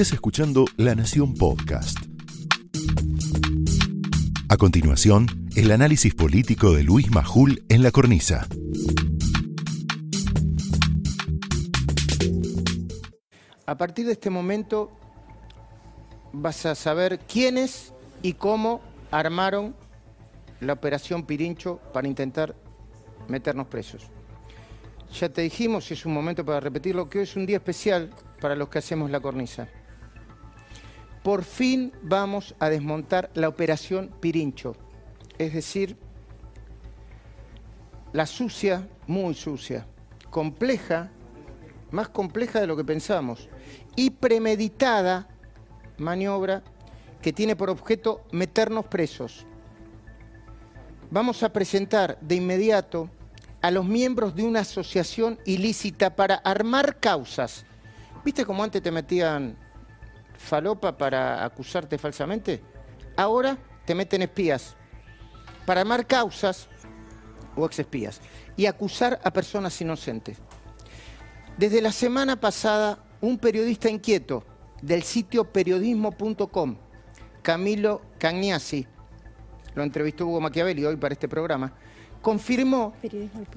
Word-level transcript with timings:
Estás 0.00 0.14
escuchando 0.14 0.64
La 0.78 0.94
Nación 0.94 1.34
Podcast. 1.34 1.98
A 4.48 4.56
continuación, 4.56 5.26
el 5.56 5.70
análisis 5.72 6.14
político 6.14 6.72
de 6.72 6.84
Luis 6.84 7.10
Majul 7.10 7.62
en 7.68 7.82
la 7.82 7.90
cornisa. 7.90 8.48
A 13.66 13.76
partir 13.76 14.06
de 14.06 14.12
este 14.12 14.30
momento 14.30 14.90
vas 16.32 16.64
a 16.64 16.74
saber 16.74 17.18
quiénes 17.18 17.92
y 18.22 18.32
cómo 18.32 18.80
armaron 19.10 19.76
la 20.60 20.72
operación 20.72 21.26
Pirincho 21.26 21.78
para 21.92 22.08
intentar 22.08 22.56
meternos 23.28 23.66
presos. 23.66 24.06
Ya 25.12 25.28
te 25.28 25.42
dijimos, 25.42 25.90
y 25.90 25.92
es 25.92 26.06
un 26.06 26.14
momento 26.14 26.42
para 26.42 26.60
repetirlo, 26.60 27.10
que 27.10 27.18
hoy 27.18 27.24
es 27.24 27.36
un 27.36 27.44
día 27.44 27.58
especial 27.58 28.08
para 28.40 28.56
los 28.56 28.70
que 28.70 28.78
hacemos 28.78 29.10
la 29.10 29.20
cornisa. 29.20 29.68
Por 31.22 31.44
fin 31.44 31.92
vamos 32.02 32.54
a 32.58 32.70
desmontar 32.70 33.30
la 33.34 33.48
operación 33.48 34.10
Pirincho, 34.20 34.74
es 35.38 35.52
decir, 35.52 35.96
la 38.12 38.26
sucia, 38.26 38.88
muy 39.06 39.34
sucia, 39.34 39.86
compleja, 40.30 41.10
más 41.90 42.08
compleja 42.08 42.60
de 42.60 42.66
lo 42.66 42.76
que 42.76 42.84
pensamos, 42.84 43.48
y 43.96 44.10
premeditada 44.10 45.28
maniobra 45.98 46.62
que 47.20 47.32
tiene 47.34 47.54
por 47.54 47.68
objeto 47.68 48.24
meternos 48.32 48.86
presos. 48.86 49.46
Vamos 51.10 51.42
a 51.42 51.52
presentar 51.52 52.18
de 52.20 52.36
inmediato 52.36 53.10
a 53.60 53.70
los 53.70 53.84
miembros 53.84 54.34
de 54.34 54.44
una 54.44 54.60
asociación 54.60 55.38
ilícita 55.44 56.16
para 56.16 56.36
armar 56.36 56.98
causas. 56.98 57.66
¿Viste 58.24 58.46
cómo 58.46 58.64
antes 58.64 58.82
te 58.82 58.90
metían 58.90 59.56
falopa 60.40 60.96
para 60.96 61.44
acusarte 61.44 61.98
falsamente? 61.98 62.62
Ahora 63.16 63.58
te 63.84 63.94
meten 63.94 64.22
espías 64.22 64.74
para 65.66 65.82
armar 65.82 66.06
causas 66.06 66.68
o 67.54 67.66
exespías 67.66 68.20
y 68.56 68.66
acusar 68.66 69.20
a 69.22 69.30
personas 69.30 69.78
inocentes. 69.80 70.38
Desde 71.56 71.82
la 71.82 71.92
semana 71.92 72.40
pasada, 72.40 73.04
un 73.20 73.38
periodista 73.38 73.90
inquieto 73.90 74.44
del 74.80 75.02
sitio 75.02 75.44
periodismo.com, 75.44 76.76
Camilo 77.42 78.00
Cagnasi, 78.18 78.86
lo 79.74 79.82
entrevistó 79.82 80.26
Hugo 80.26 80.40
Machiavelli 80.40 80.84
hoy 80.84 80.96
para 80.96 81.12
este 81.12 81.28
programa, 81.28 81.72
confirmó 82.22 82.94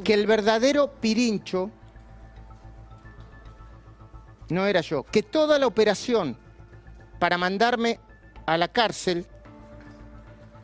que 0.03 0.13
el 0.13 0.27
verdadero 0.27 0.91
Pirincho 1.00 1.72
no 4.50 4.66
era 4.66 4.81
yo, 4.81 5.03
que 5.03 5.23
toda 5.23 5.57
la 5.57 5.66
operación 5.66 6.42
para 7.23 7.38
mandarme 7.38 8.02
a 8.45 8.57
la 8.57 8.67
cárcel 8.67 9.25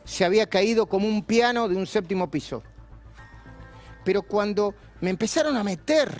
se 0.04 0.26
había 0.26 0.46
caído 0.46 0.84
como 0.84 1.08
un 1.08 1.24
piano 1.24 1.66
de 1.68 1.74
un 1.74 1.86
séptimo 1.86 2.30
piso. 2.30 2.62
Pero 4.04 4.20
cuando 4.20 4.74
me 5.00 5.08
empezaron 5.08 5.56
a 5.56 5.64
meter, 5.64 6.14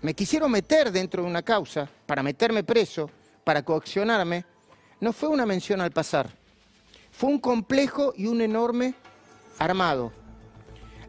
me 0.00 0.14
quisieron 0.14 0.50
meter 0.50 0.92
dentro 0.92 1.22
de 1.22 1.28
una 1.28 1.42
causa 1.42 1.90
para 2.06 2.22
meterme 2.22 2.64
preso, 2.64 3.10
para 3.44 3.62
coaccionarme, 3.62 4.46
no 4.98 5.12
fue 5.12 5.28
una 5.28 5.44
mención 5.44 5.82
al 5.82 5.90
pasar. 5.90 6.30
Fue 7.10 7.28
un 7.28 7.38
complejo 7.38 8.14
y 8.16 8.28
un 8.28 8.40
enorme 8.40 8.94
armado. 9.58 10.10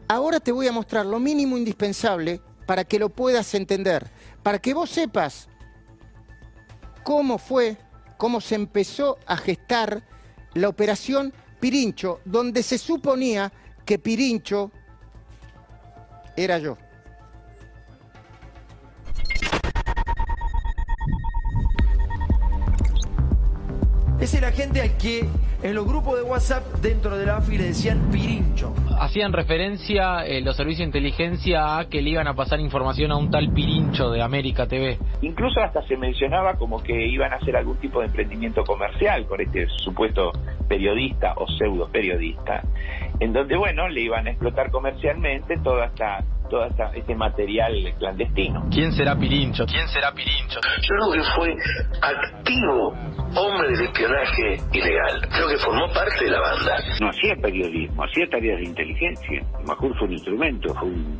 Ahora 0.08 0.40
te 0.40 0.52
voy 0.52 0.68
a 0.68 0.72
mostrar 0.72 1.06
lo 1.06 1.18
mínimo 1.18 1.56
indispensable 1.56 2.38
para 2.66 2.84
que 2.84 2.98
lo 2.98 3.08
puedas 3.08 3.54
entender, 3.54 4.10
para 4.42 4.58
que 4.58 4.74
vos 4.74 4.90
sepas 4.90 5.48
cómo 7.02 7.38
fue, 7.38 7.78
cómo 8.16 8.40
se 8.40 8.54
empezó 8.54 9.18
a 9.26 9.36
gestar 9.36 10.02
la 10.54 10.68
operación 10.68 11.32
Pirincho, 11.60 12.20
donde 12.24 12.62
se 12.62 12.78
suponía 12.78 13.52
que 13.84 13.98
Pirincho 13.98 14.70
era 16.36 16.58
yo. 16.58 16.76
Es 24.20 24.32
el 24.34 24.44
agente 24.44 24.80
al 24.80 24.96
que 24.96 25.28
en 25.64 25.74
los 25.74 25.86
grupos 25.86 26.16
de 26.16 26.22
WhatsApp 26.22 26.62
dentro 26.82 27.16
de 27.16 27.24
la 27.24 27.38
AFI 27.38 27.56
le 27.56 27.64
decían 27.64 28.10
Pirincho. 28.12 28.74
Hacían 29.00 29.32
referencia 29.32 30.26
eh, 30.26 30.42
los 30.42 30.56
servicios 30.56 30.80
de 30.80 30.84
inteligencia 30.98 31.78
a 31.78 31.88
que 31.88 32.02
le 32.02 32.10
iban 32.10 32.28
a 32.28 32.34
pasar 32.34 32.60
información 32.60 33.10
a 33.10 33.16
un 33.16 33.30
tal 33.30 33.50
Pirincho 33.50 34.10
de 34.10 34.22
América 34.22 34.66
TV. 34.66 34.98
Incluso 35.22 35.60
hasta 35.60 35.82
se 35.88 35.96
mencionaba 35.96 36.56
como 36.58 36.82
que 36.82 37.06
iban 37.06 37.32
a 37.32 37.36
hacer 37.36 37.56
algún 37.56 37.78
tipo 37.78 38.00
de 38.00 38.06
emprendimiento 38.06 38.62
comercial 38.62 39.26
con 39.26 39.40
este 39.40 39.66
supuesto 39.78 40.32
periodista 40.68 41.32
o 41.36 41.46
pseudo 41.48 41.88
periodista, 41.90 42.62
en 43.18 43.32
donde, 43.32 43.56
bueno, 43.56 43.88
le 43.88 44.02
iban 44.02 44.26
a 44.26 44.30
explotar 44.30 44.70
comercialmente 44.70 45.56
toda 45.64 45.86
esta 45.86 46.22
todo 46.50 46.66
esta, 46.66 46.90
este 46.94 47.14
material 47.14 47.72
clandestino. 47.98 48.66
¿Quién 48.70 48.92
será 48.92 49.16
Pirincho? 49.16 49.64
¿Quién 49.66 49.88
será 49.88 50.12
Pirincho? 50.12 50.60
Yo 50.82 50.88
creo 50.88 51.12
que 51.12 51.22
fue 51.34 51.56
activo 52.02 52.94
hombre 53.36 53.76
de 53.76 53.84
espionaje 53.84 54.60
ilegal. 54.72 55.28
Creo 55.30 55.48
que 55.48 55.53
formó 55.58 55.86
parte 55.92 56.24
de 56.24 56.30
la 56.30 56.40
banda. 56.40 56.76
No 57.00 57.08
hacía 57.08 57.36
periodismo, 57.36 58.04
hacía 58.04 58.26
tareas 58.28 58.58
de 58.58 58.64
inteligencia. 58.64 59.44
Majur 59.66 59.96
fue 59.98 60.08
un 60.08 60.12
instrumento, 60.12 60.74
fue 60.74 60.88
un, 60.88 61.16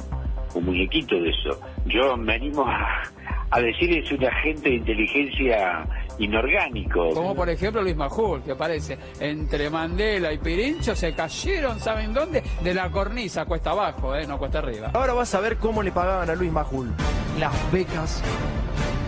un 0.54 0.64
muñequito 0.64 1.16
de 1.16 1.30
eso. 1.30 1.60
Yo 1.86 2.16
me 2.16 2.34
animo 2.34 2.66
a, 2.66 3.02
a 3.50 3.60
decir 3.60 3.98
es 3.98 4.10
un 4.10 4.24
agente 4.24 4.68
de 4.68 4.76
inteligencia 4.76 5.86
inorgánico. 6.18 7.10
Como 7.10 7.34
por 7.34 7.48
ejemplo 7.48 7.82
Luis 7.82 7.96
Majul, 7.96 8.42
que 8.42 8.52
aparece 8.52 8.98
entre 9.20 9.70
Mandela 9.70 10.32
y 10.32 10.38
Pirincho, 10.38 10.94
se 10.94 11.14
cayeron, 11.14 11.78
¿saben 11.80 12.12
dónde? 12.12 12.42
De 12.62 12.74
la 12.74 12.90
cornisa, 12.90 13.44
cuesta 13.44 13.70
abajo, 13.70 14.14
¿eh? 14.14 14.26
no 14.26 14.38
cuesta 14.38 14.58
arriba. 14.58 14.90
Ahora 14.94 15.12
vas 15.12 15.34
a 15.34 15.40
ver 15.40 15.56
cómo 15.58 15.82
le 15.82 15.92
pagaban 15.92 16.28
a 16.30 16.34
Luis 16.34 16.52
Majul. 16.52 16.90
Las 17.38 17.72
becas 17.72 18.22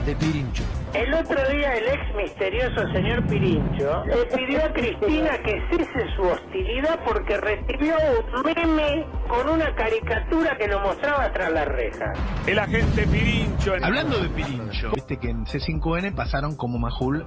de 0.06 0.14
Pirincho. 0.14 0.62
El 0.94 1.12
otro 1.12 1.36
día 1.50 1.74
el 1.74 1.88
ex 1.88 2.14
misterioso 2.16 2.80
señor 2.92 3.26
Pirincho 3.26 4.04
le 4.06 4.24
pidió 4.36 4.64
a 4.64 4.72
Cristina 4.72 5.30
que 5.44 5.60
cese 5.68 6.06
su 6.14 6.22
hostilidad 6.22 7.00
porque 7.04 7.36
recibió 7.38 7.96
un 8.36 8.42
meme 8.44 9.04
con 9.26 9.48
una 9.48 9.74
caricatura 9.74 10.56
que 10.56 10.68
lo 10.68 10.78
mostraba 10.80 11.32
tras 11.32 11.52
la 11.52 11.64
reja. 11.64 12.12
El 12.46 12.58
agente 12.60 13.04
Pirincho. 13.08 13.74
Hablando 13.82 14.18
de 14.18 14.28
Pirincho, 14.28 14.92
viste 14.94 15.18
que 15.18 15.28
en 15.28 15.44
C5N 15.44 16.14
pasaron 16.14 16.56
como 16.56 16.78
Majul 16.78 17.26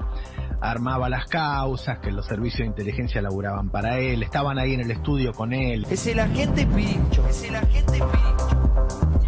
armaba 0.61 1.09
las 1.09 1.25
causas, 1.25 1.99
que 1.99 2.11
los 2.11 2.25
servicios 2.25 2.59
de 2.59 2.67
inteligencia 2.67 3.21
laburaban 3.21 3.69
para 3.69 3.99
él, 3.99 4.23
estaban 4.23 4.57
ahí 4.57 4.73
en 4.73 4.81
el 4.81 4.91
estudio 4.91 5.33
con 5.33 5.53
él. 5.53 5.85
Es 5.89 6.07
el 6.07 6.19
agente 6.19 6.65
Pirincho, 6.65 7.27
es 7.27 7.43
el 7.43 7.55
agente 7.55 7.91
Pirincho. 7.91 9.18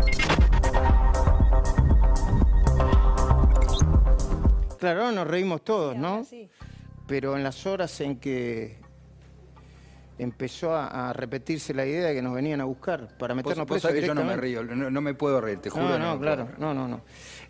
Claro, 4.81 5.12
nos 5.12 5.28
reímos 5.28 5.64
todos, 5.64 5.96
¿no? 5.96 6.25
Pero 7.06 7.38
en 7.38 7.44
las 7.44 7.68
horas 7.68 8.02
en 8.02 8.18
que 8.18 8.78
empezó 10.18 10.74
a, 10.75 11.09
a 11.09 11.14
repetirse 11.14 11.72
la 11.72 11.86
idea 11.86 12.08
de 12.08 12.16
que 12.16 12.22
nos 12.24 12.34
venían 12.34 12.62
a 12.62 12.64
buscar 12.66 13.16
para 13.19 13.36
meternos 13.36 13.59
Vos- 13.59 13.75
vos 13.75 13.81
presos 13.84 13.92
que 14.00 14.08
yo 14.08 14.16
no 14.16 14.24
me 14.24 14.36
río, 14.36 14.64
no, 14.64 14.90
no 14.90 15.02
me 15.02 15.14
puedo 15.14 15.40
reír, 15.40 15.59
te 15.59 15.69
juro. 15.69 15.88
No, 15.88 16.00
no, 16.00 16.16
me 16.16 16.22
claro, 16.22 16.50
no, 16.58 16.74
no, 16.74 16.88
no. 16.88 17.02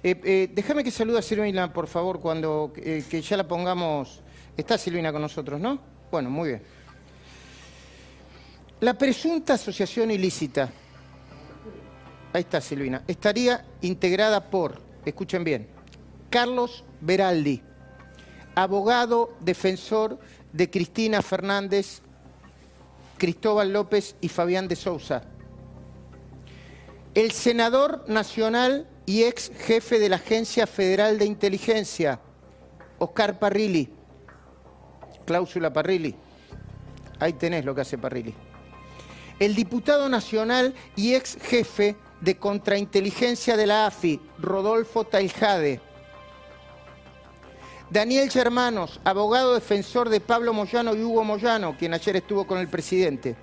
Eh, 0.03 0.19
eh, 0.25 0.49
déjame 0.53 0.83
que 0.83 0.91
salude 0.91 1.19
a 1.19 1.21
Silvina, 1.21 1.71
por 1.71 1.87
favor, 1.87 2.19
cuando 2.19 2.73
eh, 2.75 3.03
que 3.09 3.21
ya 3.21 3.37
la 3.37 3.47
pongamos. 3.47 4.21
Está 4.57 4.77
Silvina 4.77 5.13
con 5.13 5.21
nosotros, 5.21 5.57
¿no? 5.61 5.79
Bueno, 6.11 6.29
muy 6.29 6.49
bien. 6.49 6.61
La 8.81 8.93
presunta 8.97 9.53
asociación 9.53 10.11
ilícita, 10.11 10.69
ahí 12.33 12.41
está 12.41 12.59
Silvina, 12.59 13.03
estaría 13.07 13.63
integrada 13.81 14.49
por, 14.49 14.81
escuchen 15.05 15.45
bien, 15.45 15.67
Carlos 16.29 16.83
Beraldi, 17.01 17.61
abogado 18.55 19.35
defensor 19.41 20.19
de 20.53 20.69
Cristina 20.69 21.21
Fernández, 21.21 22.01
Cristóbal 23.17 23.73
López 23.73 24.15
y 24.21 24.29
Fabián 24.29 24.67
de 24.67 24.75
Sousa. 24.75 25.23
El 27.13 27.31
senador 27.31 28.05
nacional 28.07 28.87
y 29.05 29.23
ex 29.23 29.51
jefe 29.65 29.99
de 29.99 30.09
la 30.09 30.15
Agencia 30.15 30.65
Federal 30.65 31.19
de 31.19 31.25
Inteligencia, 31.25 32.19
Oscar 32.99 33.39
Parrilli. 33.39 33.89
Cláusula 35.25 35.71
Parrilli. 35.73 36.15
Ahí 37.19 37.33
tenés 37.33 37.65
lo 37.65 37.75
que 37.75 37.81
hace 37.81 37.97
Parrilli. 37.97 38.33
El 39.39 39.55
diputado 39.55 40.07
nacional 40.07 40.73
y 40.95 41.15
ex 41.15 41.37
jefe 41.41 41.95
de 42.21 42.37
contrainteligencia 42.37 43.57
de 43.57 43.67
la 43.67 43.87
AFI, 43.87 44.19
Rodolfo 44.39 45.03
Taljade. 45.03 45.81
Daniel 47.91 48.29
Germanos, 48.31 49.01
abogado 49.03 49.53
defensor 49.53 50.07
de 50.07 50.21
Pablo 50.21 50.53
Moyano 50.53 50.95
y 50.95 51.03
Hugo 51.03 51.25
Moyano, 51.25 51.75
quien 51.77 51.93
ayer 51.93 52.15
estuvo 52.15 52.47
con 52.47 52.57
el 52.59 52.69
presidente. 52.69 53.35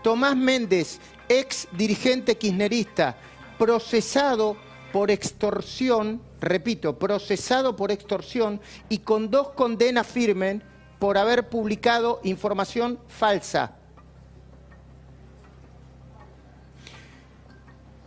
Tomás 0.00 0.36
Méndez, 0.36 1.00
ex 1.28 1.66
dirigente 1.72 2.38
kirchnerista, 2.38 3.16
procesado 3.58 4.56
por 4.92 5.10
extorsión, 5.10 6.22
repito, 6.40 6.96
procesado 6.96 7.74
por 7.74 7.90
extorsión 7.90 8.60
y 8.88 8.98
con 8.98 9.28
dos 9.28 9.48
condenas 9.50 10.06
firmes 10.06 10.62
por 11.00 11.18
haber 11.18 11.48
publicado 11.48 12.20
información 12.22 13.00
falsa. 13.08 13.72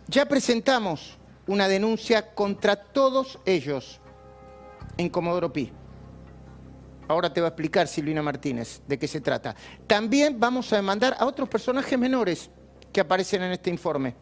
Ya 0.08 0.24
presentamos 0.24 1.18
una 1.46 1.68
denuncia 1.68 2.34
contra 2.34 2.76
todos 2.76 3.38
ellos 3.44 4.00
en 4.96 5.08
Comodoro 5.08 5.52
Pi. 5.52 5.72
Ahora 7.08 7.32
te 7.32 7.40
va 7.40 7.48
a 7.48 7.50
explicar 7.50 7.88
Silvina 7.88 8.22
Martínez 8.22 8.82
de 8.86 8.98
qué 8.98 9.08
se 9.08 9.20
trata. 9.20 9.54
También 9.86 10.38
vamos 10.38 10.72
a 10.72 10.76
demandar 10.76 11.16
a 11.18 11.26
otros 11.26 11.48
personajes 11.48 11.98
menores 11.98 12.50
que 12.92 13.00
aparecen 13.00 13.42
en 13.42 13.52
este 13.52 13.70
informe. 13.70 14.14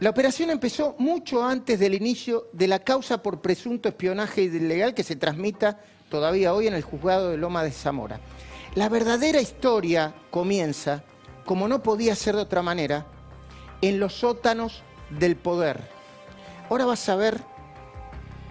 La 0.00 0.10
operación 0.10 0.50
empezó 0.50 0.96
mucho 0.98 1.44
antes 1.44 1.78
del 1.78 1.94
inicio 1.94 2.48
de 2.52 2.66
la 2.66 2.80
causa 2.80 3.22
por 3.22 3.40
presunto 3.40 3.88
espionaje 3.88 4.42
ilegal 4.42 4.94
que 4.94 5.04
se 5.04 5.14
transmita 5.14 5.78
todavía 6.08 6.54
hoy 6.54 6.66
en 6.66 6.74
el 6.74 6.82
juzgado 6.82 7.30
de 7.30 7.36
Loma 7.36 7.62
de 7.62 7.70
Zamora. 7.70 8.18
La 8.74 8.88
verdadera 8.88 9.40
historia 9.40 10.14
comienza, 10.30 11.04
como 11.44 11.68
no 11.68 11.82
podía 11.82 12.16
ser 12.16 12.34
de 12.34 12.42
otra 12.42 12.62
manera, 12.62 13.06
en 13.80 14.00
los 14.00 14.14
sótanos 14.14 14.82
del 15.10 15.36
poder. 15.36 15.80
Ahora 16.68 16.86
vas 16.86 17.08
a 17.08 17.14
ver 17.14 17.51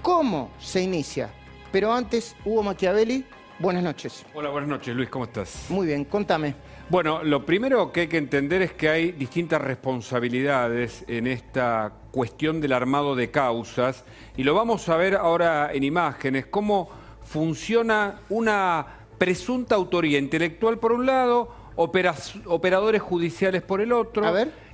cómo 0.02 0.52
se 0.60 0.82
inicia. 0.82 1.30
Pero 1.72 1.94
antes, 1.94 2.36
Hugo 2.44 2.64
Machiavelli, 2.64 3.24
buenas 3.60 3.84
noches. 3.84 4.26
Hola, 4.34 4.50
buenas 4.50 4.70
noches, 4.70 4.96
Luis, 4.96 5.10
¿cómo 5.10 5.26
estás? 5.26 5.66
Muy 5.70 5.88
bien, 5.88 6.06
contame. 6.06 6.56
Bueno, 6.90 7.24
lo 7.24 7.46
primero 7.46 7.92
que 7.92 8.02
hay 8.02 8.08
que 8.08 8.18
entender 8.18 8.62
es 8.62 8.74
que 8.74 8.90
hay 8.90 9.12
distintas 9.14 9.62
responsabilidades 9.62 11.06
en 11.08 11.28
esta 11.28 11.94
cuestión 12.12 12.60
del 12.60 12.74
armado 12.74 13.16
de 13.16 13.32
causas 13.32 14.04
y 14.36 14.44
lo 14.44 14.54
vamos 14.54 14.90
a 14.90 14.98
ver 14.98 15.16
ahora 15.16 15.72
en 15.72 15.84
imágenes, 15.84 16.48
cómo 16.48 16.90
funciona 17.24 18.20
una 18.30 18.86
presunta 19.18 19.76
autoría 19.76 20.20
intelectual 20.20 20.80
por 20.80 20.92
un 20.92 21.06
lado, 21.06 21.56
operadores 21.76 23.02
judiciales 23.02 23.62
por 23.62 23.80
el 23.80 23.94
otro, 23.94 24.26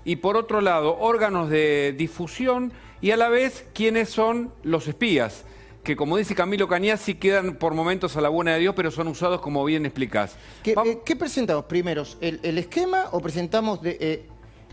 y 0.03 0.15
por 0.15 0.38
otro 0.38 0.62
lado 0.62 0.97
órganos 0.97 1.50
de 1.50 1.94
difusión 1.95 2.71
y 3.01 3.11
a 3.11 3.17
la 3.17 3.29
vez 3.29 3.65
quiénes 3.73 4.09
son 4.09 4.53
los 4.63 4.88
espías 4.88 5.45
que 5.88 5.95
como 5.95 6.17
dice 6.17 6.35
Camilo 6.35 6.67
sí 6.97 7.15
quedan 7.15 7.55
por 7.55 7.73
momentos 7.73 8.17
a 8.17 8.21
la 8.21 8.27
buena 8.27 8.53
de 8.53 8.59
Dios, 8.59 8.75
pero 8.75 8.91
son 8.91 9.07
usados 9.07 9.39
como 9.39 9.63
bien 9.63 9.85
explicás. 9.85 10.35
¿Qué, 10.61 10.71
eh, 10.73 11.15
presentamos 11.15 11.63
primero? 11.63 12.03
¿El, 12.19 12.57
esquema 12.57 13.05
o 13.13 13.21
presentamos 13.21 13.81
de, 13.81 13.97
eh, 13.97 14.25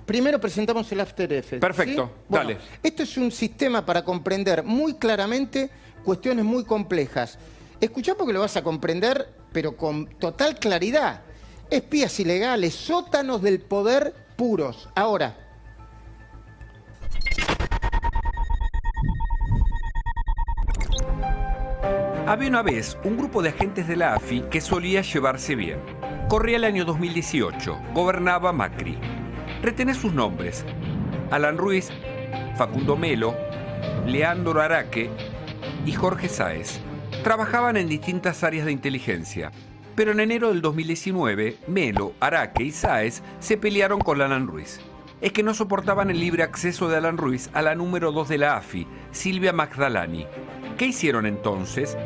primero 0.05 0.41
presentamos 0.41 0.91
el 0.91 0.99
After 0.99 1.33
Effects? 1.33 1.61
Perfecto, 1.61 2.11
dale. 2.29 2.59
Esto 2.83 3.05
es 3.05 3.17
un 3.17 3.31
sistema 3.31 3.87
para 3.87 4.03
comprender 4.03 4.65
muy 4.65 4.95
claramente 4.95 5.71
cuestiones 6.05 6.45
muy 6.45 6.65
complejas. 6.65 7.39
Escuchá 7.81 8.17
porque 8.17 8.33
lo 8.33 8.41
vas 8.41 8.57
a 8.57 8.65
comprender, 8.65 9.33
pero 9.53 9.77
con 9.77 10.07
total 10.19 10.59
claridad. 10.59 11.23
Espías 11.71 12.19
ilegales, 12.19 12.75
sótanos 12.75 13.41
del 13.41 13.61
poder 13.61 14.15
puros. 14.35 14.89
Ahora, 14.97 15.44
Había 22.27 22.49
una 22.49 22.63
vez 22.63 22.97
un 23.05 23.19
grupo 23.19 23.43
de 23.43 23.51
agentes 23.51 23.87
de 23.87 23.97
la 23.97 24.15
AFI 24.15 24.45
que 24.51 24.63
solía 24.63 25.03
llevarse 25.03 25.55
bien. 25.55 25.79
Corría 26.31 26.57
el 26.57 26.65
año 26.65 26.87
2018, 26.87 27.79
gobernaba 27.93 28.51
Macri. 28.51 28.97
Retené 29.61 29.93
sus 29.93 30.15
nombres. 30.15 30.65
Alan 31.31 31.59
Ruiz, 31.59 31.91
Facundo 32.57 32.97
Melo, 32.97 33.37
Leandro 34.07 34.59
Araque 34.63 35.11
y 35.85 35.93
Jorge 35.93 36.31
Sáez. 36.31 36.81
Trabajaban 37.23 37.77
en 37.77 37.91
distintas 37.91 38.43
áreas 38.43 38.65
de 38.65 38.73
inteligencia. 38.73 39.53
Pero 39.95 40.13
en 40.13 40.21
enero 40.21 40.49
del 40.49 40.63
2019, 40.63 41.59
Melo, 41.67 42.15
Araque 42.21 42.63
y 42.63 42.71
Sáez 42.71 43.23
se 43.39 43.59
pelearon 43.59 44.01
con 44.01 44.23
Alan 44.23 44.47
Ruiz. 44.47 44.81
Es 45.21 45.33
que 45.33 45.43
no 45.43 45.55
soportaban 45.55 46.11
el 46.11 46.21
libre 46.21 46.43
acceso 46.43 46.89
de 46.89 46.97
Alan 46.97 47.17
Ruiz 47.17 47.51
a 47.55 47.63
la 47.63 47.75
número 47.75 48.13
2 48.13 48.29
de 48.29 48.39
la 48.39 48.57
AFI, 48.57 48.87
Silvia 49.11 49.53
Magdalani, 49.53 50.27
¿Qué 50.77 50.87
hicieron 50.87 51.25
entonces? 51.25 51.97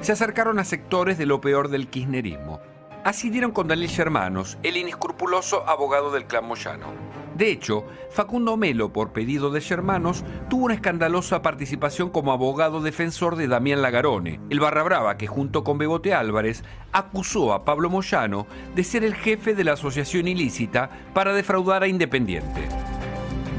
Se 0.00 0.12
acercaron 0.12 0.60
a 0.60 0.64
sectores 0.64 1.18
de 1.18 1.26
lo 1.26 1.40
peor 1.40 1.70
del 1.70 1.88
kirchnerismo. 1.88 2.60
Así 3.02 3.30
dieron 3.30 3.50
con 3.50 3.66
Daniel 3.66 3.90
Hermanos, 3.98 4.58
el 4.62 4.76
inescrupuloso 4.76 5.68
abogado 5.68 6.12
del 6.12 6.26
clan 6.26 6.46
Moyano. 6.46 7.11
De 7.36 7.50
hecho, 7.50 7.86
Facundo 8.10 8.56
Melo, 8.56 8.92
por 8.92 9.12
pedido 9.12 9.50
de 9.50 9.62
Hermanos, 9.70 10.24
tuvo 10.50 10.66
una 10.66 10.74
escandalosa 10.74 11.40
participación 11.40 12.10
como 12.10 12.32
abogado 12.32 12.82
defensor 12.82 13.36
de 13.36 13.48
Damián 13.48 13.80
Lagarone, 13.80 14.40
el 14.50 14.60
barra 14.60 14.82
brava 14.82 15.16
que 15.16 15.26
junto 15.26 15.64
con 15.64 15.78
Bebote 15.78 16.12
Álvarez 16.12 16.62
acusó 16.92 17.54
a 17.54 17.64
Pablo 17.64 17.88
Moyano 17.88 18.46
de 18.74 18.84
ser 18.84 19.04
el 19.04 19.14
jefe 19.14 19.54
de 19.54 19.64
la 19.64 19.72
asociación 19.72 20.28
ilícita 20.28 20.90
para 21.14 21.32
defraudar 21.32 21.82
a 21.82 21.88
Independiente. 21.88 22.68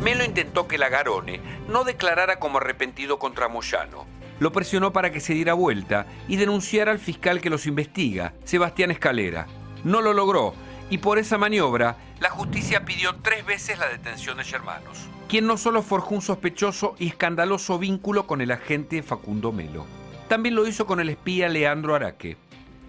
Melo 0.03 0.23
intentó 0.23 0.67
que 0.67 0.77
Lagarone 0.77 1.39
no 1.67 1.83
declarara 1.83 2.37
como 2.37 2.57
arrepentido 2.57 3.17
contra 3.17 3.47
Moyano, 3.47 4.05
lo 4.39 4.51
presionó 4.51 4.91
para 4.91 5.11
que 5.11 5.21
se 5.21 5.33
diera 5.33 5.53
vuelta 5.53 6.05
y 6.27 6.35
denunciara 6.35 6.91
al 6.91 6.99
fiscal 6.99 7.41
que 7.41 7.49
los 7.49 7.65
investiga, 7.65 8.33
Sebastián 8.43 8.91
Escalera. 8.91 9.47
No 9.83 10.01
lo 10.01 10.13
logró 10.13 10.53
y 10.89 10.99
por 10.99 11.19
esa 11.19 11.37
maniobra 11.37 11.97
la 12.19 12.29
justicia 12.29 12.85
pidió 12.85 13.15
tres 13.15 13.45
veces 13.45 13.77
la 13.77 13.87
detención 13.87 14.37
de 14.37 14.43
Germanos, 14.43 15.07
quien 15.27 15.47
no 15.47 15.57
solo 15.57 15.81
forjó 15.81 16.15
un 16.15 16.21
sospechoso 16.21 16.95
y 16.99 17.07
escandaloso 17.07 17.79
vínculo 17.79 18.27
con 18.27 18.41
el 18.41 18.51
agente 18.51 19.03
Facundo 19.03 19.51
Melo, 19.51 19.85
también 20.27 20.55
lo 20.55 20.67
hizo 20.67 20.85
con 20.85 20.99
el 20.99 21.09
espía 21.09 21.49
Leandro 21.49 21.95
Araque. 21.95 22.37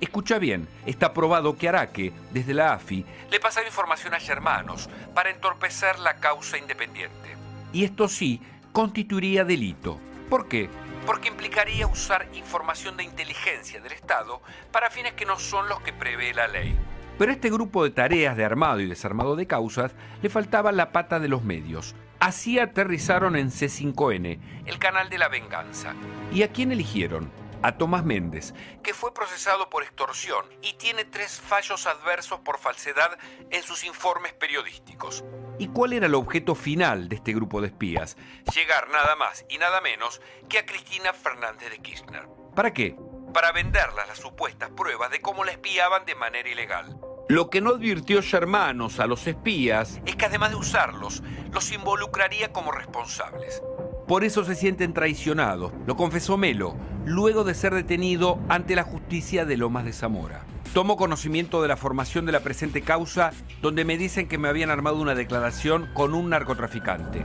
Escucha 0.00 0.38
bien, 0.38 0.68
está 0.86 1.14
probado 1.14 1.56
que 1.56 1.68
Araque, 1.68 2.12
desde 2.30 2.52
la 2.52 2.74
AFI, 2.74 3.06
le 3.30 3.40
pasaba 3.40 3.66
información 3.66 4.12
a 4.14 4.20
Germanos 4.20 4.90
para 5.14 5.30
entorpecer 5.30 5.98
la 5.98 6.16
causa 6.16 6.58
independiente. 6.58 7.36
Y 7.72 7.84
esto 7.84 8.08
sí, 8.08 8.40
constituiría 8.72 9.44
delito. 9.44 9.98
¿Por 10.28 10.48
qué? 10.48 10.68
porque 11.06 11.28
implicaría 11.28 11.86
usar 11.86 12.26
información 12.34 12.96
de 12.96 13.04
inteligencia 13.04 13.80
del 13.80 13.92
Estado 13.92 14.40
para 14.72 14.90
fines 14.90 15.12
que 15.14 15.26
no 15.26 15.38
son 15.38 15.68
los 15.68 15.80
que 15.80 15.92
prevé 15.92 16.32
la 16.32 16.48
ley. 16.48 16.78
Pero 17.18 17.30
a 17.30 17.34
este 17.34 17.50
grupo 17.50 17.84
de 17.84 17.90
tareas 17.90 18.36
de 18.36 18.44
armado 18.44 18.80
y 18.80 18.86
desarmado 18.86 19.36
de 19.36 19.46
causas 19.46 19.92
le 20.22 20.30
faltaba 20.30 20.72
la 20.72 20.92
pata 20.92 21.20
de 21.20 21.28
los 21.28 21.44
medios. 21.44 21.94
Así 22.18 22.58
aterrizaron 22.58 23.36
en 23.36 23.50
C5N, 23.50 24.38
el 24.66 24.78
canal 24.78 25.10
de 25.10 25.18
la 25.18 25.28
venganza. 25.28 25.94
¿Y 26.32 26.42
a 26.42 26.48
quién 26.48 26.72
eligieron? 26.72 27.30
a 27.64 27.78
Tomás 27.78 28.04
Méndez, 28.04 28.52
que 28.82 28.92
fue 28.92 29.14
procesado 29.14 29.70
por 29.70 29.84
extorsión 29.84 30.44
y 30.60 30.74
tiene 30.74 31.06
tres 31.06 31.40
fallos 31.40 31.86
adversos 31.86 32.40
por 32.40 32.58
falsedad 32.58 33.18
en 33.50 33.62
sus 33.62 33.84
informes 33.84 34.34
periodísticos. 34.34 35.24
¿Y 35.58 35.68
cuál 35.68 35.94
era 35.94 36.04
el 36.04 36.14
objeto 36.14 36.54
final 36.54 37.08
de 37.08 37.16
este 37.16 37.32
grupo 37.32 37.62
de 37.62 37.68
espías? 37.68 38.18
Llegar 38.54 38.90
nada 38.90 39.16
más 39.16 39.46
y 39.48 39.56
nada 39.56 39.80
menos 39.80 40.20
que 40.50 40.58
a 40.58 40.66
Cristina 40.66 41.14
Fernández 41.14 41.70
de 41.70 41.78
Kirchner. 41.78 42.28
¿Para 42.54 42.74
qué? 42.74 42.98
Para 43.32 43.50
venderlas 43.52 44.08
las 44.08 44.18
supuestas 44.18 44.68
pruebas 44.68 45.10
de 45.10 45.22
cómo 45.22 45.42
la 45.42 45.52
espiaban 45.52 46.04
de 46.04 46.16
manera 46.16 46.50
ilegal. 46.50 47.00
Lo 47.28 47.48
que 47.48 47.62
no 47.62 47.70
advirtió 47.70 48.22
Germanos 48.22 49.00
a 49.00 49.06
los 49.06 49.26
espías 49.26 49.98
es 50.04 50.14
que 50.14 50.26
además 50.26 50.50
de 50.50 50.56
usarlos, 50.56 51.22
los 51.54 51.72
involucraría 51.72 52.52
como 52.52 52.70
responsables. 52.70 53.62
Por 54.06 54.24
eso 54.24 54.44
se 54.44 54.54
sienten 54.54 54.92
traicionados, 54.92 55.72
lo 55.86 55.96
confesó 55.96 56.36
Melo, 56.36 56.76
luego 57.06 57.42
de 57.42 57.54
ser 57.54 57.72
detenido 57.72 58.38
ante 58.50 58.76
la 58.76 58.82
justicia 58.82 59.46
de 59.46 59.56
Lomas 59.56 59.86
de 59.86 59.94
Zamora. 59.94 60.44
Tomo 60.74 60.98
conocimiento 60.98 61.62
de 61.62 61.68
la 61.68 61.78
formación 61.78 62.26
de 62.26 62.32
la 62.32 62.40
presente 62.40 62.82
causa, 62.82 63.32
donde 63.62 63.86
me 63.86 63.96
dicen 63.96 64.28
que 64.28 64.36
me 64.36 64.48
habían 64.48 64.68
armado 64.68 64.96
una 64.96 65.14
declaración 65.14 65.88
con 65.94 66.12
un 66.12 66.28
narcotraficante. 66.28 67.24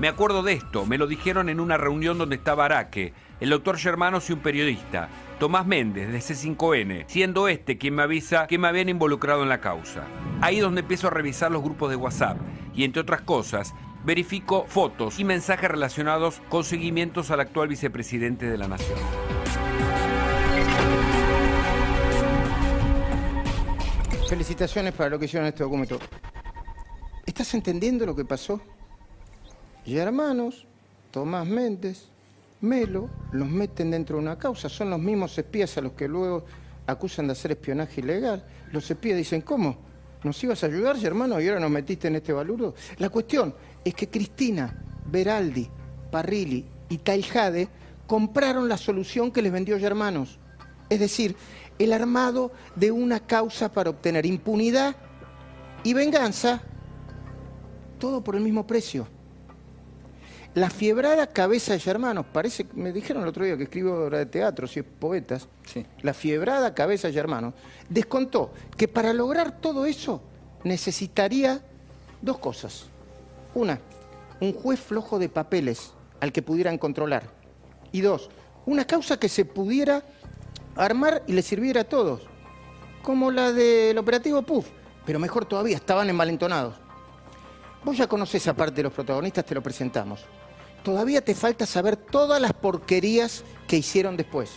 Me 0.00 0.08
acuerdo 0.08 0.42
de 0.42 0.54
esto, 0.54 0.84
me 0.84 0.98
lo 0.98 1.06
dijeron 1.06 1.48
en 1.48 1.60
una 1.60 1.76
reunión 1.76 2.18
donde 2.18 2.36
estaba 2.36 2.64
Araque, 2.64 3.12
el 3.38 3.50
doctor 3.50 3.78
Germanos 3.78 4.28
y 4.30 4.32
un 4.32 4.40
periodista, 4.40 5.08
Tomás 5.38 5.66
Méndez, 5.66 6.10
de 6.10 6.18
C5N, 6.18 7.04
siendo 7.06 7.46
este 7.46 7.78
quien 7.78 7.94
me 7.94 8.02
avisa 8.02 8.48
que 8.48 8.58
me 8.58 8.66
habían 8.66 8.88
involucrado 8.88 9.44
en 9.44 9.48
la 9.48 9.60
causa. 9.60 10.04
Ahí 10.40 10.58
donde 10.58 10.80
empiezo 10.80 11.06
a 11.06 11.10
revisar 11.10 11.52
los 11.52 11.62
grupos 11.62 11.90
de 11.90 11.96
WhatsApp 11.96 12.38
y 12.74 12.82
entre 12.82 13.02
otras 13.02 13.20
cosas, 13.20 13.72
verifico 14.04 14.64
fotos 14.66 15.20
y 15.20 15.24
mensajes 15.24 15.70
relacionados 15.70 16.42
con 16.48 16.64
seguimientos 16.64 17.30
al 17.30 17.38
actual 17.38 17.68
vicepresidente 17.68 18.46
de 18.46 18.58
la 18.58 18.66
Nación. 18.66 18.98
Felicitaciones 24.28 24.92
para 24.92 25.10
lo 25.10 25.20
que 25.20 25.26
hicieron 25.26 25.46
este 25.46 25.62
documento. 25.62 26.00
¿Estás 27.24 27.54
entendiendo 27.54 28.04
lo 28.04 28.16
que 28.16 28.24
pasó? 28.24 28.60
Y 29.86 29.98
hermanos, 29.98 30.66
Tomás 31.12 31.46
Méndez, 31.46 32.08
Melo, 32.60 33.08
los 33.32 33.48
meten 33.48 33.90
dentro 33.90 34.16
de 34.16 34.22
una 34.22 34.38
causa. 34.38 34.68
Son 34.68 34.90
los 34.90 34.98
mismos 34.98 35.36
espías 35.38 35.76
a 35.78 35.80
los 35.80 35.92
que 35.92 36.08
luego 36.08 36.44
acusan 36.86 37.26
de 37.26 37.32
hacer 37.32 37.52
espionaje 37.52 38.00
ilegal. 38.00 38.44
Los 38.72 38.90
espías 38.90 39.16
dicen, 39.16 39.42
¿cómo? 39.42 39.76
¿Nos 40.24 40.42
ibas 40.42 40.64
a 40.64 40.66
ayudar, 40.66 40.96
hermano? 41.04 41.40
Y 41.40 41.46
ahora 41.48 41.60
nos 41.60 41.70
metiste 41.70 42.08
en 42.08 42.16
este 42.16 42.32
balurdo. 42.32 42.74
La 42.98 43.08
cuestión 43.08 43.54
es 43.84 43.94
que 43.94 44.08
Cristina 44.08 44.82
Beraldi, 45.06 45.68
Parrilli 46.10 46.64
y 46.88 46.98
Taijade 46.98 47.68
compraron 48.06 48.68
la 48.68 48.76
solución 48.76 49.30
que 49.30 49.42
les 49.42 49.52
vendió 49.52 49.78
Germanos. 49.78 50.38
Es 50.88 50.98
decir, 50.98 51.36
el 51.78 51.92
armado 51.92 52.50
de 52.74 52.90
una 52.90 53.20
causa 53.20 53.70
para 53.70 53.90
obtener 53.90 54.26
impunidad 54.26 54.96
y 55.84 55.94
venganza, 55.94 56.62
todo 57.98 58.24
por 58.24 58.34
el 58.34 58.42
mismo 58.42 58.66
precio. 58.66 59.06
La 60.58 60.70
fiebrada 60.70 61.28
cabeza 61.28 61.74
de 61.74 61.78
Germanos, 61.78 62.26
parece, 62.32 62.66
me 62.74 62.90
dijeron 62.90 63.22
el 63.22 63.28
otro 63.28 63.44
día 63.44 63.56
que 63.56 63.62
escribo 63.62 64.06
obra 64.06 64.18
de 64.18 64.26
teatro, 64.26 64.66
si 64.66 64.80
es 64.80 64.84
poetas, 64.84 65.46
la 66.02 66.12
fiebrada 66.12 66.74
cabeza 66.74 67.06
de 67.06 67.14
Germanos, 67.14 67.54
descontó 67.88 68.50
que 68.76 68.88
para 68.88 69.12
lograr 69.12 69.60
todo 69.60 69.86
eso 69.86 70.20
necesitaría 70.64 71.60
dos 72.20 72.38
cosas. 72.38 72.86
Una, 73.54 73.78
un 74.40 74.52
juez 74.52 74.80
flojo 74.80 75.20
de 75.20 75.28
papeles 75.28 75.92
al 76.18 76.32
que 76.32 76.42
pudieran 76.42 76.76
controlar. 76.76 77.30
Y 77.92 78.00
dos, 78.00 78.28
una 78.66 78.84
causa 78.84 79.16
que 79.16 79.28
se 79.28 79.44
pudiera 79.44 80.02
armar 80.74 81.22
y 81.28 81.34
le 81.34 81.42
sirviera 81.42 81.82
a 81.82 81.84
todos, 81.84 82.22
como 83.04 83.30
la 83.30 83.52
del 83.52 83.96
operativo 83.96 84.42
PUF, 84.42 84.66
pero 85.06 85.20
mejor 85.20 85.44
todavía, 85.44 85.76
estaban 85.76 86.10
envalentonados. 86.10 86.74
Vos 87.84 87.96
ya 87.96 88.08
conocés 88.08 88.42
esa 88.42 88.54
parte 88.54 88.74
de 88.74 88.82
los 88.82 88.92
protagonistas, 88.92 89.44
te 89.44 89.54
lo 89.54 89.62
presentamos. 89.62 90.26
Todavía 90.82 91.22
te 91.22 91.34
falta 91.34 91.66
saber 91.66 91.96
todas 91.96 92.40
las 92.40 92.52
porquerías 92.52 93.44
que 93.66 93.76
hicieron 93.76 94.16
después. 94.16 94.50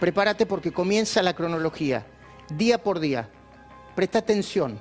Prepárate 0.00 0.46
porque 0.46 0.72
comienza 0.72 1.22
la 1.22 1.34
cronología, 1.34 2.06
día 2.48 2.82
por 2.82 3.00
día. 3.00 3.28
Presta 3.94 4.18
atención. 4.18 4.78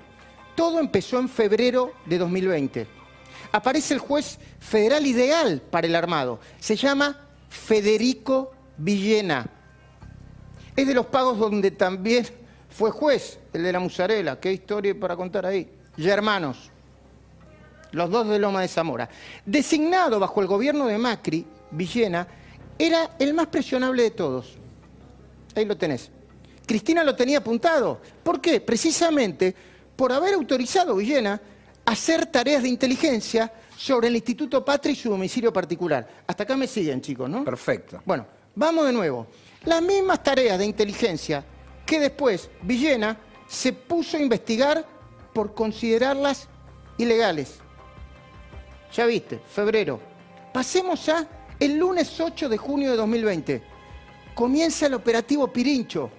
Todo 0.56 0.80
empezó 0.80 1.20
en 1.20 1.30
febrero 1.30 1.94
de 2.06 2.18
2020. 2.18 2.88
Aparece 3.52 3.94
el 3.94 4.00
juez 4.00 4.40
federal 4.60 5.06
ideal 5.06 5.62
para 5.70 5.88
el 5.88 5.96
armado. 5.96 6.40
Se 6.60 6.76
llama 6.76 7.28
Federico 7.50 8.52
Villena. 8.78 9.48
Es 10.76 10.88
de 10.88 10.94
los 10.94 11.06
pagos 11.06 11.38
donde 11.38 11.72
también 11.72 12.26
fue 12.70 12.90
juez, 12.90 13.40
el 13.54 13.64
de 13.64 13.72
la 13.72 13.80
musarela. 13.80 14.40
Qué 14.40 14.52
historia 14.52 15.00
para 15.00 15.16
contar 15.16 15.46
ahí. 15.46 15.70
Ya 15.96 16.14
hermanos, 16.14 16.72
los 17.94 18.10
dos 18.10 18.28
de 18.28 18.40
Loma 18.40 18.62
de 18.62 18.68
Zamora. 18.68 19.10
Designado 19.46 20.20
bajo 20.20 20.42
el 20.42 20.48
gobierno 20.48 20.88
de 20.88 20.98
Macri, 20.98 21.46
Villena 21.72 22.28
era 22.78 23.16
el 23.20 23.34
más 23.34 23.48
presionable 23.48 24.04
de 24.04 24.12
todos. 24.12 24.58
Ahí 25.56 25.66
lo 25.66 25.78
tenés. 25.78 26.12
Cristina 26.66 27.04
lo 27.04 27.16
tenía 27.16 27.38
apuntado. 27.38 28.02
¿Por 28.24 28.42
qué? 28.42 28.60
Precisamente 28.60 29.56
por 29.96 30.12
haber 30.12 30.34
autorizado 30.34 30.94
a 30.94 30.98
Villena 30.98 31.40
a 31.86 31.92
hacer 31.92 32.26
tareas 32.26 32.64
de 32.64 32.70
inteligencia 32.70 33.54
sobre 33.78 34.08
el 34.08 34.16
Instituto 34.16 34.64
Patria 34.66 34.94
y 34.94 34.96
su 34.96 35.10
domicilio 35.10 35.54
particular. 35.54 36.08
Hasta 36.26 36.44
acá 36.44 36.58
me 36.58 36.68
siguen, 36.68 37.02
chicos, 37.02 37.30
¿no? 37.30 37.44
Perfecto. 37.44 38.02
Bueno, 38.06 38.26
vamos 38.56 38.86
de 38.86 38.94
nuevo. 38.94 39.28
Las 39.66 39.82
mismas 39.82 40.24
tareas 40.24 40.58
de 40.58 40.66
inteligencia 40.66 41.46
que 41.86 42.00
después 42.00 42.50
Villena 42.64 43.18
se 43.48 43.74
puso 43.74 44.18
a 44.18 44.22
investigar 44.22 44.86
por 45.34 45.54
considerarlas 45.54 46.48
ilegales. 46.98 47.63
Ya 48.94 49.06
viste, 49.08 49.40
febrero. 49.40 50.00
Pasemos 50.54 51.10
a 51.10 51.28
el 51.60 51.78
lunes 51.78 52.20
8 52.20 52.48
de 52.48 52.58
junio 52.58 52.92
de 52.92 52.98
2020. 52.98 53.62
Comienza 54.36 54.86
el 54.86 54.94
operativo 54.94 55.48
Pirincho. 55.48 56.12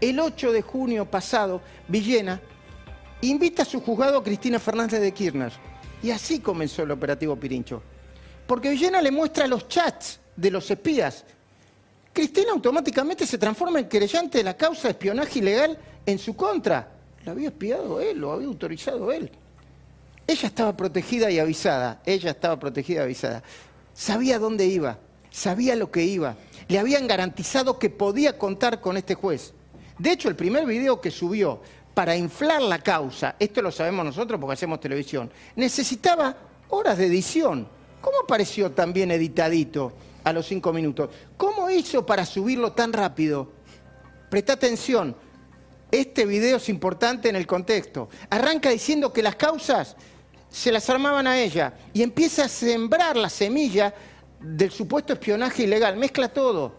El 0.00 0.20
8 0.20 0.52
de 0.52 0.62
junio 0.62 1.04
pasado, 1.04 1.60
Villena 1.88 2.40
invita 3.22 3.62
a 3.62 3.64
su 3.64 3.80
juzgado 3.80 4.18
a 4.18 4.22
Cristina 4.22 4.58
Fernández 4.58 5.00
de 5.00 5.12
Kirchner. 5.12 5.52
Y 6.02 6.10
así 6.10 6.40
comenzó 6.40 6.82
el 6.82 6.90
operativo 6.92 7.36
Pirincho. 7.36 7.82
Porque 8.46 8.70
Villena 8.70 9.00
le 9.00 9.10
muestra 9.10 9.46
los 9.46 9.68
chats 9.68 10.20
de 10.36 10.50
los 10.50 10.70
espías. 10.70 11.24
Cristina 12.12 12.52
automáticamente 12.52 13.26
se 13.26 13.38
transforma 13.38 13.80
en 13.80 13.88
querellante 13.88 14.38
de 14.38 14.44
la 14.44 14.56
causa 14.56 14.82
de 14.82 14.90
espionaje 14.90 15.40
ilegal 15.40 15.78
en 16.06 16.18
su 16.18 16.36
contra. 16.36 16.88
Lo 17.24 17.32
había 17.32 17.48
espiado 17.48 18.00
él, 18.00 18.18
lo 18.18 18.32
había 18.32 18.48
autorizado 18.48 19.10
él. 19.12 19.30
Ella 20.26 20.48
estaba 20.48 20.76
protegida 20.76 21.30
y 21.30 21.38
avisada, 21.38 22.00
ella 22.06 22.30
estaba 22.30 22.58
protegida 22.58 23.00
y 23.00 23.04
avisada. 23.04 23.42
Sabía 23.92 24.38
dónde 24.38 24.66
iba, 24.66 24.98
sabía 25.30 25.76
lo 25.76 25.90
que 25.90 26.04
iba. 26.04 26.36
Le 26.68 26.78
habían 26.78 27.06
garantizado 27.06 27.78
que 27.78 27.90
podía 27.90 28.38
contar 28.38 28.80
con 28.80 28.96
este 28.96 29.14
juez. 29.14 29.52
De 29.98 30.12
hecho, 30.12 30.28
el 30.28 30.36
primer 30.36 30.64
video 30.64 31.00
que 31.00 31.10
subió 31.10 31.60
para 31.94 32.16
inflar 32.16 32.62
la 32.62 32.78
causa, 32.78 33.36
esto 33.38 33.60
lo 33.60 33.70
sabemos 33.70 34.04
nosotros 34.04 34.40
porque 34.40 34.54
hacemos 34.54 34.80
televisión, 34.80 35.30
necesitaba 35.56 36.36
horas 36.68 36.98
de 36.98 37.06
edición. 37.06 37.68
¿Cómo 38.00 38.18
apareció 38.24 38.72
tan 38.72 38.92
bien 38.92 39.10
editadito 39.10 39.92
a 40.24 40.32
los 40.32 40.46
cinco 40.46 40.72
minutos? 40.72 41.10
¿Cómo 41.36 41.68
hizo 41.70 42.04
para 42.06 42.24
subirlo 42.24 42.72
tan 42.72 42.92
rápido? 42.92 43.52
Presta 44.30 44.54
atención, 44.54 45.14
este 45.92 46.24
video 46.24 46.56
es 46.56 46.70
importante 46.70 47.28
en 47.28 47.36
el 47.36 47.46
contexto. 47.46 48.08
Arranca 48.30 48.70
diciendo 48.70 49.12
que 49.12 49.22
las 49.22 49.36
causas 49.36 49.94
se 50.52 50.70
las 50.70 50.88
armaban 50.90 51.26
a 51.26 51.40
ella 51.40 51.72
y 51.94 52.02
empieza 52.02 52.44
a 52.44 52.48
sembrar 52.48 53.16
la 53.16 53.30
semilla 53.30 53.92
del 54.38 54.70
supuesto 54.70 55.14
espionaje 55.14 55.62
ilegal. 55.62 55.96
Mezcla 55.96 56.28
todo. 56.28 56.74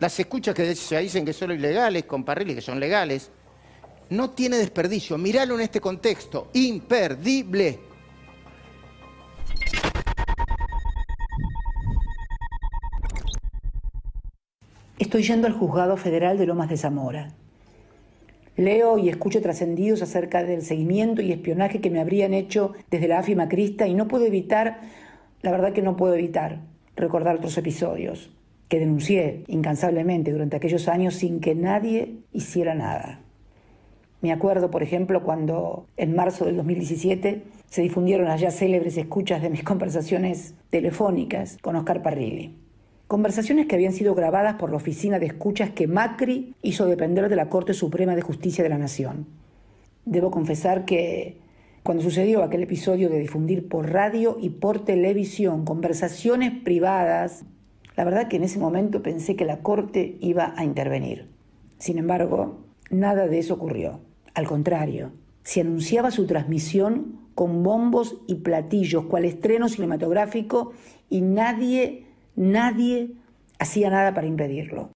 Las 0.00 0.18
escuchas 0.18 0.54
que 0.54 0.74
se 0.74 0.98
dicen 0.98 1.26
que 1.26 1.34
son 1.34 1.50
ilegales, 1.52 2.04
con 2.04 2.24
Parrilli 2.24 2.54
que 2.54 2.62
son 2.62 2.80
legales. 2.80 3.30
No 4.10 4.30
tiene 4.30 4.56
desperdicio. 4.56 5.18
Míralo 5.18 5.56
en 5.56 5.60
este 5.60 5.78
contexto. 5.78 6.48
Imperdible. 6.54 7.80
Estoy 14.98 15.22
yendo 15.22 15.46
al 15.46 15.52
juzgado 15.52 15.98
federal 15.98 16.38
de 16.38 16.46
Lomas 16.46 16.70
de 16.70 16.78
Zamora. 16.78 17.28
Leo 18.58 18.98
y 18.98 19.08
escucho 19.08 19.40
trascendidos 19.40 20.02
acerca 20.02 20.42
del 20.42 20.62
seguimiento 20.62 21.22
y 21.22 21.30
espionaje 21.30 21.80
que 21.80 21.90
me 21.90 22.00
habrían 22.00 22.34
hecho 22.34 22.72
desde 22.90 23.06
la 23.06 23.20
AFI 23.20 23.36
Macrista 23.36 23.86
y 23.86 23.94
no 23.94 24.08
puedo 24.08 24.26
evitar, 24.26 24.80
la 25.42 25.52
verdad 25.52 25.72
que 25.72 25.80
no 25.80 25.96
puedo 25.96 26.14
evitar, 26.14 26.62
recordar 26.96 27.36
otros 27.36 27.56
episodios 27.56 28.32
que 28.66 28.80
denuncié 28.80 29.44
incansablemente 29.46 30.32
durante 30.32 30.56
aquellos 30.56 30.88
años 30.88 31.14
sin 31.14 31.38
que 31.38 31.54
nadie 31.54 32.16
hiciera 32.32 32.74
nada. 32.74 33.20
Me 34.22 34.32
acuerdo, 34.32 34.72
por 34.72 34.82
ejemplo, 34.82 35.22
cuando 35.22 35.86
en 35.96 36.16
marzo 36.16 36.44
del 36.44 36.56
2017 36.56 37.44
se 37.66 37.82
difundieron 37.82 38.36
ya 38.36 38.50
célebres 38.50 38.96
escuchas 38.96 39.40
de 39.40 39.50
mis 39.50 39.62
conversaciones 39.64 40.56
telefónicas 40.68 41.58
con 41.62 41.76
Oscar 41.76 42.02
Parrilli. 42.02 42.67
Conversaciones 43.08 43.66
que 43.66 43.74
habían 43.74 43.94
sido 43.94 44.14
grabadas 44.14 44.56
por 44.56 44.68
la 44.68 44.76
oficina 44.76 45.18
de 45.18 45.24
escuchas 45.24 45.70
que 45.70 45.86
Macri 45.86 46.54
hizo 46.60 46.84
depender 46.84 47.30
de 47.30 47.36
la 47.36 47.48
Corte 47.48 47.72
Suprema 47.72 48.14
de 48.14 48.20
Justicia 48.20 48.62
de 48.62 48.68
la 48.68 48.76
Nación. 48.76 49.26
Debo 50.04 50.30
confesar 50.30 50.84
que 50.84 51.38
cuando 51.82 52.02
sucedió 52.02 52.42
aquel 52.42 52.64
episodio 52.64 53.08
de 53.08 53.18
difundir 53.18 53.66
por 53.66 53.90
radio 53.90 54.36
y 54.38 54.50
por 54.50 54.84
televisión 54.84 55.64
conversaciones 55.64 56.52
privadas, 56.52 57.46
la 57.96 58.04
verdad 58.04 58.28
que 58.28 58.36
en 58.36 58.44
ese 58.44 58.58
momento 58.58 59.02
pensé 59.02 59.36
que 59.36 59.46
la 59.46 59.60
Corte 59.60 60.18
iba 60.20 60.52
a 60.58 60.64
intervenir. 60.64 61.30
Sin 61.78 61.96
embargo, 61.96 62.58
nada 62.90 63.26
de 63.26 63.38
eso 63.38 63.54
ocurrió. 63.54 64.00
Al 64.34 64.46
contrario, 64.46 65.12
se 65.44 65.62
anunciaba 65.62 66.10
su 66.10 66.26
transmisión 66.26 67.20
con 67.34 67.62
bombos 67.62 68.18
y 68.26 68.34
platillos, 68.34 69.06
cual 69.06 69.24
estreno 69.24 69.70
cinematográfico, 69.70 70.72
y 71.08 71.22
nadie 71.22 72.07
Nadie 72.38 73.16
hacía 73.58 73.90
nada 73.90 74.14
para 74.14 74.28
impedirlo. 74.28 74.92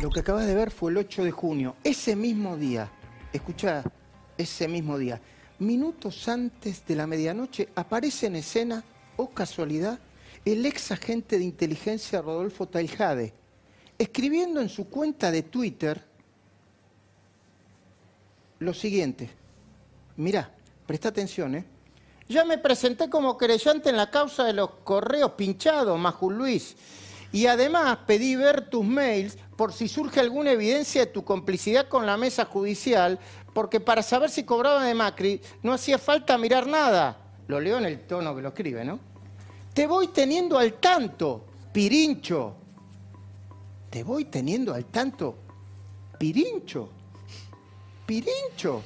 Lo 0.00 0.10
que 0.10 0.20
acabas 0.20 0.46
de 0.46 0.54
ver 0.54 0.70
fue 0.70 0.92
el 0.92 0.98
8 0.98 1.24
de 1.24 1.32
junio. 1.32 1.74
Ese 1.82 2.14
mismo 2.14 2.56
día, 2.56 2.88
escucha, 3.32 3.82
ese 4.38 4.68
mismo 4.68 4.96
día, 4.96 5.20
minutos 5.58 6.28
antes 6.28 6.86
de 6.86 6.94
la 6.94 7.08
medianoche, 7.08 7.68
aparece 7.74 8.28
en 8.28 8.36
escena, 8.36 8.84
o 9.16 9.24
oh 9.24 9.30
casualidad, 9.30 9.98
el 10.44 10.64
ex 10.64 10.92
agente 10.92 11.36
de 11.36 11.44
inteligencia 11.44 12.22
Rodolfo 12.22 12.68
Taijade, 12.68 13.34
escribiendo 13.98 14.60
en 14.60 14.68
su 14.68 14.88
cuenta 14.88 15.32
de 15.32 15.42
Twitter 15.42 16.00
lo 18.60 18.72
siguiente. 18.72 19.30
Mirá, 20.16 20.48
presta 20.86 21.08
atención, 21.08 21.56
¿eh? 21.56 21.71
Ya 22.32 22.46
me 22.46 22.56
presenté 22.56 23.10
como 23.10 23.36
querellante 23.36 23.90
en 23.90 23.98
la 23.98 24.10
causa 24.10 24.44
de 24.44 24.54
los 24.54 24.70
correos 24.84 25.32
pinchados, 25.32 25.98
Majul 25.98 26.34
Luis. 26.34 26.74
Y 27.30 27.44
además 27.46 27.98
pedí 28.06 28.36
ver 28.36 28.70
tus 28.70 28.82
mails 28.82 29.36
por 29.54 29.74
si 29.74 29.86
surge 29.86 30.18
alguna 30.18 30.52
evidencia 30.52 31.02
de 31.02 31.12
tu 31.12 31.24
complicidad 31.24 31.88
con 31.88 32.06
la 32.06 32.16
mesa 32.16 32.46
judicial, 32.46 33.18
porque 33.52 33.80
para 33.80 34.02
saber 34.02 34.30
si 34.30 34.44
cobraba 34.44 34.82
de 34.82 34.94
Macri 34.94 35.42
no 35.62 35.74
hacía 35.74 35.98
falta 35.98 36.38
mirar 36.38 36.66
nada. 36.66 37.18
Lo 37.48 37.60
leo 37.60 37.76
en 37.76 37.84
el 37.84 38.00
tono 38.06 38.34
que 38.34 38.40
lo 38.40 38.48
escribe, 38.48 38.82
¿no? 38.82 38.98
Te 39.74 39.86
voy 39.86 40.08
teniendo 40.08 40.58
al 40.58 40.72
tanto, 40.80 41.44
Pirincho. 41.70 42.56
Te 43.90 44.04
voy 44.04 44.24
teniendo 44.24 44.72
al 44.72 44.86
tanto, 44.86 45.36
Pirincho. 46.18 46.88
Pirincho. 48.06 48.82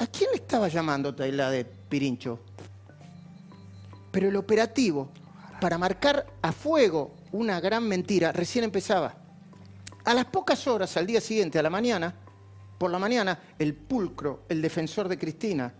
¿A 0.00 0.06
quién 0.06 0.30
le 0.30 0.36
estaba 0.36 0.68
llamando 0.68 1.12
de 1.12 1.66
Pirincho? 1.88 2.38
Pero 4.12 4.28
el 4.28 4.36
operativo 4.36 5.10
para 5.60 5.76
marcar 5.76 6.26
a 6.40 6.52
fuego 6.52 7.16
una 7.32 7.60
gran 7.60 7.86
mentira 7.86 8.32
recién 8.32 8.64
empezaba. 8.64 9.14
A 10.04 10.14
las 10.14 10.26
pocas 10.26 10.66
horas, 10.66 10.96
al 10.96 11.06
día 11.06 11.20
siguiente, 11.20 11.58
a 11.58 11.62
la 11.62 11.70
mañana, 11.70 12.14
por 12.78 12.90
la 12.90 12.98
mañana, 12.98 13.40
el 13.58 13.74
pulcro, 13.74 14.44
el 14.48 14.62
defensor 14.62 15.08
de 15.08 15.18
Cristina, 15.18 15.74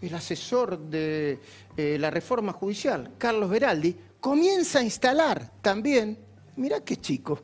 el 0.00 0.14
asesor 0.14 0.78
de 0.78 1.40
eh, 1.76 1.96
la 1.98 2.10
reforma 2.10 2.52
judicial, 2.52 3.12
Carlos 3.18 3.50
Beraldi, 3.50 3.96
comienza 4.20 4.78
a 4.78 4.82
instalar 4.82 5.50
también, 5.60 6.16
mira 6.56 6.80
qué 6.80 6.96
chico, 6.96 7.40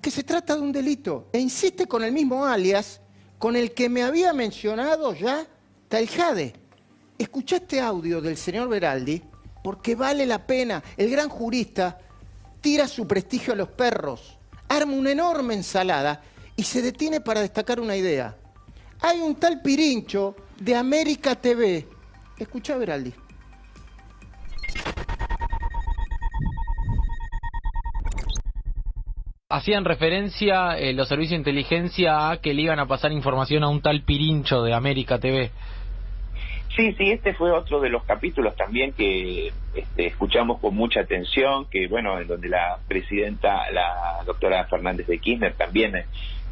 que 0.00 0.10
se 0.10 0.24
trata 0.24 0.56
de 0.56 0.62
un 0.62 0.72
delito 0.72 1.28
e 1.32 1.38
insiste 1.38 1.86
con 1.86 2.02
el 2.02 2.12
mismo 2.12 2.46
alias 2.46 3.00
con 3.38 3.56
el 3.56 3.72
que 3.72 3.88
me 3.88 4.02
había 4.02 4.32
mencionado 4.32 5.14
ya 5.14 5.46
Taljade. 5.88 6.54
Escuché 7.16 7.56
este 7.56 7.80
audio 7.80 8.20
del 8.20 8.36
señor 8.36 8.68
Beraldi 8.68 9.22
porque 9.62 9.94
vale 9.94 10.26
la 10.26 10.46
pena. 10.46 10.82
El 10.96 11.10
gran 11.10 11.28
jurista 11.28 11.98
tira 12.60 12.86
su 12.88 13.06
prestigio 13.06 13.52
a 13.52 13.56
los 13.56 13.68
perros, 13.68 14.38
arma 14.68 14.92
una 14.92 15.12
enorme 15.12 15.54
ensalada 15.54 16.22
y 16.56 16.62
se 16.64 16.82
detiene 16.82 17.20
para 17.20 17.40
destacar 17.40 17.80
una 17.80 17.96
idea. 17.96 18.36
Hay 19.00 19.20
un 19.20 19.36
tal 19.36 19.62
Pirincho 19.62 20.34
de 20.58 20.74
América 20.74 21.34
TV. 21.34 21.88
Escucha 22.36 22.76
Beraldi. 22.76 23.14
Hacían 29.50 29.86
referencia 29.86 30.78
eh, 30.78 30.92
los 30.92 31.08
servicios 31.08 31.30
de 31.30 31.36
inteligencia 31.50 32.30
a 32.30 32.36
que 32.36 32.52
le 32.52 32.60
iban 32.60 32.80
a 32.80 32.86
pasar 32.86 33.12
información 33.12 33.64
a 33.64 33.70
un 33.70 33.80
tal 33.80 34.02
Pirincho 34.02 34.62
de 34.62 34.74
América 34.74 35.18
TV. 35.18 35.50
Sí, 36.76 36.92
sí, 36.92 37.12
este 37.12 37.32
fue 37.32 37.50
otro 37.50 37.80
de 37.80 37.88
los 37.88 38.04
capítulos 38.04 38.54
también 38.56 38.92
que 38.92 39.50
este, 39.74 40.06
escuchamos 40.06 40.60
con 40.60 40.74
mucha 40.74 41.00
atención, 41.00 41.64
que 41.70 41.88
bueno, 41.88 42.20
en 42.20 42.28
donde 42.28 42.50
la 42.50 42.78
presidenta, 42.86 43.70
la 43.70 44.22
doctora 44.26 44.66
Fernández 44.66 45.06
de 45.06 45.18
Kirchner 45.18 45.54
también 45.54 45.94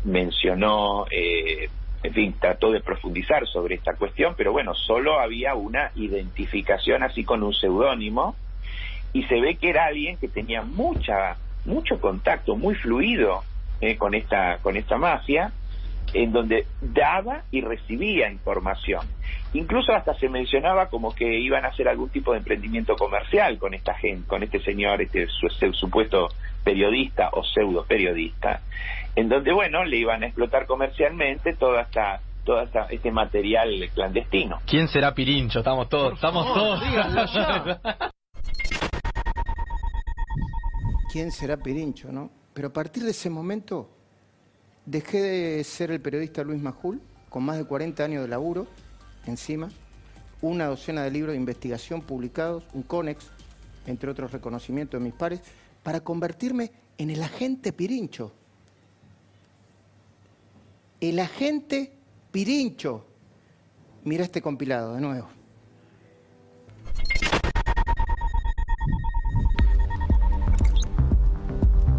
mencionó, 0.05 1.05
eh, 1.11 1.69
en 2.03 2.15
fin, 2.15 2.35
trató 2.41 2.73
de 2.73 2.81
profundizar 2.81 3.47
sobre 3.47 3.75
esta 3.75 3.93
cuestión, 3.93 4.33
pero 4.39 4.53
bueno, 4.53 4.73
solo 4.73 5.21
había 5.21 5.55
una 5.55 5.91
identificación 5.97 7.03
así 7.03 7.25
con 7.25 7.43
un 7.43 7.53
seudónimo 7.53 8.37
y 9.13 9.25
se 9.25 9.39
ve 9.39 9.57
que 9.57 9.69
era 9.69 9.85
alguien 9.85 10.17
que 10.17 10.29
tenía 10.29 10.63
mucha 10.63 11.37
mucho 11.67 12.01
contacto, 12.01 12.57
muy 12.57 12.75
fluido 12.75 13.43
eh, 13.81 13.97
con, 13.97 14.15
esta, 14.15 14.59
con 14.63 14.77
esta 14.77 14.97
mafia, 14.97 15.53
en 16.15 16.33
donde 16.33 16.67
daba 16.81 17.43
y 17.51 17.61
recibía 17.61 18.31
información. 18.31 19.07
Incluso 19.53 19.93
hasta 19.93 20.15
se 20.15 20.29
mencionaba 20.29 20.89
como 20.89 21.15
que 21.15 21.39
iban 21.39 21.65
a 21.65 21.69
hacer 21.69 21.89
algún 21.89 22.11
tipo 22.11 22.33
de 22.33 22.39
emprendimiento 22.39 22.97
comercial 22.97 23.59
con 23.59 23.75
esta 23.75 23.95
gente, 23.95 24.27
con 24.27 24.43
este 24.43 24.61
señor, 24.61 25.03
este 25.03 25.27
supuesto 25.73 26.29
periodista 26.65 27.31
o 27.33 27.43
pseudo 27.45 27.85
periodista, 27.85 28.61
en 29.15 29.29
donde 29.29 29.53
bueno 29.53 29.85
le 29.85 29.97
iban 29.99 30.23
a 30.23 30.27
explotar 30.27 30.67
comercialmente 30.67 31.55
toda 31.55 31.83
esta 31.83 32.21
todo 32.45 32.63
este 32.91 33.11
material 33.11 33.91
clandestino. 33.93 34.61
¿Quién 34.67 34.87
será 34.87 35.13
Pirincho? 35.13 35.59
Estamos 35.59 35.89
todos, 35.89 36.15
estamos 36.15 36.47
todos. 36.55 36.81
quién 41.17 41.33
será 41.33 41.57
Pirincho, 41.57 42.13
¿no? 42.13 42.31
Pero 42.53 42.69
a 42.69 42.73
partir 42.75 43.03
de 43.03 43.13
ese 43.13 43.31
momento 43.31 43.89
dejé 44.85 45.23
de 45.23 45.65
ser 45.65 45.91
el 45.91 45.99
periodista 45.99 46.45
Luis 46.45 46.61
Majul, 46.61 47.01
con 47.31 47.43
más 47.43 47.57
de 47.57 47.65
40 47.65 48.05
años 48.05 48.21
de 48.21 48.29
laburo 48.29 48.67
encima, 49.25 49.71
una 50.43 50.67
docena 50.67 51.05
de 51.05 51.11
libros 51.11 51.33
de 51.33 51.39
investigación 51.39 52.03
publicados, 52.03 52.65
un 52.75 52.83
CONEX, 52.83 53.29
entre 53.87 54.11
otros 54.11 54.31
reconocimientos 54.31 55.01
de 55.01 55.05
mis 55.07 55.15
pares, 55.15 55.41
para 55.83 56.01
convertirme 56.01 56.71
en 56.99 57.09
el 57.09 57.23
agente 57.23 57.73
Pirincho. 57.73 58.35
El 61.01 61.19
agente 61.19 61.95
Pirincho. 62.31 63.07
Mira 64.05 64.23
este 64.23 64.43
compilado 64.43 64.97
de 64.97 65.01
nuevo. 65.01 65.36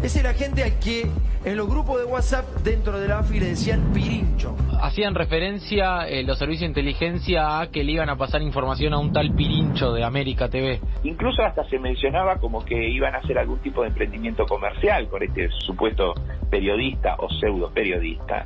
Es 0.02 0.16
el 0.16 0.26
agente 0.26 0.62
al 0.62 0.78
que 0.78 1.06
en 1.44 1.56
los 1.56 1.68
grupos 1.68 1.98
de 1.98 2.04
WhatsApp 2.04 2.44
dentro 2.62 3.00
de 3.00 3.08
la 3.08 3.18
AFI 3.18 3.40
le 3.40 3.46
decían 3.46 3.92
Pirincho. 3.92 4.54
Hacían 4.80 5.16
referencia 5.16 6.08
eh, 6.08 6.22
los 6.22 6.38
servicios 6.38 6.62
de 6.62 6.66
inteligencia 6.68 7.60
a 7.60 7.70
que 7.70 7.82
le 7.82 7.92
iban 7.92 8.08
a 8.08 8.16
pasar 8.16 8.40
información 8.42 8.94
a 8.94 8.98
un 8.98 9.12
tal 9.12 9.34
Pirincho 9.34 9.92
de 9.92 10.04
América 10.04 10.48
TV. 10.48 10.80
Incluso 11.02 11.42
hasta 11.42 11.64
se 11.68 11.80
mencionaba 11.80 12.36
como 12.36 12.64
que 12.64 12.88
iban 12.88 13.16
a 13.16 13.18
hacer 13.18 13.38
algún 13.38 13.58
tipo 13.58 13.82
de 13.82 13.88
emprendimiento 13.88 14.46
comercial 14.46 15.08
con 15.08 15.20
este 15.24 15.48
supuesto 15.66 16.14
periodista 16.48 17.16
o 17.18 17.28
pseudo 17.28 17.72
periodista, 17.72 18.44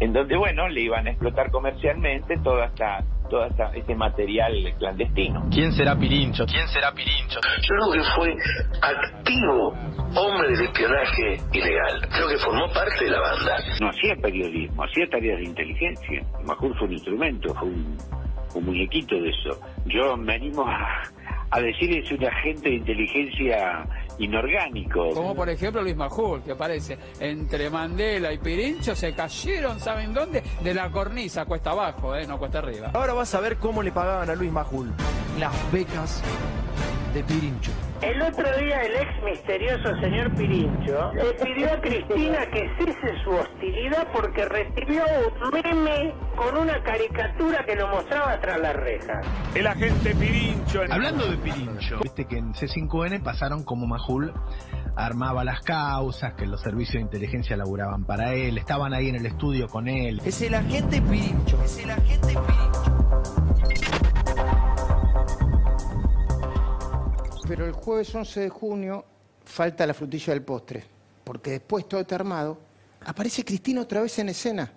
en 0.00 0.14
donde, 0.14 0.34
bueno, 0.36 0.66
le 0.68 0.80
iban 0.80 1.06
a 1.06 1.10
explotar 1.10 1.50
comercialmente 1.50 2.38
toda 2.38 2.66
esta 2.66 3.04
todo 3.28 3.46
este 3.74 3.94
material 3.94 4.52
clandestino. 4.78 5.46
¿Quién 5.50 5.72
será 5.72 5.96
Pirincho? 5.96 6.46
¿Quién 6.46 6.66
será 6.68 6.92
Pirincho? 6.92 7.40
Yo 7.62 7.74
creo 7.74 7.92
que 7.92 8.10
fue 8.14 8.36
activo 8.82 9.74
hombre 10.14 10.56
de 10.56 10.64
espionaje 10.64 11.40
ilegal. 11.52 12.08
Creo 12.10 12.28
que 12.28 12.38
formó 12.38 12.66
parte 12.72 13.04
de 13.04 13.10
la 13.10 13.20
banda. 13.20 13.56
No 13.80 13.88
hacía 13.88 14.14
periodismo, 14.22 14.84
hacía 14.84 15.06
tareas 15.10 15.38
de 15.38 15.44
inteligencia. 15.44 16.22
Majul 16.44 16.74
fue 16.78 16.88
un 16.88 16.92
instrumento, 16.92 17.54
fue 17.54 17.68
un, 17.68 17.96
un 18.58 18.66
muñequito 18.66 19.16
de 19.16 19.30
eso. 19.30 19.60
Yo 19.86 20.16
me 20.16 20.34
animo 20.34 20.66
a, 20.66 21.02
a 21.50 21.60
decir 21.60 21.92
es 21.92 22.10
un 22.10 22.24
agente 22.24 22.68
de 22.68 22.74
inteligencia 22.76 23.86
inorgánico. 24.18 25.10
Como 25.12 25.34
por 25.34 25.48
ejemplo 25.48 25.82
Luis 25.82 25.96
Majul, 25.96 26.42
que 26.42 26.52
aparece 26.52 26.98
entre 27.20 27.70
Mandela 27.70 28.32
y 28.32 28.38
Pirincho, 28.38 28.94
se 28.94 29.14
cayeron, 29.14 29.78
¿saben 29.80 30.12
dónde? 30.14 30.42
De 30.62 30.74
la 30.74 30.90
cornisa, 30.90 31.44
cuesta 31.44 31.70
abajo, 31.70 32.16
¿eh? 32.16 32.26
no 32.26 32.38
cuesta 32.38 32.58
arriba. 32.58 32.90
Ahora 32.94 33.12
vas 33.12 33.34
a 33.34 33.40
ver 33.40 33.56
cómo 33.56 33.82
le 33.82 33.92
pagaban 33.92 34.28
a 34.30 34.34
Luis 34.34 34.50
Majul 34.50 34.90
las 35.38 35.72
becas 35.72 36.22
de 37.16 37.24
Pirincho. 37.24 37.72
El 38.02 38.20
otro 38.20 38.44
día 38.58 38.82
el 38.82 38.94
ex 38.94 39.24
misterioso 39.24 39.98
señor 40.02 40.30
Pirincho 40.34 41.12
le 41.14 41.32
pidió 41.32 41.72
a 41.72 41.80
Cristina 41.80 42.46
que 42.52 42.68
cese 42.76 43.24
su 43.24 43.30
hostilidad 43.30 44.06
porque 44.12 44.44
recibió 44.44 45.02
un 45.42 45.50
meme 45.50 46.14
con 46.36 46.58
una 46.58 46.82
caricatura 46.82 47.64
que 47.64 47.74
lo 47.74 47.88
mostraba 47.88 48.38
tras 48.38 48.60
la 48.60 48.74
reja. 48.74 49.22
El 49.54 49.66
agente 49.66 50.14
Pirincho. 50.14 50.82
Hablando 50.90 51.26
de 51.26 51.38
Pirincho, 51.38 52.00
viste 52.02 52.26
que 52.26 52.36
en 52.36 52.52
C5N 52.52 53.22
pasaron 53.22 53.64
como 53.64 53.86
Majul 53.86 54.34
armaba 54.94 55.42
las 55.42 55.60
causas, 55.60 56.34
que 56.34 56.46
los 56.46 56.60
servicios 56.60 56.96
de 56.96 57.00
inteligencia 57.00 57.56
laburaban 57.56 58.04
para 58.04 58.34
él, 58.34 58.58
estaban 58.58 58.92
ahí 58.92 59.08
en 59.08 59.16
el 59.16 59.24
estudio 59.24 59.68
con 59.68 59.88
él. 59.88 60.20
Es 60.22 60.42
el 60.42 60.54
agente 60.54 61.00
Pirincho, 61.00 61.62
es 61.64 61.78
el 61.78 61.90
agente 61.90 62.28
Pirincho. 62.28 62.95
Pero 67.46 67.64
el 67.64 67.72
jueves 67.72 68.12
11 68.12 68.40
de 68.40 68.48
junio 68.48 69.04
falta 69.44 69.86
la 69.86 69.94
frutilla 69.94 70.32
del 70.32 70.42
postre, 70.42 70.84
porque 71.22 71.52
después 71.52 71.88
todo 71.88 72.00
está 72.00 72.16
aparece 73.04 73.44
Cristina 73.44 73.82
otra 73.82 74.02
vez 74.02 74.18
en 74.18 74.30
escena 74.30 74.72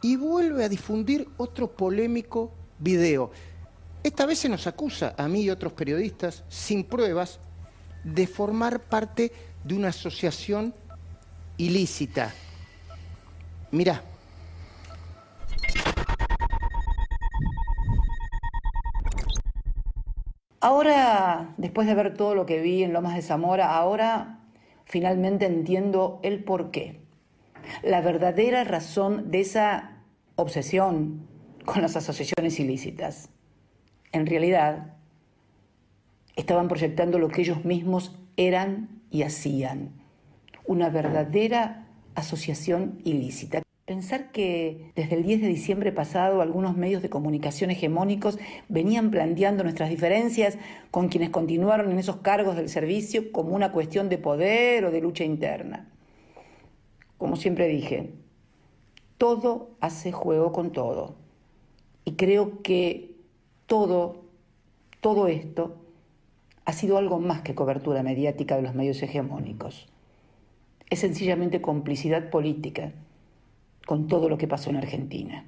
y 0.00 0.16
vuelve 0.16 0.64
a 0.64 0.68
difundir 0.68 1.28
otro 1.36 1.70
polémico 1.70 2.50
video. 2.80 3.30
Esta 4.02 4.26
vez 4.26 4.40
se 4.40 4.48
nos 4.48 4.66
acusa, 4.66 5.14
a 5.16 5.28
mí 5.28 5.42
y 5.42 5.50
otros 5.50 5.72
periodistas, 5.74 6.42
sin 6.48 6.82
pruebas, 6.82 7.38
de 8.02 8.26
formar 8.26 8.80
parte 8.80 9.30
de 9.62 9.74
una 9.76 9.88
asociación 9.88 10.74
ilícita. 11.56 12.34
Mirá. 13.70 14.11
Ahora, 20.64 21.54
después 21.56 21.88
de 21.88 21.94
ver 21.96 22.14
todo 22.14 22.36
lo 22.36 22.46
que 22.46 22.60
vi 22.60 22.84
en 22.84 22.92
Lomas 22.92 23.16
de 23.16 23.22
Zamora, 23.22 23.74
ahora 23.74 24.38
finalmente 24.84 25.44
entiendo 25.44 26.20
el 26.22 26.44
porqué. 26.44 27.00
La 27.82 28.00
verdadera 28.00 28.62
razón 28.62 29.32
de 29.32 29.40
esa 29.40 30.04
obsesión 30.36 31.26
con 31.64 31.82
las 31.82 31.96
asociaciones 31.96 32.60
ilícitas. 32.60 33.28
En 34.12 34.24
realidad, 34.24 34.94
estaban 36.36 36.68
proyectando 36.68 37.18
lo 37.18 37.26
que 37.26 37.40
ellos 37.40 37.64
mismos 37.64 38.16
eran 38.36 39.02
y 39.10 39.24
hacían. 39.24 39.90
Una 40.64 40.90
verdadera 40.90 41.88
asociación 42.14 43.00
ilícita. 43.02 43.62
Pensar 43.92 44.32
que 44.32 44.90
desde 44.96 45.16
el 45.16 45.22
10 45.22 45.42
de 45.42 45.48
diciembre 45.48 45.92
pasado 45.92 46.40
algunos 46.40 46.78
medios 46.78 47.02
de 47.02 47.10
comunicación 47.10 47.70
hegemónicos 47.70 48.38
venían 48.70 49.10
planteando 49.10 49.64
nuestras 49.64 49.90
diferencias 49.90 50.56
con 50.90 51.08
quienes 51.08 51.28
continuaron 51.28 51.90
en 51.90 51.98
esos 51.98 52.16
cargos 52.16 52.56
del 52.56 52.70
servicio 52.70 53.30
como 53.32 53.54
una 53.54 53.70
cuestión 53.70 54.08
de 54.08 54.16
poder 54.16 54.86
o 54.86 54.90
de 54.90 55.02
lucha 55.02 55.24
interna. 55.24 55.90
Como 57.18 57.36
siempre 57.36 57.68
dije, 57.68 58.14
todo 59.18 59.72
hace 59.80 60.10
juego 60.10 60.52
con 60.52 60.72
todo. 60.72 61.16
Y 62.06 62.12
creo 62.12 62.62
que 62.62 63.14
todo, 63.66 64.22
todo 65.02 65.28
esto 65.28 65.76
ha 66.64 66.72
sido 66.72 66.96
algo 66.96 67.20
más 67.20 67.42
que 67.42 67.54
cobertura 67.54 68.02
mediática 68.02 68.56
de 68.56 68.62
los 68.62 68.74
medios 68.74 69.02
hegemónicos. 69.02 69.86
Es 70.88 71.00
sencillamente 71.00 71.60
complicidad 71.60 72.30
política 72.30 72.92
con 73.86 74.06
todo 74.06 74.28
lo 74.28 74.38
que 74.38 74.48
pasó 74.48 74.70
en 74.70 74.76
Argentina. 74.76 75.44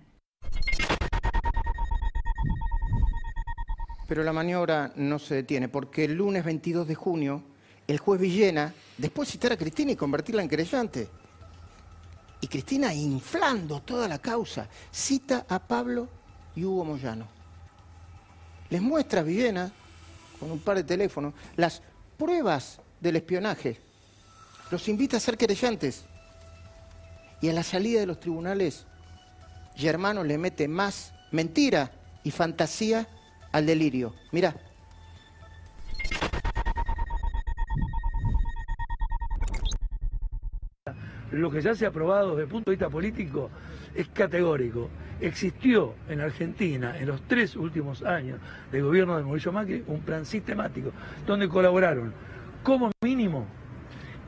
Pero 4.07 4.23
la 4.23 4.33
maniobra 4.33 4.93
no 4.97 5.19
se 5.19 5.37
detiene, 5.37 5.69
porque 5.69 6.05
el 6.05 6.15
lunes 6.15 6.45
22 6.45 6.87
de 6.87 6.95
junio, 6.95 7.43
el 7.87 7.99
juez 7.99 8.21
Villena, 8.21 8.75
después 8.99 9.29
de 9.29 9.33
citar 9.33 9.53
a 9.53 9.57
Cristina 9.57 9.93
y 9.93 9.97
convertirla 9.97 10.43
en 10.43 10.49
querellante, 10.49 11.09
y 12.41 12.47
Cristina 12.47 12.93
inflando 12.93 13.81
toda 13.81 14.07
la 14.07 14.19
causa, 14.19 14.69
cita 14.91 15.47
a 15.49 15.59
Pablo 15.59 16.09
y 16.55 16.65
Hugo 16.65 16.85
Moyano. 16.85 17.27
Les 18.69 18.83
muestra 18.83 19.21
a 19.21 19.25
Villena, 19.25 19.73
con 20.39 20.51
un 20.51 20.59
par 20.59 20.77
de 20.77 20.85
teléfonos, 20.85 21.33
las 21.57 21.81
pruebas 22.19 22.81
del 23.01 23.17
espionaje. 23.17 23.81
Los 24.71 24.89
invita 24.89 25.17
a 25.17 25.21
ser 25.21 25.39
querellantes. 25.39 26.05
Y 27.45 27.51
a 27.51 27.53
la 27.53 27.63
salida 27.63 28.01
de 28.01 28.07
los 28.07 28.21
tribunales, 28.21 28.87
Germano 29.75 30.25
le 30.25 30.39
mete 30.39 30.67
más 30.67 31.13
mentira 31.31 31.91
y 32.23 32.31
fantasía 32.31 33.07
al 33.53 33.67
delirio. 33.67 34.15
Mira. 34.33 34.57
Lo 41.33 41.51
que 41.51 41.61
ya 41.61 41.75
se 41.75 41.85
ha 41.85 41.91
aprobado 41.91 42.31
desde 42.31 42.45
el 42.45 42.49
punto 42.49 42.71
de 42.71 42.77
vista 42.77 42.89
político 42.89 43.51
es 43.95 44.09
categórico. 44.09 44.89
Existió 45.21 45.97
en 46.09 46.23
Argentina 46.23 46.99
en 46.99 47.09
los 47.09 47.29
tres 47.29 47.57
últimos 47.57 48.03
años 48.05 48.41
del 48.73 48.85
gobierno 48.85 49.19
de 49.19 49.23
Mauricio 49.23 49.53
Macri 49.53 49.85
un 49.87 50.01
plan 50.01 50.25
sistemático 50.25 50.93
donde 51.27 51.47
colaboraron 51.47 52.15
como 52.63 52.91
mínimo 53.03 53.47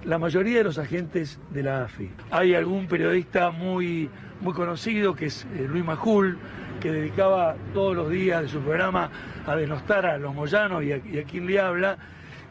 la 0.06 0.18
mayoría 0.18 0.58
de 0.58 0.64
los 0.64 0.78
agentes 0.78 1.38
de 1.50 1.64
la 1.64 1.82
AFI. 1.84 2.10
Hay 2.30 2.54
algún 2.54 2.86
periodista 2.86 3.50
muy, 3.50 4.08
muy 4.40 4.54
conocido 4.54 5.14
que 5.14 5.26
es 5.26 5.44
eh, 5.56 5.66
Luis 5.68 5.84
Majul, 5.84 6.38
que 6.80 6.92
dedicaba 6.92 7.56
todos 7.74 7.96
los 7.96 8.08
días 8.08 8.42
de 8.42 8.48
su 8.48 8.60
programa 8.60 9.10
a 9.46 9.56
denostar 9.56 10.06
a 10.06 10.16
los 10.16 10.32
moyanos 10.32 10.84
y 10.84 10.92
a, 10.92 10.98
y 10.98 11.18
a 11.18 11.24
quien 11.24 11.46
le 11.46 11.58
habla, 11.58 11.98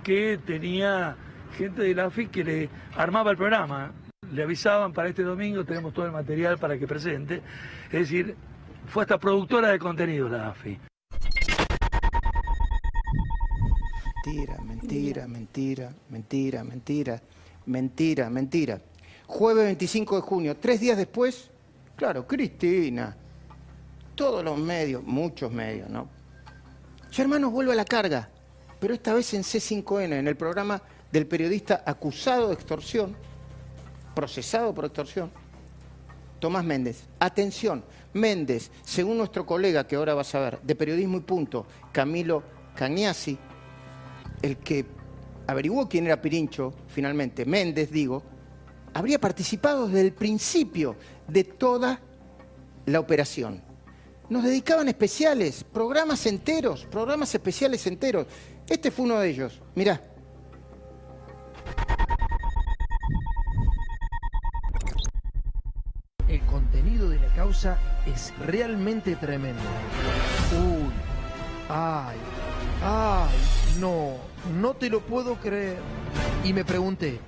que 0.03 0.37
tenía 0.45 1.15
gente 1.57 1.81
de 1.81 1.95
la 1.95 2.05
AFI 2.05 2.27
que 2.27 2.43
le 2.43 2.69
armaba 2.97 3.31
el 3.31 3.37
programa. 3.37 3.91
Le 4.33 4.43
avisaban 4.43 4.91
para 4.91 5.07
este 5.07 5.23
domingo, 5.23 5.63
tenemos 5.63 5.93
todo 5.93 6.05
el 6.05 6.11
material 6.11 6.57
para 6.57 6.77
que 6.77 6.85
presente. 6.85 7.41
Es 7.85 7.99
decir, 7.99 8.35
fue 8.87 9.03
hasta 9.03 9.17
productora 9.17 9.69
de 9.69 9.79
contenido 9.79 10.27
la 10.27 10.49
AFI. 10.49 10.77
Mentira, 14.25 14.57
mentira, 14.63 15.27
mentira, 15.27 15.93
mentira, 16.09 16.63
mentira, 16.63 17.21
mentira, 17.65 18.29
mentira. 18.29 18.81
Jueves 19.27 19.65
25 19.65 20.15
de 20.15 20.21
junio, 20.21 20.57
tres 20.57 20.79
días 20.79 20.97
después, 20.97 21.49
claro, 21.95 22.27
Cristina, 22.27 23.15
todos 24.13 24.43
los 24.43 24.57
medios, 24.57 25.03
muchos 25.03 25.51
medios, 25.51 25.89
¿no? 25.89 26.07
Germano 27.11 27.49
vuelve 27.49 27.73
a 27.73 27.75
la 27.75 27.85
carga, 27.85 28.29
pero 28.79 28.93
esta 28.93 29.13
vez 29.13 29.33
en 29.33 29.41
C5N, 29.41 30.13
en 30.13 30.27
el 30.27 30.35
programa 30.35 30.81
del 31.11 31.27
periodista 31.27 31.83
acusado 31.85 32.49
de 32.49 32.53
extorsión, 32.53 33.15
procesado 34.13 34.73
por 34.73 34.85
extorsión, 34.85 35.31
Tomás 36.39 36.63
Méndez. 36.63 37.05
Atención, 37.19 37.83
Méndez, 38.13 38.71
según 38.83 39.17
nuestro 39.17 39.45
colega 39.45 39.87
que 39.87 39.95
ahora 39.95 40.13
vas 40.13 40.35
a 40.35 40.39
ver, 40.39 40.61
de 40.61 40.75
Periodismo 40.75 41.17
y 41.17 41.21
Punto, 41.21 41.65
Camilo 41.91 42.43
Cañasi, 42.75 43.37
el 44.41 44.57
que 44.57 44.85
averiguó 45.47 45.87
quién 45.87 46.05
era 46.05 46.21
Pirincho, 46.21 46.73
finalmente, 46.87 47.45
Méndez, 47.45 47.91
digo, 47.91 48.23
habría 48.93 49.19
participado 49.19 49.87
desde 49.87 50.01
el 50.01 50.13
principio 50.13 50.95
de 51.27 51.43
toda 51.43 51.99
la 52.85 52.99
operación. 52.99 53.61
Nos 54.29 54.43
dedicaban 54.43 54.87
especiales, 54.87 55.63
programas 55.63 56.25
enteros, 56.25 56.85
programas 56.85 57.33
especiales 57.35 57.85
enteros. 57.85 58.25
Este 58.67 58.89
fue 58.89 59.05
uno 59.05 59.19
de 59.19 59.29
ellos. 59.29 59.61
Mirá. 59.75 60.01
El 66.27 66.41
contenido 66.47 67.09
de 67.09 67.19
la 67.19 67.33
causa 67.35 67.77
es 68.07 68.33
realmente 68.39 69.15
tremendo. 69.15 69.61
Uy, 70.53 70.91
ay, 71.69 72.17
ay, 72.81 73.29
no, 73.79 74.34
no 74.59 74.73
te 74.73 74.89
lo 74.89 75.01
puedo 75.01 75.35
creer. 75.35 75.77
Y 76.43 76.53
me 76.53 76.65
pregunté, 76.65 77.19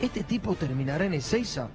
¿este 0.00 0.22
tipo 0.24 0.54
terminará 0.54 1.04
en 1.04 1.14
Ezeiza? 1.14 1.68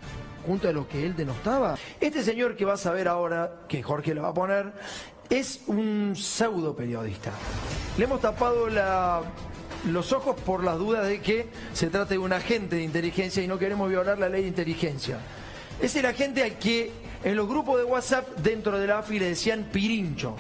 junto 0.47 0.69
a 0.69 0.71
lo 0.71 0.87
que 0.87 1.05
él 1.05 1.13
denostaba. 1.13 1.77
Este 1.99 2.23
señor 2.23 2.55
que 2.55 2.63
vas 2.63 2.85
a 2.85 2.91
ver 2.91 3.09
ahora, 3.09 3.63
que 3.67 3.83
Jorge 3.83 4.13
lo 4.15 4.21
va 4.21 4.29
a 4.29 4.33
poner, 4.33 4.71
es 5.29 5.59
un 5.67 6.15
pseudo 6.15 6.73
periodista. 6.73 7.31
Le 7.97 8.05
hemos 8.05 8.21
tapado 8.21 8.67
los 9.85 10.13
ojos 10.13 10.39
por 10.39 10.63
las 10.63 10.77
dudas 10.77 11.05
de 11.05 11.19
que 11.19 11.47
se 11.73 11.87
trata 11.87 12.11
de 12.11 12.17
un 12.17 12.31
agente 12.31 12.77
de 12.77 12.83
inteligencia 12.83 13.43
y 13.43 13.47
no 13.47 13.59
queremos 13.59 13.89
violar 13.89 14.17
la 14.17 14.29
ley 14.29 14.43
de 14.43 14.47
inteligencia. 14.47 15.17
Es 15.81 15.95
el 15.97 16.05
agente 16.05 16.43
al 16.43 16.57
que 16.57 16.91
en 17.23 17.35
los 17.35 17.47
grupos 17.47 17.77
de 17.77 17.83
WhatsApp 17.83 18.37
dentro 18.37 18.79
de 18.79 18.87
la 18.87 18.99
AFI 18.99 19.19
le 19.19 19.29
decían 19.29 19.67
Pirincho. 19.71 20.35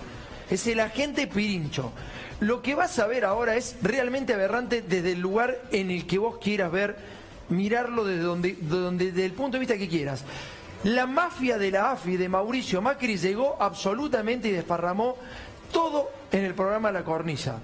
Es 0.49 0.65
el 0.67 0.79
agente 0.79 1.27
Pirincho. 1.27 1.91
Lo 2.39 2.61
que 2.61 2.75
vas 2.75 2.99
a 2.99 3.07
ver 3.07 3.25
ahora 3.25 3.55
es 3.55 3.75
realmente 3.81 4.33
aberrante 4.33 4.83
desde 4.83 5.13
el 5.13 5.19
lugar 5.19 5.59
en 5.71 5.89
el 5.89 6.05
que 6.05 6.19
vos 6.19 6.37
quieras 6.37 6.71
ver 6.71 6.95
mirarlo 7.49 8.05
desde 8.05 8.21
donde, 8.21 8.55
desde 9.05 9.25
el 9.25 9.31
punto 9.31 9.53
de 9.53 9.59
vista 9.59 9.77
que 9.77 9.87
quieras. 9.87 10.23
La 10.83 11.07
mafia 11.07 11.57
de 11.57 11.71
la 11.71 11.91
AFI 11.91 12.17
de 12.17 12.29
Mauricio 12.29 12.79
Macri 12.81 13.17
llegó 13.17 13.57
absolutamente 13.59 14.49
y 14.49 14.51
desparramó 14.51 15.17
todo 15.71 16.11
en 16.31 16.45
el 16.45 16.53
programa 16.53 16.91
La 16.91 17.03
Cornisa. 17.03 17.57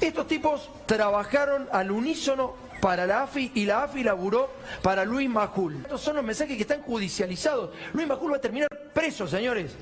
Estos 0.00 0.28
tipos 0.28 0.70
trabajaron 0.86 1.66
al 1.72 1.90
unísono 1.90 2.54
para 2.80 3.06
la 3.06 3.22
AFI 3.22 3.50
y 3.54 3.64
la 3.64 3.82
AFI 3.82 4.04
laburó 4.04 4.48
para 4.82 5.04
Luis 5.04 5.28
Majul. 5.28 5.78
Estos 5.82 6.02
son 6.02 6.16
los 6.16 6.24
mensajes 6.24 6.56
que 6.56 6.62
están 6.62 6.82
judicializados. 6.82 7.70
Luis 7.92 8.06
Majul 8.06 8.32
va 8.32 8.36
a 8.36 8.40
terminar 8.40 8.68
preso, 8.92 9.26
señores 9.26 9.72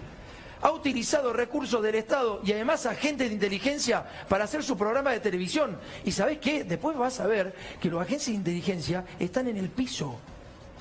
ha 0.63 0.71
utilizado 0.71 1.33
recursos 1.33 1.83
del 1.83 1.97
Estado 1.97 2.41
y 2.45 2.53
además 2.53 2.87
agentes 2.87 3.29
de 3.29 3.35
inteligencia 3.35 4.07
para 4.29 4.45
hacer 4.45 4.63
su 4.63 4.77
programa 4.77 5.11
de 5.11 5.21
televisión. 5.21 5.79
Y 6.05 6.13
¿sabés 6.13 6.39
qué? 6.39 6.65
Después 6.65 6.97
vas 6.97 7.21
a 7.21 7.27
ver 7.27 7.55
que 7.81 7.91
los 7.91 8.01
agentes 8.01 8.29
de 8.29 8.35
inteligencia 8.35 9.05
están 9.19 9.49
en 9.49 9.57
el 9.57 9.69
piso 9.69 10.19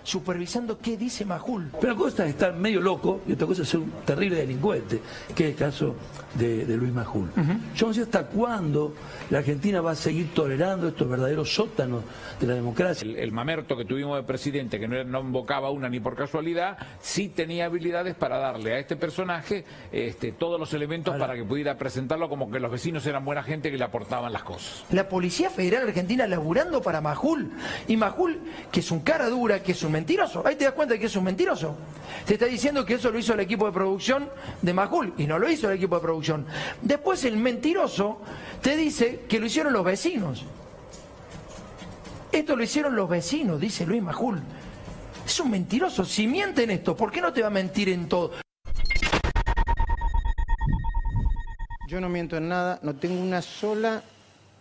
supervisando 0.04 0.78
qué 0.80 0.98
dice 0.98 1.26
Majul. 1.26 1.72
Pero 1.80 1.94
una 1.94 2.04
cosa 2.04 2.26
es 2.26 2.32
estar 2.32 2.54
medio 2.54 2.82
loco 2.82 3.22
y 3.28 3.34
otra 3.34 3.48
cosa 3.48 3.64
es 3.64 3.70
ser 3.70 3.80
un 3.80 3.92
terrible 4.06 4.38
delincuente, 4.38 5.02
que 5.36 5.46
es 5.46 5.50
el 5.52 5.56
caso 5.56 5.96
de, 6.36 6.66
de 6.66 6.78
Luis 6.78 6.94
Majul. 6.94 7.30
Yo 7.76 7.88
no 7.88 7.94
sé 7.94 8.02
hasta 8.02 8.26
cuándo 8.28 8.94
la 9.30 9.40
Argentina 9.40 9.82
va 9.82 9.92
a 9.92 9.96
seguir 9.96 10.34
tolerando 10.34 10.88
estos 10.88 11.08
verdaderos 11.08 11.54
sótanos 11.54 12.04
de 12.40 12.48
la 12.48 12.54
democracia. 12.54 13.08
El, 13.08 13.18
el 13.18 13.32
mamerto 13.32 13.78
que 13.78 13.86
tuvimos 13.86 14.18
de 14.18 14.24
presidente, 14.24 14.80
que 14.80 14.88
no, 14.88 15.04
no 15.04 15.22
invocaba 15.22 15.70
una 15.72 15.90
ni 15.90 16.00
por 16.00 16.16
casualidad, 16.16 16.78
sí 17.00 17.30
tenía 17.30 17.66
habilidades 17.66 18.16
para 18.16 18.38
darle 18.38 18.74
a 18.74 18.80
este 18.80 18.96
personaje 18.96 19.66
este, 19.92 20.32
todos 20.32 20.60
los 20.60 20.74
elementos 20.74 21.16
para 21.18 21.36
que 21.36 21.44
pudiera 21.44 21.78
presentarlo 21.78 22.30
como 22.30 22.50
que 22.50 22.60
los 22.60 22.72
vecinos 22.72 23.06
eran 23.06 23.26
buena 23.26 23.44
gente 23.44 23.72
que 23.72 23.78
le 23.78 23.84
aportaban 23.84 24.32
las 24.32 24.44
cosas. 24.44 24.84
La 24.92 25.08
Policía 25.10 25.50
Federal 25.50 25.88
Argentina 25.88 26.28
laburando 26.28 26.82
para 26.82 27.02
Majul. 27.02 27.52
Y 27.88 27.98
Majul, 27.98 28.40
que 28.72 28.80
es 28.80 28.92
un 28.92 29.02
cara 29.02 29.30
dura, 29.30 29.62
que 29.62 29.74
es 29.74 29.84
un 29.84 29.91
mentiroso. 29.92 30.46
Ahí 30.46 30.56
te 30.56 30.66
das 30.66 30.74
cuenta 30.74 30.94
de 30.94 31.00
que 31.00 31.06
es 31.06 31.16
un 31.16 31.24
mentiroso. 31.24 31.76
Te 32.26 32.34
está 32.34 32.46
diciendo 32.46 32.86
que 32.86 32.96
eso 32.96 33.12
lo 33.12 33.20
hizo 33.20 33.34
el 33.34 33.40
equipo 33.42 33.66
de 33.66 33.72
producción 33.72 34.30
de 34.62 34.74
Majul. 34.74 35.14
Y 35.18 35.28
no 35.28 35.38
lo 35.38 35.50
hizo 35.50 35.70
el 35.70 35.78
equipo 35.78 35.96
de 35.96 36.02
producción. 36.02 36.46
Después 36.82 37.24
el 37.26 37.38
mentiroso 37.38 38.22
te 38.62 38.76
dice 38.76 39.26
que 39.28 39.40
lo 39.40 39.46
hicieron 39.46 39.74
los 39.74 39.84
vecinos. 39.84 40.46
Esto 42.32 42.56
lo 42.56 42.64
hicieron 42.64 42.96
los 42.96 43.10
vecinos, 43.10 43.60
dice 43.60 43.86
Luis 43.86 44.02
Majul. 44.02 44.42
Es 45.26 45.40
un 45.40 45.52
mentiroso. 45.52 46.06
Si 46.06 46.28
miente 46.28 46.64
en 46.64 46.72
esto, 46.72 46.96
¿por 46.96 47.12
qué 47.12 47.22
no 47.22 47.34
te 47.34 47.42
va 47.42 47.48
a 47.48 47.52
mentir 47.52 47.90
en 47.90 48.08
todo? 48.08 48.32
Yo 51.88 52.00
no 52.00 52.08
miento 52.08 52.38
en 52.38 52.48
nada, 52.48 52.80
no 52.84 52.96
tengo 52.96 53.22
una 53.22 53.42
sola 53.42 54.02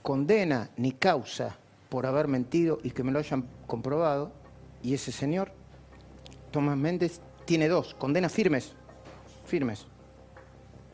condena 0.02 0.70
ni 0.76 0.90
causa 0.92 1.56
por 1.88 2.06
haber 2.06 2.26
mentido 2.26 2.80
y 2.82 2.90
que 2.90 3.04
me 3.04 3.12
lo 3.12 3.20
hayan 3.20 3.46
comprobado. 3.68 4.39
Y 4.82 4.94
ese 4.94 5.12
señor, 5.12 5.52
Tomás 6.50 6.76
Méndez, 6.76 7.20
tiene 7.44 7.68
dos 7.68 7.94
condenas 7.94 8.32
firmes, 8.32 8.74
firmes, 9.44 9.86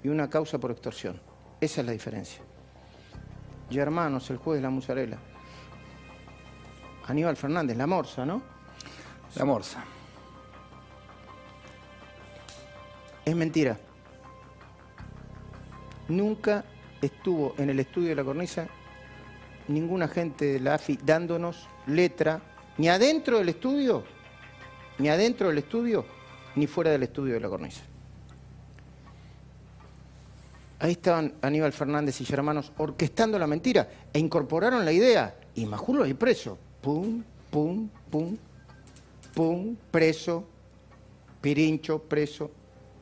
y 0.03 0.09
una 0.09 0.29
causa 0.29 0.59
por 0.59 0.71
extorsión. 0.71 1.21
Esa 1.61 1.81
es 1.81 1.87
la 1.87 1.93
diferencia. 1.93 2.43
Y 3.71 3.79
hermanos, 3.79 4.31
el 4.31 4.37
juez 4.37 4.59
de 4.59 4.63
la 4.63 4.71
musarela. 4.71 5.19
Aníbal 7.07 7.37
Fernández, 7.37 7.77
la 7.77 7.87
morsa, 7.87 8.25
¿no? 8.27 8.43
La 9.35 9.45
morsa. 9.45 9.85
Es 13.25 13.35
mentira. 13.35 13.77
nunca 16.09 16.65
estuvo 17.03 17.55
en 17.59 17.71
el 17.71 17.81
estudio 17.81 18.11
de 18.11 18.15
la 18.15 18.23
cornisa 18.23 18.69
ningún 19.69 20.03
agente 20.03 20.45
de 20.45 20.61
la 20.61 20.75
AFI 20.75 20.99
dándonos 21.05 21.69
letra, 21.87 22.41
ni 22.79 22.89
adentro 22.89 23.39
del 23.39 23.49
estudio, 23.49 24.05
ni 24.99 25.09
adentro 25.09 25.49
del 25.49 25.59
estudio, 25.59 26.05
ni 26.55 26.67
fuera 26.67 26.91
del 26.91 27.05
estudio 27.05 27.35
de 27.35 27.41
la 27.41 27.49
cornisa. 27.49 27.83
Ahí 30.79 30.93
estaban 30.93 31.35
Aníbal 31.41 31.73
Fernández 31.73 32.21
y 32.21 32.33
hermanos 32.33 32.71
orquestando 32.77 33.39
la 33.39 33.47
mentira 33.47 33.89
e 34.13 34.19
incorporaron 34.19 34.85
la 34.85 34.93
idea. 34.93 35.35
Y 35.55 35.65
Majulo 35.65 36.05
ahí 36.05 36.13
preso. 36.13 36.59
Pum, 36.83 37.23
pum, 37.51 37.89
pum, 38.11 38.37
pum, 39.35 39.77
preso, 39.91 40.45
Pirincho, 41.41 41.99
preso. 42.03 42.51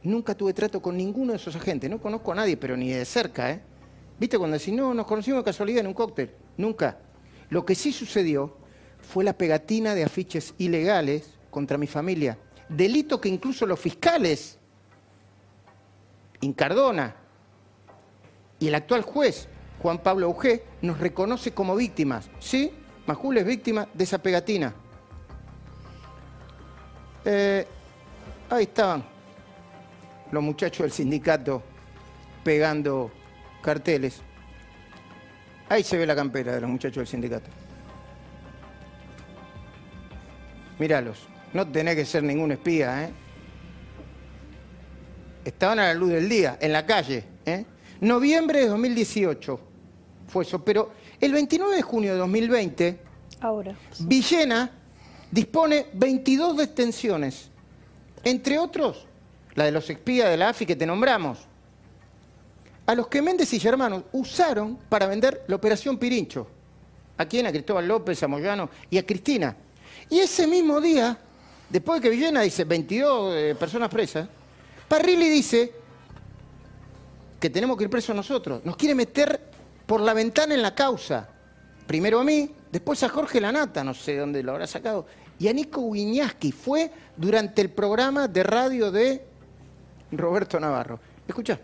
Nunca 0.04 0.34
tuve 0.34 0.52
trato 0.52 0.80
con 0.80 0.96
ninguno 0.96 1.32
de 1.32 1.38
esos 1.38 1.56
agentes. 1.56 1.90
No 1.90 2.00
conozco 2.00 2.30
a 2.30 2.36
nadie, 2.36 2.56
pero 2.56 2.76
ni 2.76 2.90
de 2.90 3.04
cerca, 3.04 3.50
¿eh? 3.50 3.60
¿Viste 4.20 4.38
cuando 4.38 4.56
decís, 4.56 4.72
no, 4.72 4.94
nos 4.94 5.06
conocimos 5.06 5.40
de 5.40 5.44
casualidad 5.44 5.80
en 5.80 5.88
un 5.88 5.94
cóctel? 5.94 6.30
Nunca. 6.56 6.98
Lo 7.50 7.64
que 7.64 7.74
sí 7.74 7.90
sucedió 7.90 8.56
fue 9.04 9.24
la 9.24 9.32
pegatina 9.32 9.94
de 9.94 10.04
afiches 10.04 10.54
ilegales 10.58 11.34
contra 11.50 11.78
mi 11.78 11.86
familia. 11.86 12.38
Delito 12.68 13.20
que 13.20 13.28
incluso 13.28 13.66
los 13.66 13.78
fiscales, 13.78 14.58
Incardona 16.40 17.14
y 18.58 18.68
el 18.68 18.74
actual 18.74 19.02
juez, 19.02 19.48
Juan 19.80 19.98
Pablo 19.98 20.26
Augé, 20.26 20.64
nos 20.82 20.98
reconoce 20.98 21.52
como 21.52 21.76
víctimas. 21.76 22.28
¿Sí? 22.40 22.72
Majul 23.06 23.38
es 23.38 23.44
víctima 23.44 23.86
de 23.92 24.04
esa 24.04 24.18
pegatina. 24.18 24.74
Eh, 27.24 27.66
ahí 28.50 28.64
estaban 28.64 29.04
los 30.30 30.42
muchachos 30.42 30.80
del 30.80 30.92
sindicato 30.92 31.62
pegando 32.42 33.10
carteles. 33.62 34.20
Ahí 35.68 35.82
se 35.82 35.96
ve 35.96 36.06
la 36.06 36.14
campera 36.14 36.52
de 36.54 36.60
los 36.60 36.70
muchachos 36.70 36.96
del 36.96 37.06
sindicato. 37.06 37.63
Míralos, 40.78 41.18
no 41.52 41.66
tenés 41.68 41.96
que 41.96 42.04
ser 42.04 42.22
ningún 42.22 42.52
espía, 42.52 43.04
¿eh? 43.04 43.10
Estaban 45.44 45.78
a 45.78 45.84
la 45.84 45.94
luz 45.94 46.10
del 46.10 46.28
día, 46.28 46.58
en 46.60 46.72
la 46.72 46.84
calle, 46.86 47.24
¿eh? 47.44 47.64
Noviembre 48.00 48.60
de 48.60 48.68
2018 48.68 49.60
fue 50.26 50.44
eso, 50.44 50.64
pero 50.64 50.92
el 51.20 51.32
29 51.32 51.76
de 51.76 51.82
junio 51.82 52.12
de 52.12 52.18
2020, 52.18 52.98
Ahora. 53.40 53.76
Villena 54.00 54.70
dispone 55.30 55.86
22 55.92 56.56
detenciones, 56.56 57.50
entre 58.24 58.58
otros 58.58 59.06
la 59.54 59.64
de 59.64 59.72
los 59.72 59.88
espías 59.88 60.30
de 60.30 60.36
la 60.36 60.48
AFI 60.48 60.66
que 60.66 60.76
te 60.76 60.86
nombramos, 60.86 61.38
a 62.86 62.94
los 62.94 63.08
que 63.08 63.22
Méndez 63.22 63.52
y 63.52 63.66
hermanos 63.66 64.04
usaron 64.12 64.78
para 64.88 65.06
vender 65.06 65.44
la 65.46 65.56
operación 65.56 65.98
Pirincho. 65.98 66.46
¿A 67.16 67.24
quién? 67.26 67.46
A 67.46 67.52
Cristóbal 67.52 67.86
López, 67.86 68.22
a 68.22 68.28
Moyano 68.28 68.68
y 68.90 68.98
a 68.98 69.06
Cristina. 69.06 69.56
Y 70.14 70.20
ese 70.20 70.46
mismo 70.46 70.80
día, 70.80 71.18
después 71.68 72.00
de 72.00 72.04
que 72.04 72.14
Villena 72.14 72.42
dice 72.42 72.62
22 72.62 73.34
eh, 73.34 73.56
personas 73.58 73.88
presas, 73.88 74.28
Parrilli 74.86 75.28
dice 75.28 75.72
que 77.40 77.50
tenemos 77.50 77.76
que 77.76 77.82
ir 77.82 77.90
presos 77.90 78.14
nosotros. 78.14 78.64
Nos 78.64 78.76
quiere 78.76 78.94
meter 78.94 79.40
por 79.84 80.00
la 80.00 80.14
ventana 80.14 80.54
en 80.54 80.62
la 80.62 80.72
causa. 80.72 81.28
Primero 81.88 82.20
a 82.20 82.24
mí, 82.24 82.48
después 82.70 83.02
a 83.02 83.08
Jorge 83.08 83.40
Lanata, 83.40 83.82
no 83.82 83.92
sé 83.92 84.16
dónde 84.16 84.40
lo 84.44 84.52
habrá 84.52 84.68
sacado, 84.68 85.04
y 85.36 85.48
a 85.48 85.52
Nico 85.52 85.80
Wiñaski. 85.80 86.52
Fue 86.52 86.92
durante 87.16 87.60
el 87.60 87.70
programa 87.70 88.28
de 88.28 88.44
radio 88.44 88.92
de 88.92 89.26
Roberto 90.12 90.60
Navarro. 90.60 91.00
Escucha. 91.26 91.58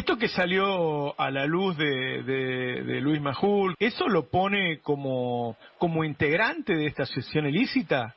Esto 0.00 0.16
que 0.16 0.28
salió 0.28 1.20
a 1.20 1.30
la 1.30 1.44
luz 1.44 1.76
de, 1.76 2.22
de- 2.22 3.00
Luis 3.02 3.20
Majul, 3.20 3.74
¿eso 3.78 4.08
lo 4.08 4.30
pone 4.30 4.78
como, 4.78 5.58
como 5.76 6.04
integrante 6.04 6.74
de 6.74 6.86
esta 6.86 7.04
sesión 7.04 7.46
ilícita? 7.46 8.14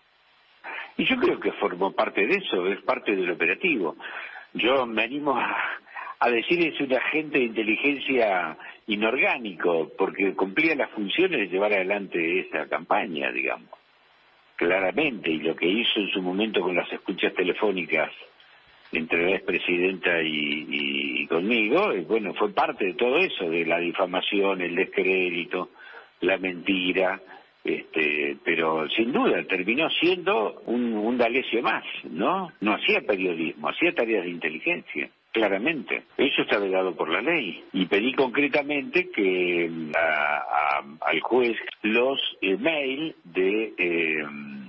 Y 0.95 1.03
yo 1.03 1.17
creo 1.17 1.41
que 1.41 1.51
formó 1.51 1.91
parte 1.91 2.25
de 2.25 2.35
eso, 2.35 2.67
es 2.67 2.81
parte 2.83 3.13
del 3.13 3.29
operativo. 3.29 3.97
Yo 4.53 4.85
me 4.85 5.03
animo 5.03 5.37
a, 5.37 5.53
a 6.19 6.29
decir 6.29 6.65
es 6.65 6.79
un 6.79 6.93
agente 6.93 7.39
de 7.39 7.45
inteligencia 7.47 8.57
inorgánico, 8.87 9.91
porque 9.97 10.33
cumplía 10.35 10.75
las 10.75 10.89
funciones 10.91 11.37
de 11.37 11.47
llevar 11.47 11.73
adelante 11.73 12.39
esa 12.47 12.65
campaña, 12.69 13.29
digamos. 13.29 13.69
Claramente, 14.55 15.29
y 15.31 15.39
lo 15.39 15.53
que 15.53 15.67
hizo 15.67 15.99
en 15.99 16.07
su 16.11 16.21
momento 16.21 16.61
con 16.61 16.77
las 16.77 16.89
escuchas 16.93 17.33
telefónicas 17.33 18.09
entre 18.93 19.29
la 19.29 19.35
expresidenta 19.37 20.21
y, 20.21 20.67
y- 20.69 21.27
conmigo, 21.27 21.91
eh, 21.91 22.01
bueno, 22.07 22.33
fue 22.35 22.53
parte 22.53 22.85
de 22.85 22.93
todo 22.93 23.17
eso, 23.17 23.49
de 23.49 23.65
la 23.65 23.79
difamación, 23.79 24.61
el 24.61 24.75
descrédito, 24.75 25.69
la 26.21 26.37
mentira, 26.37 27.19
este, 27.63 28.37
pero 28.43 28.87
sin 28.89 29.11
duda 29.11 29.43
terminó 29.45 29.89
siendo 29.89 30.61
un, 30.65 30.93
un 30.93 31.17
más, 31.61 31.83
¿no? 32.09 32.51
No 32.61 32.73
hacía 32.73 33.01
periodismo, 33.01 33.69
hacía 33.69 33.93
tareas 33.93 34.25
de 34.25 34.29
inteligencia. 34.31 35.09
Claramente, 35.31 36.03
eso 36.17 36.43
está 36.43 36.59
vedado 36.59 36.95
por 36.95 37.09
la 37.09 37.19
ley. 37.21 37.63
Y 37.73 37.85
pedí 37.87 38.13
concretamente 38.13 39.09
que 39.09 39.67
mm, 39.71 39.91
a- 39.95 40.37
a- 40.37 40.83
al 41.09 41.19
juez 41.21 41.57
los 41.81 42.19
email 42.41 43.15
de, 43.23 43.73
eh, 43.77 44.23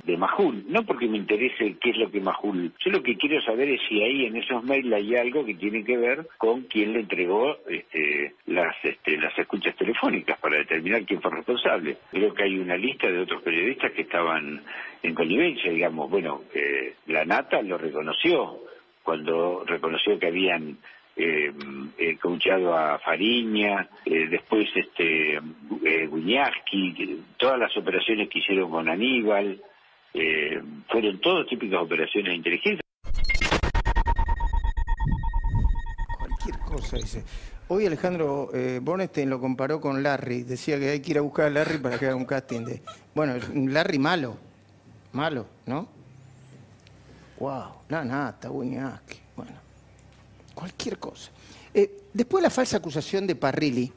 de 0.04 0.16
Majul, 0.16 0.64
no 0.68 0.84
porque 0.84 1.08
me 1.08 1.16
interese 1.18 1.76
qué 1.80 1.90
es 1.90 1.96
lo 1.96 2.10
que 2.10 2.20
Majul, 2.20 2.72
yo 2.84 2.90
lo 2.90 3.02
que 3.02 3.16
quiero 3.16 3.40
saber 3.42 3.68
es 3.70 3.80
si 3.88 4.02
ahí 4.02 4.26
en 4.26 4.36
esos 4.36 4.62
mails 4.64 4.92
hay 4.92 5.16
algo 5.16 5.44
que 5.44 5.54
tiene 5.54 5.82
que 5.84 5.96
ver 5.96 6.26
con 6.38 6.62
quién 6.62 6.92
le 6.92 7.00
entregó 7.00 7.56
este, 7.68 8.34
las, 8.46 8.74
este, 8.84 9.16
las 9.16 9.36
escuchas 9.38 9.74
telefónicas 9.76 10.38
para 10.38 10.58
determinar 10.58 11.04
quién 11.04 11.20
fue 11.22 11.30
responsable. 11.30 11.96
Creo 12.10 12.34
que 12.34 12.42
hay 12.44 12.58
una 12.58 12.76
lista 12.76 13.10
de 13.10 13.20
otros 13.20 13.42
periodistas 13.42 13.92
que 13.92 14.02
estaban 14.02 14.62
en 15.02 15.14
connivencia, 15.14 15.70
digamos, 15.70 16.10
bueno, 16.10 16.42
eh, 16.54 16.94
la 17.06 17.24
Nata 17.24 17.62
lo 17.62 17.78
reconoció 17.78 18.60
cuando 19.02 19.64
reconoció 19.66 20.18
que 20.18 20.26
habían 20.26 20.78
eh, 21.16 21.52
eh, 21.98 22.18
a 22.74 22.98
Fariña, 22.98 23.88
eh, 24.04 24.26
después 24.28 24.68
este 24.74 25.34
eh, 25.36 26.08
Guiñaski, 26.12 26.94
que- 26.94 27.16
todas 27.36 27.58
las 27.58 27.76
operaciones 27.76 28.28
que 28.28 28.38
hicieron 28.40 28.70
con 28.70 28.88
Aníbal, 28.88 29.60
eh, 30.14 30.62
fueron 30.88 31.20
todas 31.20 31.46
típicas 31.48 31.82
operaciones 31.82 32.30
de 32.30 32.36
inteligencia. 32.36 32.80
Cualquier 36.18 36.58
cosa 36.60 36.96
dice. 36.96 37.24
Hoy 37.66 37.86
Alejandro 37.86 38.50
eh, 38.54 38.80
lo 39.26 39.40
comparó 39.40 39.80
con 39.80 40.02
Larry. 40.02 40.44
Decía 40.44 40.78
que 40.78 40.90
hay 40.90 41.00
que 41.00 41.10
ir 41.10 41.18
a 41.18 41.22
buscar 41.22 41.46
a 41.46 41.50
Larry 41.50 41.78
para 41.78 41.98
que 41.98 42.06
haga 42.06 42.14
un 42.14 42.26
casting 42.26 42.60
de. 42.60 42.82
Bueno, 43.14 43.34
Larry 43.54 43.98
malo. 43.98 44.36
Malo, 45.12 45.46
¿no? 45.66 45.88
Wow, 47.38 47.64
nata, 47.88 48.48
Buñaski. 48.48 49.18
Bueno, 49.34 49.52
cualquier 50.54 50.98
cosa. 50.98 51.30
Eh, 51.72 52.02
después 52.12 52.40
de 52.40 52.46
la 52.46 52.50
falsa 52.50 52.76
acusación 52.76 53.26
de 53.26 53.34
Parrilli, 53.34 53.90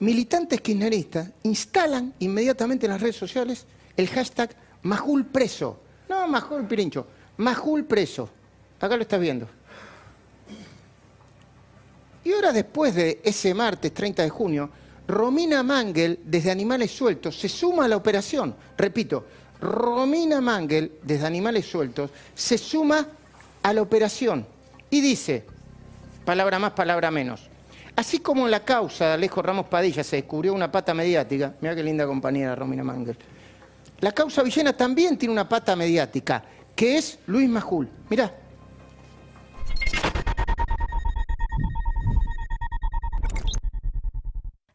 militantes 0.00 0.60
kirchneristas 0.60 1.30
instalan 1.44 2.12
inmediatamente 2.18 2.86
en 2.86 2.92
las 2.92 3.00
redes 3.00 3.16
sociales 3.16 3.66
el 3.96 4.08
hashtag 4.08 4.56
Majul 4.82 5.26
preso. 5.26 5.80
No, 6.08 6.28
Majul 6.28 6.66
Pirincho, 6.66 7.06
Majul 7.38 7.84
preso. 7.84 8.28
Acá 8.80 8.96
lo 8.96 9.02
estás 9.02 9.20
viendo. 9.20 9.48
Y 12.24 12.32
horas 12.32 12.54
después 12.54 12.94
de 12.94 13.20
ese 13.22 13.54
martes 13.54 13.94
30 13.94 14.22
de 14.22 14.30
junio, 14.30 14.70
Romina 15.06 15.62
Mangel, 15.62 16.18
desde 16.24 16.50
Animales 16.50 16.90
Sueltos, 16.90 17.38
se 17.38 17.48
suma 17.48 17.84
a 17.84 17.88
la 17.88 17.96
operación. 17.96 18.54
Repito, 18.76 19.24
Romina 19.60 20.40
Mangel, 20.40 20.98
desde 21.02 21.26
Animales 21.26 21.66
Sueltos, 21.66 22.10
se 22.34 22.58
suma 22.58 23.06
a 23.62 23.72
la 23.72 23.82
operación 23.82 24.46
y 24.90 25.00
dice, 25.00 25.44
palabra 26.24 26.58
más, 26.58 26.72
palabra 26.72 27.10
menos. 27.10 27.48
Así 27.94 28.18
como 28.18 28.44
en 28.44 28.50
la 28.50 28.64
causa 28.64 29.06
de 29.06 29.12
Alejo 29.14 29.40
Ramos 29.40 29.66
Padilla 29.66 30.04
se 30.04 30.16
descubrió 30.16 30.52
una 30.52 30.70
pata 30.70 30.92
mediática, 30.92 31.54
mira 31.60 31.74
qué 31.74 31.82
linda 31.82 32.06
compañera 32.06 32.54
Romina 32.54 32.84
Mangel, 32.84 33.16
la 34.00 34.12
causa 34.12 34.42
Villena 34.42 34.72
también 34.72 35.16
tiene 35.16 35.32
una 35.32 35.48
pata 35.48 35.76
mediática, 35.76 36.44
que 36.74 36.98
es 36.98 37.18
Luis 37.26 37.48
Majul. 37.48 37.88
Mirá, 38.08 38.32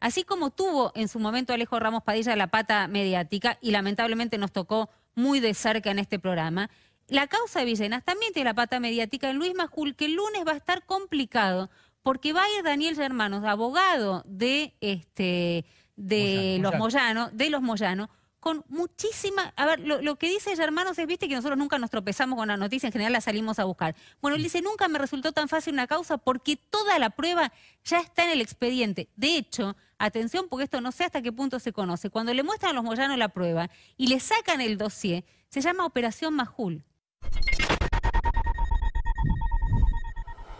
Así 0.02 0.24
como 0.24 0.50
tuvo 0.50 0.90
en 0.96 1.06
su 1.06 1.20
momento 1.20 1.52
Alejo 1.52 1.78
Ramos 1.78 2.02
Padilla 2.02 2.34
la 2.34 2.48
pata 2.48 2.88
mediática, 2.88 3.58
y 3.60 3.70
lamentablemente 3.70 4.36
nos 4.36 4.50
tocó 4.50 4.90
muy 5.14 5.38
de 5.38 5.54
cerca 5.54 5.92
en 5.92 6.00
este 6.00 6.18
programa, 6.18 6.70
la 7.06 7.28
causa 7.28 7.60
de 7.60 7.66
Villenas 7.66 8.02
también 8.02 8.32
tiene 8.32 8.50
la 8.50 8.54
pata 8.54 8.80
mediática 8.80 9.30
en 9.30 9.36
Luis 9.36 9.54
Majul, 9.54 9.94
que 9.94 10.06
el 10.06 10.14
lunes 10.14 10.42
va 10.44 10.52
a 10.52 10.56
estar 10.56 10.84
complicado, 10.86 11.70
porque 12.02 12.32
va 12.32 12.42
a 12.42 12.58
ir 12.58 12.64
Daniel 12.64 12.96
Germanos, 12.96 13.44
abogado 13.44 14.24
de, 14.26 14.74
este, 14.80 15.64
de 15.94 16.58
Moyano, 16.58 16.70
los 16.70 16.78
Moyano. 16.80 17.20
Moyano, 17.20 17.30
de 17.32 17.50
los 17.50 17.62
Moyano, 17.62 18.10
con 18.42 18.64
muchísima... 18.68 19.54
A 19.54 19.66
ver, 19.66 19.78
lo, 19.78 20.02
lo 20.02 20.16
que 20.16 20.28
dice 20.28 20.56
Germanos 20.56 20.98
es, 20.98 21.06
viste, 21.06 21.28
que 21.28 21.36
nosotros 21.36 21.56
nunca 21.56 21.78
nos 21.78 21.90
tropezamos 21.90 22.36
con 22.36 22.48
la 22.48 22.56
noticia, 22.56 22.88
en 22.88 22.92
general 22.92 23.12
la 23.12 23.20
salimos 23.20 23.60
a 23.60 23.64
buscar. 23.64 23.94
Bueno, 24.20 24.36
él 24.36 24.42
dice, 24.42 24.60
nunca 24.60 24.88
me 24.88 24.98
resultó 24.98 25.30
tan 25.30 25.48
fácil 25.48 25.74
una 25.74 25.86
causa 25.86 26.18
porque 26.18 26.56
toda 26.56 26.98
la 26.98 27.10
prueba 27.10 27.52
ya 27.84 28.00
está 28.00 28.24
en 28.24 28.30
el 28.30 28.40
expediente. 28.40 29.08
De 29.14 29.36
hecho, 29.36 29.76
atención, 29.96 30.48
porque 30.50 30.64
esto 30.64 30.80
no 30.80 30.90
sé 30.90 31.04
hasta 31.04 31.22
qué 31.22 31.30
punto 31.30 31.60
se 31.60 31.72
conoce, 31.72 32.10
cuando 32.10 32.34
le 32.34 32.42
muestran 32.42 32.72
a 32.72 32.74
los 32.74 32.82
Moyanos 32.82 33.16
la 33.16 33.28
prueba 33.28 33.70
y 33.96 34.08
le 34.08 34.18
sacan 34.18 34.60
el 34.60 34.76
dossier, 34.76 35.24
se 35.48 35.60
llama 35.60 35.86
Operación 35.86 36.34
Majul. 36.34 36.82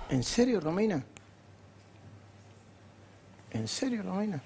¿En 0.09 0.23
serio, 0.23 0.61
Romina? 0.61 1.05
¿En 3.51 3.67
serio, 3.67 4.05
Romina? 4.05 4.41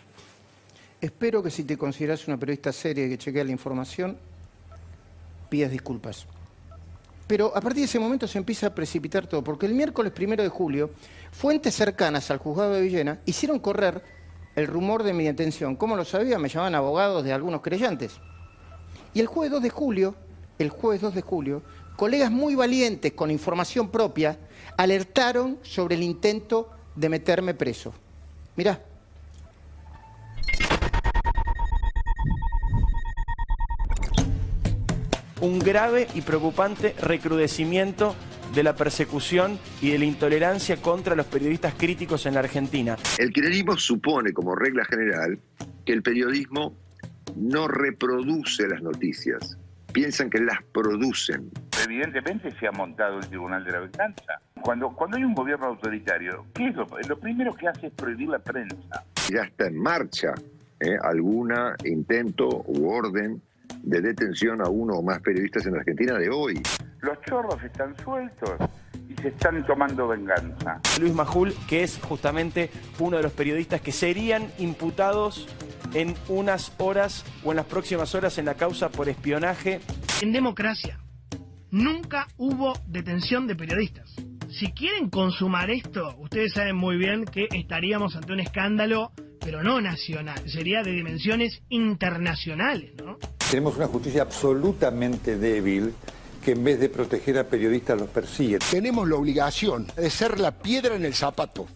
Espero 1.01 1.43
que 1.43 1.51
si 1.51 1.65
te 1.65 1.77
consideras 1.77 2.27
una 2.27 2.39
periodista 2.39 2.73
seria 2.73 3.07
y 3.07 3.11
que 3.11 3.19
chequea 3.19 3.45
la 3.45 3.53
información, 3.53 4.17
pidas 5.51 5.71
disculpas. 5.71 6.27
Pero 7.27 7.55
a 7.57 7.61
partir 7.61 7.81
de 7.81 7.87
ese 7.87 7.99
momento 7.99 8.27
se 8.27 8.39
empieza 8.39 8.69
a 8.69 8.75
precipitar 8.75 9.27
todo, 9.27 9.43
porque 9.43 9.67
el 9.67 9.75
miércoles 9.75 10.13
primero 10.13 10.43
de 10.43 10.49
julio, 10.49 10.91
fuentes 11.33 11.75
cercanas 11.75 12.31
al 12.31 12.39
juzgado 12.39 12.73
de 12.75 12.83
Villena 12.83 13.21
hicieron 13.27 13.59
correr 13.59 14.03
el 14.55 14.67
rumor 14.67 15.03
de 15.03 15.13
mi 15.13 15.25
detención. 15.25 15.77
¿Cómo 15.77 15.97
lo 15.97 16.05
sabía? 16.05 16.39
Me 16.39 16.49
llamaban 16.49 16.77
abogados 16.77 17.25
de 17.25 17.33
algunos 17.33 17.61
creyentes. 17.61 18.13
Y 19.13 19.21
el 19.21 19.27
jueves 19.27 19.53
2 19.53 19.63
de 19.63 19.71
julio, 19.71 20.15
el 20.59 20.71
jueves 20.71 21.01
2 21.03 21.15
de 21.15 21.23
julio, 21.23 21.63
colegas 21.97 22.31
muy 22.31 22.55
valientes 22.55 23.13
con 23.13 23.31
información 23.31 23.91
propia 23.91 24.39
alertaron 24.77 25.59
sobre 25.63 25.97
el 25.97 26.03
intento 26.03 26.71
de 26.95 27.09
meterme 27.09 27.55
preso. 27.55 27.93
Mirá. 28.55 28.81
Un 35.47 35.61
grave 35.61 36.09
y 36.15 36.23
preocupante 36.23 36.95
recrudecimiento 37.01 38.17
de 38.53 38.65
la 38.65 38.75
persecución 38.75 39.59
y 39.81 39.91
de 39.91 39.99
la 39.99 40.05
intolerancia 40.05 40.77
contra 40.77 41.15
los 41.15 41.27
periodistas 41.27 41.75
críticos 41.75 42.27
en 42.27 42.35
la 42.35 42.41
Argentina. 42.41 42.97
El 43.19 43.33
kirchnerismo 43.33 43.77
supone 43.77 44.33
como 44.33 44.57
regla 44.57 44.85
general 44.85 45.39
que 45.85 45.93
el 45.93 46.03
periodismo 46.03 46.75
no 47.37 47.69
reproduce 47.69 48.67
las 48.67 48.83
noticias, 48.83 49.57
piensan 49.93 50.31
que 50.31 50.41
las 50.41 50.63
producen. 50.73 51.51
Evidentemente 51.85 52.53
se 52.59 52.67
ha 52.67 52.73
montado 52.73 53.19
el 53.19 53.29
Tribunal 53.29 53.65
de 53.65 53.73
la 53.73 53.81
Venganza. 53.81 54.41
Cuando, 54.61 54.91
cuando 54.91 55.17
hay 55.17 55.25
un 55.25 55.35
gobierno 55.35 55.67
autoritario, 55.67 56.47
¿qué 56.55 56.69
es 56.69 56.75
lo, 56.75 56.89
lo 57.09 57.19
primero 57.19 57.55
que 57.55 57.69
hace 57.69 57.87
es 57.89 57.93
prohibir 57.93 58.31
la 58.31 58.41
prensa? 58.41 59.05
Ya 59.33 59.43
está 59.43 59.67
en 59.67 59.79
marcha 59.79 60.35
¿eh? 60.81 60.97
algún 61.03 61.53
intento 61.85 62.65
u 62.67 62.89
orden 62.89 63.41
de 63.83 64.01
detención 64.01 64.61
a 64.61 64.69
uno 64.69 64.95
o 64.95 65.03
más 65.03 65.21
periodistas 65.21 65.67
en 65.67 65.77
Argentina 65.77 66.19
de 66.19 66.29
hoy. 66.31 66.63
Los 67.01 67.21
chorros 67.23 67.63
están 67.63 67.97
sueltos 68.03 68.51
y 69.09 69.15
se 69.23 69.29
están 69.29 69.65
tomando 69.67 70.09
venganza. 70.09 70.81
Luis 71.01 71.15
Majul, 71.15 71.55
que 71.69 71.83
es 71.83 71.99
justamente 71.99 72.71
uno 72.99 73.17
de 73.17 73.23
los 73.23 73.33
periodistas 73.33 73.81
que 73.81 73.93
serían 73.93 74.51
imputados 74.59 75.49
en 75.95 76.15
unas 76.29 76.73
horas 76.79 77.25
o 77.45 77.53
en 77.53 77.57
las 77.57 77.67
próximas 77.67 78.15
horas 78.15 78.39
en 78.39 78.47
la 78.47 78.55
causa 78.55 78.91
por 78.91 79.09
espionaje. 79.09 79.81
En 80.21 80.33
democracia 80.33 80.99
nunca 81.71 82.27
hubo 82.37 82.73
detención 82.87 83.47
de 83.47 83.57
periodistas. 83.57 84.15
Si 84.49 84.73
quieren 84.73 85.11
consumar 85.11 85.71
esto, 85.71 86.17
ustedes 86.19 86.53
saben 86.53 86.77
muy 86.77 86.97
bien 86.97 87.25
que 87.25 87.49
estaríamos 87.53 88.17
ante 88.17 88.33
un 88.33 88.41
escándalo, 88.41 89.13
pero 89.41 89.63
no 89.63 89.81
nacional, 89.81 90.49
sería 90.49 90.83
de 90.83 90.93
dimensiones 90.93 91.63
internacionales, 91.69 92.95
¿no? 93.05 93.19
Tenemos 93.51 93.77
una 93.77 93.87
justicia 93.87 94.23
absolutamente 94.23 95.39
débil 95.39 95.95
que 96.45 96.53
en 96.53 96.65
vez 96.65 96.81
de 96.81 96.89
proteger 96.89 97.39
a 97.39 97.45
periodistas 97.45 97.99
los 97.99 98.09
persigue. 98.09 98.59
Tenemos 98.71 99.09
la 99.09 99.15
obligación 99.15 99.87
de 99.97 100.11
ser 100.11 100.41
la 100.41 100.51
piedra 100.51 100.97
en 100.97 101.05
el 101.05 101.15
zapato, 101.15 101.67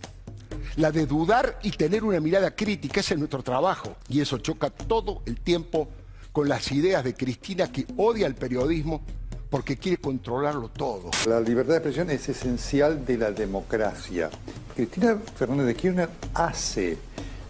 la 0.76 0.90
de 0.90 1.06
dudar 1.06 1.60
y 1.62 1.70
tener 1.70 2.02
una 2.02 2.18
mirada 2.18 2.56
crítica, 2.56 3.00
ese 3.00 3.14
es 3.14 3.18
nuestro 3.18 3.42
trabajo. 3.44 3.96
Y 4.08 4.20
eso 4.20 4.38
choca 4.38 4.70
todo 4.70 5.22
el 5.26 5.40
tiempo 5.40 5.88
con 6.32 6.48
las 6.48 6.72
ideas 6.72 7.04
de 7.04 7.14
Cristina 7.14 7.70
que 7.70 7.86
odia 7.96 8.26
el 8.26 8.34
periodismo 8.34 9.02
porque 9.48 9.76
quiere 9.76 9.98
controlarlo 9.98 10.68
todo. 10.70 11.10
La 11.28 11.40
libertad 11.40 11.74
de 11.74 11.78
expresión 11.78 12.10
es 12.10 12.28
esencial 12.28 13.04
de 13.04 13.16
la 13.16 13.30
democracia. 13.30 14.28
Cristina 14.74 15.18
Fernández 15.36 15.66
de 15.66 15.74
Kirchner 15.76 16.08
hace 16.34 16.98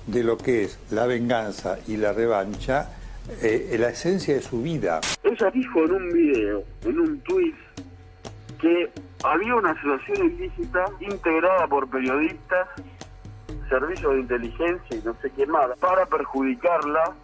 de 0.06 0.24
lo 0.24 0.36
que 0.36 0.64
es 0.64 0.78
la 0.90 1.06
venganza 1.06 1.78
y 1.86 1.96
la 1.96 2.12
revancha 2.12 2.99
eh, 3.42 3.76
la 3.78 3.88
esencia 3.90 4.34
de 4.34 4.42
su 4.42 4.62
vida. 4.62 5.00
Ella 5.22 5.50
dijo 5.50 5.84
en 5.84 5.92
un 5.92 6.08
video, 6.12 6.62
en 6.84 6.98
un 7.00 7.20
tuit, 7.20 7.54
que 8.60 8.90
había 9.24 9.54
una 9.54 9.70
asociación 9.70 10.32
ilícita 10.32 10.84
integrada 11.00 11.66
por 11.66 11.88
periodistas, 11.88 12.68
servicios 13.68 14.14
de 14.14 14.20
inteligencia 14.20 14.96
y 14.96 15.02
no 15.04 15.14
sé 15.22 15.30
qué 15.36 15.46
más, 15.46 15.68
para 15.78 16.04
perjudicarla 16.06 17.14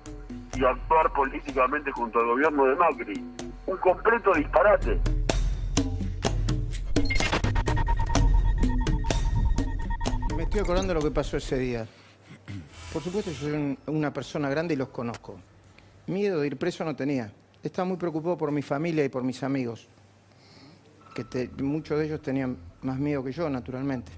y 0.57 0.65
actuar 0.65 1.13
políticamente 1.13 1.91
junto 1.93 2.19
al 2.21 2.27
gobierno 2.27 2.65
de 2.67 2.75
Macri. 2.77 3.23
Un 3.67 3.77
completo 3.79 4.33
disparate. 4.35 4.99
Me 10.37 10.43
estoy 10.45 10.61
acordando 10.61 10.89
de 10.89 10.95
lo 10.95 11.03
que 11.03 11.11
pasó 11.11 11.37
ese 11.37 11.59
día. 11.59 11.87
Por 12.93 13.03
supuesto, 13.03 13.31
yo 13.31 13.37
soy 13.37 13.53
un- 13.53 13.79
una 13.87 14.13
persona 14.13 14.49
grande 14.49 14.75
y 14.75 14.77
los 14.77 14.89
conozco. 14.89 15.39
Miedo 16.07 16.41
de 16.41 16.47
ir 16.47 16.57
preso 16.57 16.85
no 16.85 16.95
tenía. 16.95 17.33
Estaba 17.63 17.87
muy 17.87 17.97
preocupado 17.97 18.37
por 18.39 18.53
mi 18.53 18.63
familia 18.63 19.05
y 19.05 19.09
por 19.09 19.25
mis 19.25 19.43
amigos. 19.43 19.89
Que 21.15 21.25
te- 21.25 21.49
muchos 21.63 21.99
de 21.99 22.07
ellos 22.07 22.23
tenían 22.23 22.57
más 22.83 22.99
miedo 22.99 23.25
que 23.25 23.33
yo, 23.33 23.49
naturalmente. 23.51 24.13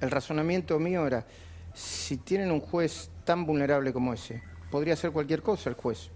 El 0.00 0.10
razonamiento 0.10 0.78
mío 0.78 1.06
era, 1.06 1.26
si 1.74 2.18
tienen 2.18 2.50
un 2.52 2.60
juez 2.60 3.10
tan 3.24 3.44
vulnerable 3.44 3.92
como 3.92 4.12
ese, 4.12 4.42
podría 4.70 4.94
hacer 4.94 5.10
cualquier 5.10 5.42
cosa 5.42 5.70
el 5.70 5.76
juez. 5.76 6.10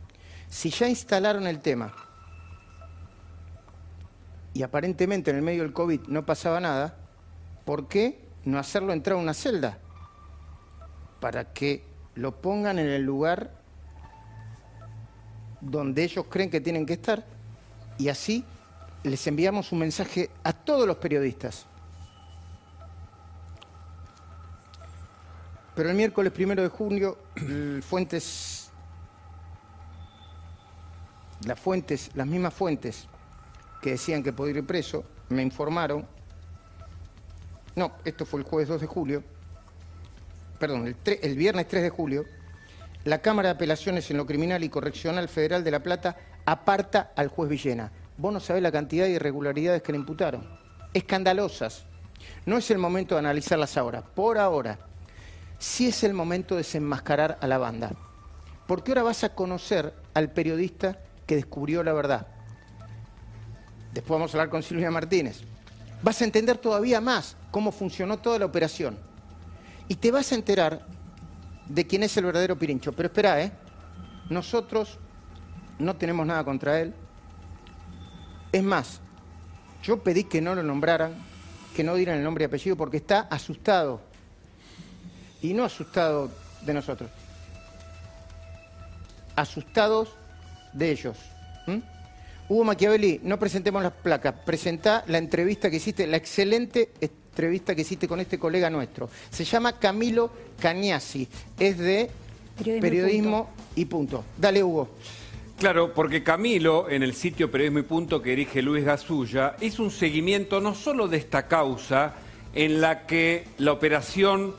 Si 0.49 0.71
ya 0.71 0.89
instalaron 0.89 1.47
el 1.47 1.61
tema 1.61 1.93
y 4.55 4.63
aparentemente 4.63 5.31
en 5.31 5.37
el 5.39 5.43
medio 5.43 5.63
del 5.63 5.73
COVID 5.73 6.03
no 6.09 6.25
pasaba 6.25 6.61
nada, 6.61 6.97
¿por 7.65 7.89
qué 7.89 8.21
no 8.45 8.59
hacerlo 8.59 8.93
entrar 8.93 9.17
a 9.17 9.21
una 9.21 9.35
celda? 9.35 9.79
Para 11.23 11.53
que 11.53 11.85
lo 12.17 12.43
pongan 12.43 12.81
en 12.81 12.89
el 12.89 13.03
lugar 13.03 13.53
donde 15.61 16.03
ellos 16.03 16.27
creen 16.29 16.51
que 16.51 16.61
tienen 16.61 16.85
que 16.85 16.95
estar 16.95 17.25
y 17.97 18.09
así 18.09 18.45
les 19.05 19.25
enviamos 19.29 19.71
un 19.71 19.79
mensaje 19.79 20.31
a 20.43 20.53
todos 20.53 20.85
los 20.85 20.97
periodistas. 20.97 21.67
Pero 25.77 25.91
el 25.91 25.95
miércoles 25.95 26.33
primero 26.33 26.61
de 26.61 26.69
junio, 26.69 27.17
fuentes, 27.83 28.73
las 31.47 31.61
fuentes, 31.61 32.11
las 32.15 32.27
mismas 32.27 32.53
fuentes 32.53 33.07
que 33.81 33.91
decían 33.93 34.25
que 34.25 34.33
podía 34.33 34.59
ir 34.59 34.67
preso, 34.67 35.05
me 35.29 35.43
informaron. 35.43 36.05
No, 37.77 37.93
esto 38.05 38.27
fue 38.27 38.41
el 38.41 38.47
jueves 38.47 38.69
2 38.69 38.81
de 38.81 38.87
julio, 38.89 39.23
perdón, 40.63 40.95
el, 41.05 41.35
viernes 41.35 41.67
3 41.67 41.83
de 41.83 41.91
julio, 41.91 42.25
la 43.03 43.19
Cámara 43.19 43.49
de 43.49 43.55
Apelaciones 43.57 44.09
en 44.13 44.17
lo 44.17 44.27
Criminal 44.27 44.63
y 44.63 44.69
Correccional 44.69 45.29
Federal 45.29 45.65
de 45.65 45.73
La 45.73 45.83
Plata 45.83 46.17
aparta 46.45 47.11
al 47.17 47.27
juez 47.27 47.51
Villena. 47.51 47.91
Vos 48.17 48.33
no 48.33 48.39
sabés 48.39 48.63
la 48.63 48.71
cantidad 48.71 49.07
de 49.07 49.11
irregularidades 49.11 49.83
que 49.83 49.91
le 49.91 49.99
imputaron. 49.99 50.49
Escandalosas. 50.95 51.83
No 52.47 52.59
es 52.59 52.71
el 52.71 52.79
momento 52.79 53.17
de 53.17 53.19
analizarlas 53.19 53.77
ahora. 53.77 54.03
Por 54.03 54.39
ahora, 54.39 54.79
sí 55.59 55.89
es 55.89 56.05
el 56.05 56.15
momento 56.15 56.55
de 56.55 56.61
desenmascarar 56.61 57.39
a 57.41 57.49
la 57.49 57.59
banda. 57.59 57.91
Porque 58.69 58.93
ahora 58.93 59.03
vas 59.03 59.25
a 59.25 59.35
conocer 59.35 59.93
al 60.15 60.31
periodista 60.31 60.97
que 61.27 61.35
descubrió 61.35 61.83
la 61.83 61.93
verdad. 61.93 62.29
Después 63.93 64.17
vamos 64.17 64.33
a 64.33 64.39
hablar 64.39 64.49
con 64.49 64.63
Silvia 64.63 64.93
Martínez. 64.93 65.41
Vas 66.05 66.21
a 66.21 66.25
entender 66.25 66.57
todavía 66.57 67.01
más 67.01 67.37
cómo 67.51 67.73
funcionó 67.73 68.21
toda 68.21 68.39
la 68.39 68.45
operación. 68.47 69.11
Y 69.89 69.97
te 69.97 70.11
vas 70.11 70.33
a 70.33 70.35
enterar 70.35 70.87
de 71.69 71.87
quién 71.87 72.03
es 72.03 72.17
el 72.17 72.25
verdadero 72.25 72.59
Pirincho. 72.59 72.93
Pero 72.93 73.09
espera, 73.09 73.43
¿eh? 73.43 73.53
Nosotros 74.31 74.99
no 75.79 75.97
tenemos 75.97 76.27
nada 76.27 76.45
contra 76.45 76.81
él. 76.81 76.95
Es 78.53 78.63
más, 78.63 79.01
yo 79.83 80.03
pedí 80.03 80.25
que 80.25 80.41
no 80.41 80.55
lo 80.55 80.63
nombraran, 80.63 81.15
que 81.75 81.83
no 81.83 81.95
dieran 81.95 82.19
el 82.19 82.25
nombre 82.25 82.45
y 82.45 82.47
apellido, 82.47 82.77
porque 82.77 82.99
está 82.99 83.21
asustado. 83.21 84.01
Y 85.41 85.55
no 85.55 85.65
asustado 85.65 86.31
de 86.65 86.75
nosotros. 86.75 87.11
Asustados 89.35 90.11
de 90.73 90.91
ellos. 90.91 91.17
Hugo 92.53 92.65
Machiavelli, 92.65 93.19
no 93.23 93.39
presentemos 93.39 93.83
las 93.83 93.93
placas, 93.93 94.35
presentá 94.45 95.05
la 95.07 95.17
entrevista 95.17 95.71
que 95.71 95.77
hiciste, 95.77 96.07
la 96.07 96.19
excelente 96.19 96.91
entrevista 97.01 97.75
que 97.75 97.81
hiciste 97.81 98.07
con 98.07 98.21
este 98.21 98.39
colega 98.39 98.69
nuestro. 98.69 99.09
Se 99.31 99.43
llama 99.43 99.79
Camilo 99.79 100.31
Cañasi, 100.61 101.27
es 101.59 101.79
de 101.79 102.11
Periodismo 102.59 102.77
y 102.77 102.81
periodismo 102.83 103.51
y 103.75 103.85
punto. 103.87 104.25
Dale, 104.37 104.63
Hugo. 104.63 104.91
Claro, 105.59 105.95
porque 105.95 106.23
Camilo, 106.23 106.91
en 106.91 107.03
el 107.03 107.15
sitio 107.15 107.51
Periodismo 107.51 107.79
y 107.79 107.85
Punto 107.85 108.21
que 108.21 108.31
dirige 108.31 108.61
Luis 108.61 108.85
Gasulla, 108.85 109.57
hizo 109.63 109.83
un 109.83 109.91
seguimiento 109.91 110.61
no 110.61 110.75
solo 110.75 111.09
de 111.09 111.17
esta 111.17 111.49
causa, 111.49 112.17
en 112.53 112.83
la 112.83 113.07
que 113.07 113.47
la 113.57 113.73
operación 113.73 114.55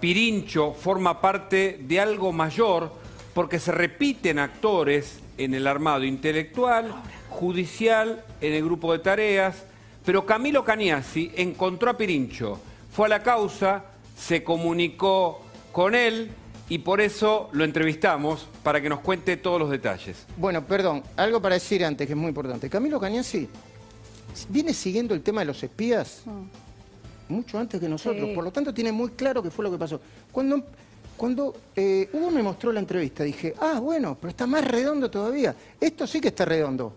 Pirincho 0.00 0.74
forma 0.74 1.22
parte 1.22 1.80
de 1.80 1.98
algo 1.98 2.30
mayor, 2.30 2.92
porque 3.32 3.58
se 3.58 3.72
repiten 3.72 4.38
actores 4.38 5.20
en 5.38 5.54
el 5.54 5.66
armado 5.66 6.04
intelectual, 6.04 6.92
judicial, 7.30 8.24
en 8.40 8.52
el 8.52 8.64
grupo 8.64 8.92
de 8.92 8.98
tareas, 8.98 9.64
pero 10.04 10.26
Camilo 10.26 10.64
Caniasi 10.64 11.30
encontró 11.36 11.90
a 11.90 11.96
Pirincho, 11.96 12.60
fue 12.92 13.06
a 13.06 13.08
la 13.10 13.22
causa, 13.22 13.84
se 14.16 14.42
comunicó 14.42 15.40
con 15.72 15.94
él 15.94 16.30
y 16.68 16.78
por 16.78 17.00
eso 17.00 17.48
lo 17.52 17.64
entrevistamos 17.64 18.48
para 18.62 18.80
que 18.80 18.88
nos 18.88 19.00
cuente 19.00 19.36
todos 19.36 19.60
los 19.60 19.70
detalles. 19.70 20.26
Bueno, 20.36 20.64
perdón, 20.64 21.02
algo 21.16 21.40
para 21.40 21.54
decir 21.54 21.84
antes 21.84 22.06
que 22.06 22.12
es 22.14 22.18
muy 22.18 22.28
importante. 22.28 22.68
Camilo 22.68 22.98
Cañasi 23.00 23.48
viene 24.48 24.74
siguiendo 24.74 25.14
el 25.14 25.22
tema 25.22 25.40
de 25.42 25.46
los 25.46 25.62
espías 25.62 26.22
mucho 27.28 27.58
antes 27.58 27.78
que 27.78 27.88
nosotros, 27.88 28.26
Sí. 28.28 28.34
por 28.34 28.42
lo 28.42 28.50
tanto 28.50 28.72
tiene 28.72 28.90
muy 28.90 29.10
claro 29.10 29.42
qué 29.42 29.50
fue 29.50 29.62
lo 29.64 29.70
que 29.70 29.76
pasó. 29.78 30.00
Cuando, 30.32 30.64
cuando 31.18 31.54
eh, 31.76 32.08
Hugo 32.14 32.30
me 32.30 32.42
mostró 32.42 32.72
la 32.72 32.80
entrevista, 32.80 33.24
dije, 33.24 33.52
ah, 33.60 33.78
bueno, 33.80 34.16
pero 34.18 34.30
está 34.30 34.46
más 34.46 34.64
redondo 34.66 35.10
todavía. 35.10 35.54
Esto 35.78 36.06
sí 36.06 36.18
que 36.20 36.28
está 36.28 36.46
redondo. 36.46 36.94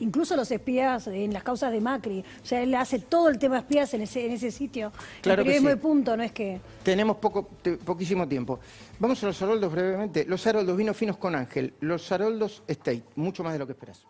Incluso 0.00 0.34
los 0.34 0.50
espías 0.50 1.06
en 1.06 1.32
las 1.32 1.44
causas 1.44 1.70
de 1.70 1.80
Macri. 1.80 2.24
O 2.42 2.46
sea, 2.46 2.60
él 2.60 2.74
hace 2.74 2.98
todo 2.98 3.28
el 3.28 3.38
tema 3.38 3.58
espías 3.58 3.94
en 3.94 4.02
ese, 4.02 4.26
en 4.26 4.32
ese 4.32 4.50
sitio. 4.50 4.90
Claro 5.22 5.42
el 5.42 5.48
que 5.48 5.58
sí. 5.60 5.64
de 5.64 5.76
punto, 5.76 6.16
no 6.16 6.24
es 6.24 6.32
que... 6.32 6.60
Tenemos 6.82 7.18
poco, 7.18 7.48
te- 7.62 7.76
poquísimo 7.76 8.26
tiempo. 8.26 8.58
Vamos 8.98 9.22
a 9.22 9.26
los 9.26 9.40
Haroldos 9.40 9.70
brevemente. 9.70 10.24
Los 10.24 10.44
Haroldos 10.48 10.76
vinos 10.76 10.96
finos 10.96 11.16
con 11.16 11.36
Ángel. 11.36 11.74
Los 11.80 12.10
Haroldos 12.10 12.64
State, 12.66 13.04
mucho 13.14 13.44
más 13.44 13.52
de 13.52 13.58
lo 13.60 13.66
que 13.66 13.72
esperas. 13.72 14.04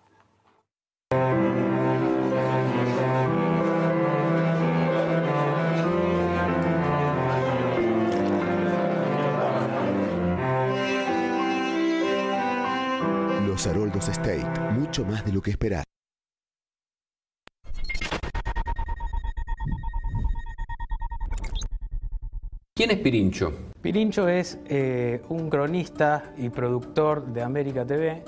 Los 13.64 13.74
Haroldos 13.74 14.08
State, 14.10 14.44
mucho 14.72 15.06
más 15.06 15.24
de 15.24 15.32
lo 15.32 15.40
que 15.40 15.50
esperás. 15.50 15.84
¿Quién 22.76 22.90
es 22.90 22.98
Pirincho? 22.98 23.54
Pirincho 23.80 24.28
es 24.28 24.58
eh, 24.66 25.22
un 25.30 25.48
cronista 25.48 26.34
y 26.36 26.50
productor 26.50 27.24
de 27.32 27.42
América 27.42 27.86
TV 27.86 28.22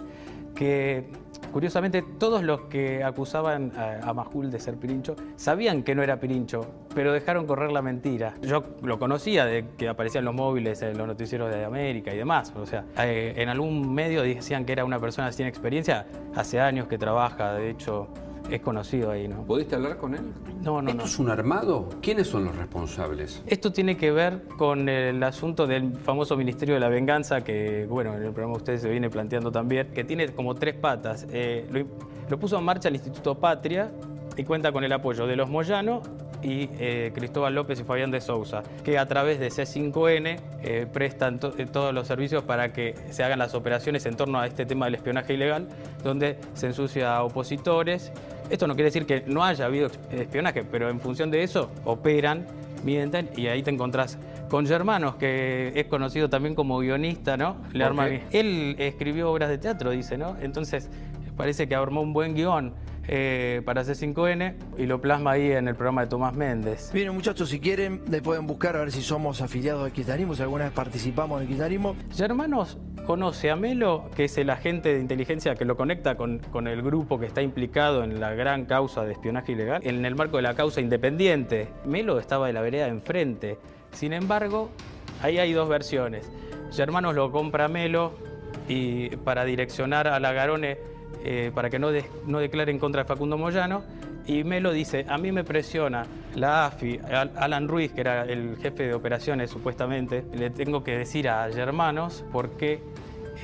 que, 0.54 1.10
curiosamente, 1.56 2.04
todos 2.18 2.42
los 2.42 2.60
que 2.68 3.02
acusaban 3.02 3.72
a, 3.78 4.12
Majul 4.12 4.50
de 4.50 4.60
ser 4.60 4.76
Pirincho 4.76 5.16
sabían 5.36 5.84
que 5.84 5.94
no 5.94 6.02
era 6.02 6.20
Pirincho, 6.20 6.66
pero 6.94 7.14
dejaron 7.14 7.46
correr 7.46 7.72
la 7.72 7.80
mentira. 7.80 8.34
Yo 8.42 8.62
lo 8.82 8.98
conocía 8.98 9.46
de 9.46 9.64
que 9.78 9.88
aparecían 9.88 10.26
los 10.26 10.34
móviles 10.34 10.82
en 10.82 10.98
los 10.98 11.06
noticieros 11.06 11.50
de 11.50 11.64
América 11.64 12.12
y 12.12 12.18
demás. 12.18 12.52
O 12.56 12.66
sea, 12.66 12.84
eh, 12.98 13.32
en 13.38 13.48
algún 13.48 13.94
medio 13.94 14.20
decían 14.20 14.66
que 14.66 14.72
era 14.72 14.84
una 14.84 14.98
persona 14.98 15.32
sin 15.32 15.46
experiencia. 15.46 16.04
Hace 16.34 16.60
años 16.60 16.88
que 16.88 16.98
trabaja, 16.98 17.54
de 17.54 17.70
hecho, 17.70 18.08
es 18.50 18.60
conocido 18.60 19.10
ahí, 19.10 19.28
¿no? 19.28 19.42
¿Pudiste 19.42 19.74
hablar 19.74 19.96
con 19.96 20.14
él? 20.14 20.22
No, 20.62 20.80
no, 20.82 20.90
¿Esto 20.90 21.02
no. 21.02 21.04
es 21.08 21.18
un 21.18 21.30
armado? 21.30 21.88
¿Quiénes 22.00 22.26
son 22.28 22.44
los 22.44 22.56
responsables? 22.56 23.42
Esto 23.46 23.72
tiene 23.72 23.96
que 23.96 24.10
ver 24.10 24.44
con 24.56 24.88
el 24.88 25.22
asunto 25.22 25.66
del 25.66 25.94
famoso 25.94 26.36
Ministerio 26.36 26.74
de 26.74 26.80
la 26.80 26.88
Venganza, 26.88 27.42
que, 27.42 27.86
bueno, 27.88 28.14
en 28.14 28.22
el 28.22 28.32
programa 28.32 28.52
de 28.54 28.58
ustedes 28.58 28.82
se 28.82 28.88
viene 28.88 29.10
planteando 29.10 29.50
también, 29.50 29.88
que 29.94 30.04
tiene 30.04 30.28
como 30.28 30.54
tres 30.54 30.74
patas. 30.74 31.26
Eh, 31.30 31.66
lo, 31.70 31.84
lo 32.28 32.38
puso 32.38 32.58
en 32.58 32.64
marcha 32.64 32.88
el 32.88 32.94
Instituto 32.94 33.34
Patria 33.36 33.90
y 34.36 34.44
cuenta 34.44 34.72
con 34.72 34.84
el 34.84 34.92
apoyo 34.92 35.26
de 35.26 35.36
los 35.36 35.48
Moyano 35.48 36.02
y 36.42 36.68
eh, 36.78 37.12
Cristóbal 37.14 37.54
López 37.54 37.80
y 37.80 37.84
Fabián 37.84 38.10
de 38.10 38.20
Sousa, 38.20 38.62
que 38.84 38.98
a 38.98 39.06
través 39.06 39.40
de 39.40 39.48
C5N 39.48 40.38
eh, 40.62 40.86
prestan 40.92 41.40
to- 41.40 41.54
eh, 41.58 41.66
todos 41.66 41.94
los 41.94 42.06
servicios 42.06 42.42
para 42.44 42.72
que 42.72 42.94
se 43.10 43.24
hagan 43.24 43.38
las 43.38 43.54
operaciones 43.54 44.04
en 44.06 44.16
torno 44.16 44.38
a 44.38 44.46
este 44.46 44.66
tema 44.66 44.84
del 44.84 44.96
espionaje 44.96 45.34
ilegal, 45.34 45.66
donde 46.04 46.38
se 46.54 46.66
ensucia 46.66 47.16
a 47.16 47.24
opositores. 47.24 48.12
Esto 48.50 48.66
no 48.66 48.74
quiere 48.74 48.88
decir 48.88 49.06
que 49.06 49.24
no 49.26 49.42
haya 49.42 49.64
habido 49.64 49.88
espionaje, 50.12 50.62
pero 50.64 50.88
en 50.90 51.00
función 51.00 51.30
de 51.30 51.42
eso 51.42 51.70
operan, 51.84 52.46
mienten 52.84 53.30
y 53.36 53.46
ahí 53.48 53.62
te 53.62 53.70
encontrás 53.70 54.18
con 54.50 54.66
Germanos, 54.66 55.16
que 55.16 55.72
es 55.74 55.86
conocido 55.86 56.28
también 56.28 56.54
como 56.54 56.78
guionista, 56.78 57.36
¿no? 57.36 57.56
Le 57.72 57.80
¿Por 57.80 57.86
arma. 57.88 58.08
Él 58.30 58.76
escribió 58.78 59.32
obras 59.32 59.48
de 59.48 59.58
teatro, 59.58 59.90
dice, 59.90 60.16
¿no? 60.16 60.36
Entonces 60.40 60.88
parece 61.36 61.66
que 61.66 61.74
armó 61.74 62.02
un 62.02 62.12
buen 62.12 62.34
guion 62.34 62.72
eh, 63.08 63.62
para 63.64 63.82
C5N 63.82 64.54
y 64.78 64.86
lo 64.86 65.00
plasma 65.00 65.32
ahí 65.32 65.52
en 65.52 65.68
el 65.68 65.74
programa 65.74 66.02
de 66.02 66.08
Tomás 66.08 66.34
Méndez. 66.34 66.90
Bien, 66.92 67.12
muchachos, 67.14 67.48
si 67.48 67.60
quieren, 67.60 68.02
le 68.10 68.22
pueden 68.22 68.46
buscar 68.46 68.76
a 68.76 68.80
ver 68.80 68.92
si 68.92 69.02
somos 69.02 69.40
afiliados 69.40 69.84
del 69.84 69.92
kirchnerismo, 69.92 70.34
si 70.34 70.42
alguna 70.42 70.64
vez 70.64 70.72
participamos 70.72 71.40
del 71.40 71.48
kirchnerismo. 71.48 71.96
Germanos 72.14 72.78
conoce 73.06 73.50
a 73.50 73.56
Melo, 73.56 74.10
que 74.16 74.24
es 74.24 74.36
el 74.38 74.50
agente 74.50 74.92
de 74.94 75.00
inteligencia 75.00 75.54
que 75.54 75.64
lo 75.64 75.76
conecta 75.76 76.16
con, 76.16 76.40
con 76.50 76.66
el 76.66 76.82
grupo 76.82 77.20
que 77.20 77.26
está 77.26 77.42
implicado 77.42 78.02
en 78.02 78.18
la 78.18 78.34
gran 78.34 78.64
causa 78.66 79.04
de 79.04 79.12
espionaje 79.12 79.52
ilegal, 79.52 79.80
en 79.84 80.04
el 80.04 80.14
marco 80.16 80.36
de 80.36 80.42
la 80.42 80.54
causa 80.54 80.80
independiente. 80.80 81.68
Melo 81.84 82.18
estaba 82.18 82.48
de 82.48 82.52
la 82.52 82.60
vereda 82.60 82.88
enfrente. 82.88 83.58
Sin 83.92 84.12
embargo, 84.12 84.70
ahí 85.22 85.38
hay 85.38 85.52
dos 85.52 85.68
versiones. 85.68 86.30
Germanos 86.72 87.14
lo 87.14 87.30
compra 87.30 87.66
a 87.66 87.68
Melo 87.68 88.12
y 88.68 89.10
para 89.16 89.44
direccionar 89.44 90.08
a 90.08 90.18
la 90.18 90.32
Garone 90.32 90.95
eh, 91.24 91.50
para 91.54 91.70
que 91.70 91.78
no, 91.78 91.90
de- 91.90 92.04
no 92.26 92.38
declare 92.38 92.70
en 92.72 92.78
contra 92.78 93.02
de 93.02 93.08
Facundo 93.08 93.36
Moyano. 93.38 93.82
Y 94.26 94.42
Melo 94.42 94.72
dice, 94.72 95.06
a 95.08 95.18
mí 95.18 95.30
me 95.30 95.44
presiona 95.44 96.04
la 96.34 96.66
AFI, 96.66 96.98
Al- 97.12 97.30
Alan 97.36 97.68
Ruiz, 97.68 97.92
que 97.92 98.00
era 98.00 98.24
el 98.24 98.56
jefe 98.56 98.84
de 98.88 98.94
operaciones 98.94 99.50
supuestamente, 99.50 100.24
le 100.34 100.50
tengo 100.50 100.82
que 100.82 100.98
decir 100.98 101.28
a 101.28 101.48
Germanos 101.52 102.24
por 102.32 102.50
qué 102.56 102.80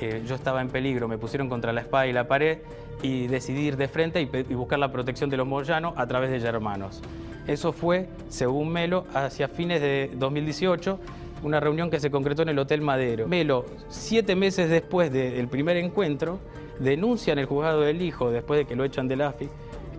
eh, 0.01 0.23
yo 0.27 0.35
estaba 0.35 0.61
en 0.61 0.67
peligro, 0.67 1.07
me 1.07 1.17
pusieron 1.17 1.47
contra 1.47 1.71
la 1.71 1.81
espada 1.81 2.07
y 2.07 2.11
la 2.13 2.27
pared 2.27 2.57
y 3.01 3.27
decidí 3.27 3.61
ir 3.67 3.77
de 3.77 3.87
frente 3.87 4.21
y, 4.21 4.53
buscar 4.55 4.77
la 4.79 4.91
protección 4.91 5.29
de 5.29 5.37
los 5.37 5.47
Moyano 5.47 5.93
a 5.95 6.05
través 6.05 6.31
de 6.31 6.39
Germanos. 6.41 7.01
Eso 7.47 7.71
fue, 7.71 8.09
según 8.27 8.69
Melo, 8.69 9.05
hacia 9.13 9.47
fines 9.47 9.79
de 9.81 10.11
2018, 10.15 10.99
una 11.43 11.59
reunión 11.59 11.89
que 11.89 11.99
se 11.99 12.09
concretó 12.11 12.41
en 12.41 12.49
el 12.49 12.59
Hotel 12.59 12.81
Madero. 12.81 13.27
Melo, 13.27 13.65
siete 13.89 14.35
meses 14.35 14.69
después 14.69 15.11
del 15.13 15.47
primer 15.47 15.77
encuentro, 15.77 16.39
denuncia 16.79 17.33
en 17.33 17.39
el 17.39 17.45
juzgado 17.45 17.81
del 17.81 18.01
hijo, 18.01 18.31
después 18.31 18.59
de 18.59 18.65
que 18.65 18.75
lo 18.75 18.83
echan 18.83 19.07
del 19.07 19.21
AFI, 19.21 19.49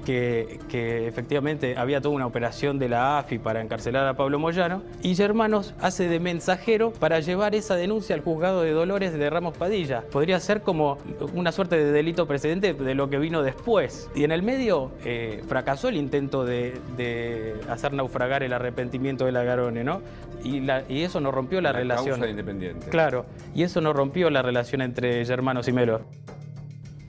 que, 0.04 0.60
que 0.68 1.08
efectivamente 1.08 1.76
había 1.78 1.98
toda 1.98 2.14
una 2.14 2.26
operación 2.26 2.78
de 2.78 2.90
la 2.90 3.16
AFI 3.18 3.38
para 3.38 3.62
encarcelar 3.62 4.06
a 4.06 4.12
Pablo 4.14 4.38
Moyano, 4.38 4.82
y 5.02 5.14
Germanos 5.14 5.72
hace 5.80 6.08
de 6.08 6.20
mensajero 6.20 6.92
para 6.92 7.20
llevar 7.20 7.54
esa 7.54 7.74
denuncia 7.76 8.14
al 8.14 8.20
juzgado 8.20 8.60
de 8.60 8.72
Dolores 8.72 9.14
de 9.14 9.30
Ramos 9.30 9.56
Padilla. 9.56 10.02
Podría 10.12 10.40
ser 10.40 10.60
como 10.60 10.98
una 11.32 11.52
suerte 11.52 11.76
de 11.82 11.90
delito 11.90 12.26
precedente 12.26 12.74
de 12.74 12.94
lo 12.94 13.08
que 13.08 13.16
vino 13.18 13.42
después. 13.42 14.10
Y 14.14 14.24
en 14.24 14.32
el 14.32 14.42
medio 14.42 14.90
eh, 15.06 15.42
fracasó 15.48 15.88
el 15.88 15.96
intento 15.96 16.44
de, 16.44 16.74
de 16.98 17.54
hacer 17.70 17.94
naufragar 17.94 18.42
el 18.42 18.52
arrepentimiento 18.52 19.24
de 19.24 19.32
la 19.32 19.42
Garone, 19.42 19.84
¿no? 19.84 20.02
Y, 20.44 20.60
la- 20.60 20.84
y 20.86 21.00
eso 21.04 21.18
no 21.22 21.30
rompió 21.30 21.62
la, 21.62 21.72
La 21.72 21.78
relación. 21.78 22.16
causa 22.16 22.28
independiente. 22.28 22.88
Claro, 22.90 23.24
y 23.54 23.62
eso 23.62 23.80
no 23.80 23.94
rompió 23.94 24.28
la 24.28 24.42
relación 24.42 24.82
entre 24.82 25.24
Germanos 25.24 25.66
y 25.66 25.72
Melo. 25.72 26.02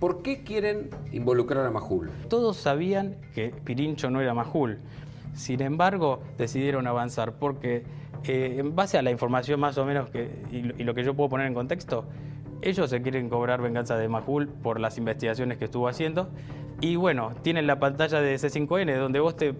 ¿Por 0.06 0.22
qué 0.22 0.44
quieren 0.44 0.92
involucrar 1.14 1.66
a 1.66 1.72
Majul? 1.72 2.12
Todos 2.30 2.58
sabían 2.58 3.16
que 3.34 3.50
Pirincho 3.50 4.12
no 4.12 4.22
era 4.22 4.36
Majul. 4.36 4.78
Sin 5.34 5.64
embargo, 5.64 6.22
decidieron 6.38 6.86
avanzar 6.86 7.40
porque, 7.40 7.82
eh, 8.24 8.58
en 8.60 8.76
base 8.76 9.00
a 9.00 9.02
la 9.02 9.10
información 9.10 9.60
más 9.60 9.80
o 9.80 9.84
menos 9.84 10.12
que, 10.12 10.30
y, 10.52 10.62
lo, 10.62 10.76
y 10.78 10.84
lo 10.84 10.94
que 10.94 11.04
yo 11.04 11.16
puedo 11.16 11.30
poner 11.30 11.48
en 11.48 11.56
contexto, 11.56 12.06
ellos 12.62 12.88
se 12.92 13.02
quieren 13.02 13.30
cobrar 13.30 13.64
venganza 13.64 13.98
de 13.98 14.08
Majul 14.08 14.48
por 14.48 14.80
las 14.80 15.00
investigaciones 15.00 15.58
que 15.58 15.66
estuvo 15.66 15.88
haciendo. 15.88 16.30
Y 16.82 16.98
bueno, 16.98 17.32
tienen 17.42 17.66
la 17.66 17.80
pantalla 17.80 18.22
de 18.22 18.36
C5N 18.36 19.00
donde 19.00 19.20
vos 19.20 19.36
te 19.36 19.56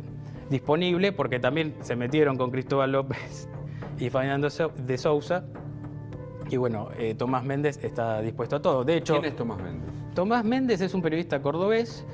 disponible 0.52 1.12
porque 1.12 1.40
también 1.40 1.74
se 1.82 1.96
metieron 1.96 2.38
con 2.38 2.52
Cristóbal 2.52 2.92
López 2.92 3.50
y 3.98 4.12
Fernando 4.12 4.50
de 4.50 4.98
Sousa. 5.00 5.44
Y 6.52 6.58
bueno, 6.58 6.90
eh, 7.00 7.16
Tomás 7.16 7.44
Méndez 7.44 7.84
está 7.84 8.22
dispuesto 8.22 8.58
a 8.58 8.62
todo. 8.62 8.84
De 8.84 8.98
hecho, 8.98 9.14
¿Quién 9.14 9.26
es 9.26 9.36
Tomás 9.36 9.58
Méndez? 9.58 9.95
Tomás 10.16 10.46
Méndez 10.46 10.80
es 10.80 10.94
un 10.94 11.02
periodista 11.02 11.42
cordobés 11.42 12.06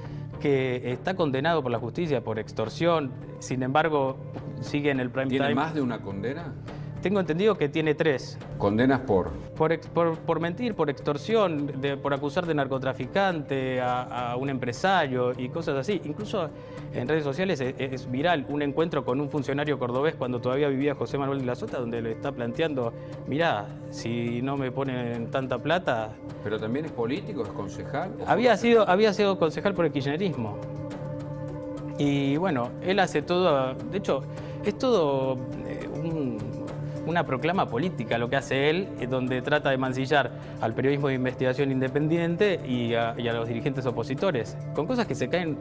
que 0.41 0.91
está 0.91 1.15
condenado 1.15 1.61
por 1.61 1.71
la 1.71 1.77
justicia 1.77 2.23
por 2.23 2.39
extorsión, 2.39 3.11
sin 3.37 3.61
embargo 3.61 4.17
sigue 4.59 4.89
en 4.89 4.99
el 4.99 5.11
prime 5.11 5.29
¿Tiene 5.29 5.45
time. 5.49 5.55
más 5.55 5.75
de 5.75 5.81
una 5.81 6.01
condena? 6.01 6.51
Tengo 7.01 7.19
entendido 7.19 7.57
que 7.57 7.67
tiene 7.69 7.95
tres. 7.95 8.37
Condenas 8.57 9.01
por. 9.01 9.29
Por, 9.57 9.79
por, 9.79 10.17
por 10.19 10.39
mentir, 10.39 10.75
por 10.75 10.89
extorsión, 10.89 11.81
de- 11.81 11.97
por 11.97 12.13
acusar 12.13 12.45
de 12.45 12.53
narcotraficante 12.53 13.81
a, 13.81 14.31
a 14.31 14.35
un 14.35 14.49
empresario 14.49 15.33
y 15.37 15.49
cosas 15.49 15.75
así. 15.77 15.99
Incluso 16.05 16.49
en 16.93 17.07
redes 17.07 17.23
sociales 17.23 17.59
es, 17.61 17.73
es 17.77 18.09
viral 18.11 18.45
un 18.49 18.61
encuentro 18.61 19.03
con 19.03 19.19
un 19.21 19.29
funcionario 19.29 19.77
cordobés 19.79 20.15
cuando 20.15 20.39
todavía 20.41 20.67
vivía 20.69 20.95
José 20.95 21.17
Manuel 21.17 21.39
de 21.39 21.45
la 21.45 21.55
Sota, 21.55 21.79
donde 21.79 22.01
le 22.01 22.11
está 22.11 22.31
planteando, 22.31 22.93
mirá, 23.27 23.67
si 23.89 24.41
no 24.41 24.57
me 24.57 24.71
ponen 24.71 25.29
tanta 25.31 25.57
plata... 25.57 26.13
Pero 26.43 26.59
también 26.59 26.85
es 26.85 26.91
político, 26.91 27.43
es 27.43 27.49
concejal. 27.49 28.11
¿o 28.19 28.29
Había 28.29 28.55
sido, 28.57 28.87
había 28.89 29.13
sido 29.13 29.37
concejal 29.39 29.73
por 29.73 29.85
el 29.85 29.91
kirchnerismo. 29.91 30.57
Y 31.97 32.37
bueno, 32.37 32.69
él 32.81 32.99
hace 32.99 33.21
todo, 33.21 33.73
de 33.75 33.97
hecho, 33.97 34.23
es 34.65 34.77
todo 34.77 35.37
eh, 35.67 35.87
un- 35.93 36.37
una 37.11 37.25
proclama 37.25 37.69
política. 37.69 38.17
Lo 38.17 38.29
que 38.29 38.37
hace 38.37 38.69
él, 38.69 38.87
donde 39.09 39.41
trata 39.41 39.69
de 39.69 39.77
mancillar 39.77 40.31
al 40.61 40.73
periodismo 40.73 41.09
de 41.09 41.15
investigación 41.15 41.71
independiente 41.71 42.59
y 42.65 42.95
a, 42.95 43.13
los 43.13 43.47
dirigentes 43.47 43.85
opositores, 43.85 44.57
con 44.73 44.87
cosas 44.87 45.05
que 45.05 45.13
se 45.13 45.29
caen 45.29 45.57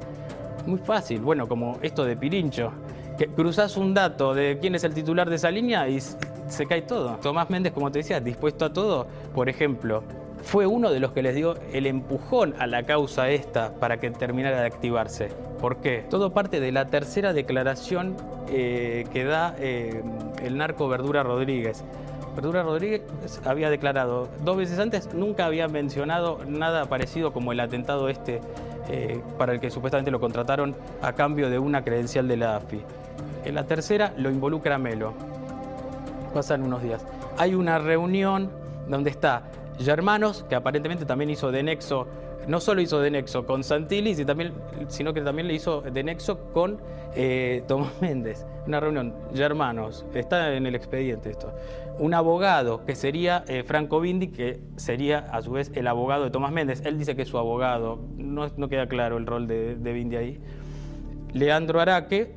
muy 0.67 0.79
fácil, 0.79 1.21
bueno, 1.21 1.49
como 1.49 1.79
esto 1.83 2.05
de 2.05 2.17
Pirincho, 2.17 2.73
que 3.19 3.27
cruzás 3.27 3.77
un 3.77 3.93
dato 3.93 4.35
de 4.35 4.59
quién 4.61 4.75
es 4.75 4.85
el 4.85 4.95
titular 4.95 5.29
de 5.29 5.37
esa 5.37 5.51
línea 5.51 5.89
y 5.89 6.01
se 6.01 6.67
cae 6.67 6.83
todo. 6.83 7.17
Tomás 7.17 7.51
Méndez, 7.51 7.73
como 7.73 7.91
te 7.91 7.99
decía, 7.99 8.21
dispuesto 8.21 8.65
a 8.65 8.73
todo, 8.73 9.07
por 9.35 9.49
ejemplo, 9.49 10.03
fue 10.43 10.67
uno 10.67 10.91
de 10.91 11.01
los 11.01 11.13
que 11.13 11.23
les 11.23 11.35
dio 11.35 11.57
el 11.73 11.87
empujón 11.87 12.55
a 12.59 12.67
la 12.67 12.85
causa 12.85 13.31
esta 13.31 13.75
para 13.75 13.99
que 13.99 14.11
terminara 14.11 14.61
de 14.61 14.67
activarse. 14.67 15.29
¿Por 15.61 15.77
qué? 15.77 16.05
Todo 16.09 16.33
parte 16.33 16.61
de 16.61 16.73
la 16.73 16.87
tercera 16.87 17.33
declaración 17.33 18.17
eh, 18.49 19.05
que 19.13 19.25
da 19.25 19.55
eh, 19.59 20.03
el 20.43 20.57
narco 20.57 20.89
Verdura 20.89 21.23
Rodríguez. 21.23 21.85
Verdura 22.35 22.63
Rodríguez 22.63 23.03
había 23.45 23.71
declarado 23.71 24.29
dos 24.45 24.57
veces 24.57 24.79
antes, 24.79 25.13
nunca 25.13 25.47
había 25.47 25.69
mencionado 25.69 26.39
nada 26.47 26.87
parecido 26.87 27.33
como 27.33 27.53
el 27.53 27.61
atentado 27.61 28.09
este 28.09 28.41
eh, 28.89 29.21
para 29.37 29.53
el 29.53 29.61
que 29.61 29.71
supuestamente 29.71 30.11
lo 30.11 30.21
contrataron 30.21 30.75
a 31.03 31.13
cambio 31.13 31.51
de 31.51 31.59
una 31.59 31.85
credencial 31.85 32.29
de 32.29 32.37
la 32.37 32.57
AFI. 32.57 32.81
En 33.45 33.55
la 33.55 33.65
tercera 33.65 34.13
lo 34.17 34.31
involucra 34.31 34.79
Melo. 34.79 35.13
Pasan 36.33 36.63
unos 36.63 36.83
días. 36.83 37.05
Hay 37.37 37.55
una 37.55 37.79
reunión 37.79 38.51
donde 38.89 39.11
está 39.11 39.43
Germanos, 39.81 40.45
que 40.49 40.55
aparentemente 40.55 41.05
también 41.05 41.31
hizo 41.31 41.51
de 41.51 41.63
nexo, 41.63 42.07
no 42.47 42.61
solo 42.61 42.81
hizo 42.81 43.01
de 43.01 43.11
nexo 43.11 43.47
con 43.47 43.65
Santilli, 43.65 44.15
sino 44.89 45.15
que 45.15 45.21
también 45.23 45.49
le 45.49 45.55
hizo 45.55 45.81
de 45.83 46.03
nexo 46.03 46.53
con 46.53 46.81
eh, 47.15 47.63
Tomás 47.67 47.93
Méndez. 48.01 48.47
Una 48.67 48.81
reunión, 48.81 49.15
Germanos, 49.35 50.05
está 50.15 50.55
en 50.55 50.67
el 50.67 50.75
expediente 50.75 51.31
esto. 51.31 51.53
Un 51.99 52.15
abogado, 52.15 52.85
que 52.85 52.95
sería 52.95 53.45
eh, 53.49 53.63
Franco 53.63 54.01
Bindi, 54.01 54.29
que 54.29 54.61
sería 54.77 55.19
a 55.19 55.43
su 55.43 55.53
vez 55.53 55.71
el 55.75 55.87
abogado 55.87 56.25
de 56.25 56.31
Tomás 56.31 56.53
Méndez. 56.53 56.83
Él 56.85 56.99
dice 56.99 57.17
que 57.17 57.23
es 57.23 57.29
su 57.29 57.39
abogado, 57.39 57.99
no, 58.17 58.69
queda 58.69 58.87
claro 58.87 59.17
el 59.17 59.27
rol 59.27 59.47
de, 59.47 59.77
de 59.77 59.93
Bindi 59.93 60.17
ahí. 60.17 60.41
Leandro 61.33 61.81
Araque, 61.81 62.35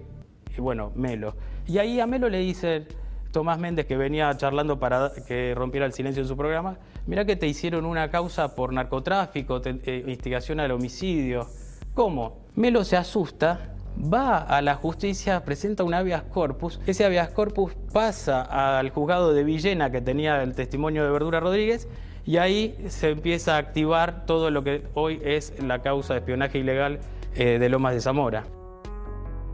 y 0.55 0.61
bueno, 0.61 0.91
Melo. 0.95 1.35
Y 1.67 1.77
ahí 1.77 1.99
a 1.99 2.07
Melo 2.07 2.29
le 2.29 2.39
dice 2.39 2.87
Tomás 3.33 3.59
Méndez, 3.59 3.85
que 3.85 3.97
venía 3.97 4.31
charlando 4.37 4.79
para 4.79 5.11
que 5.27 5.53
rompiera 5.55 5.85
el 5.85 5.91
silencio 5.91 6.21
en 6.21 6.29
su 6.29 6.37
programa, 6.37 6.77
mirá 7.07 7.25
que 7.25 7.35
te 7.35 7.47
hicieron 7.47 7.85
una 7.85 8.09
causa 8.09 8.55
por 8.55 8.71
narcotráfico, 8.71 9.59
te- 9.59 9.81
eh, 9.83 10.05
instigación 10.07 10.61
al 10.61 10.71
homicidio. 10.71 11.47
¿Cómo? 11.93 12.37
Melo 12.55 12.83
se 12.85 12.95
asusta, 12.95 13.73
va 14.11 14.37
a 14.37 14.61
la 14.61 14.75
justicia, 14.75 15.43
presenta 15.43 15.83
un 15.83 15.93
habeas 15.93 16.23
corpus, 16.23 16.79
ese 16.87 17.03
habeas 17.05 17.29
corpus 17.29 17.73
pasa 17.91 18.77
al 18.77 18.89
juzgado 18.91 19.33
de 19.33 19.43
Villena, 19.43 19.91
que 19.91 19.99
tenía 19.99 20.41
el 20.43 20.53
testimonio 20.53 21.03
de 21.03 21.09
Verdura 21.11 21.39
Rodríguez, 21.39 21.87
y 22.25 22.37
ahí 22.37 22.75
se 22.87 23.09
empieza 23.09 23.55
a 23.55 23.57
activar 23.57 24.25
todo 24.25 24.49
lo 24.51 24.63
que 24.63 24.83
hoy 24.93 25.19
es 25.25 25.53
la 25.61 25.81
causa 25.81 26.13
de 26.13 26.19
espionaje 26.19 26.59
ilegal 26.59 26.99
eh, 27.35 27.57
de 27.59 27.67
Lomas 27.69 27.95
de 27.95 28.01
Zamora. 28.01 28.43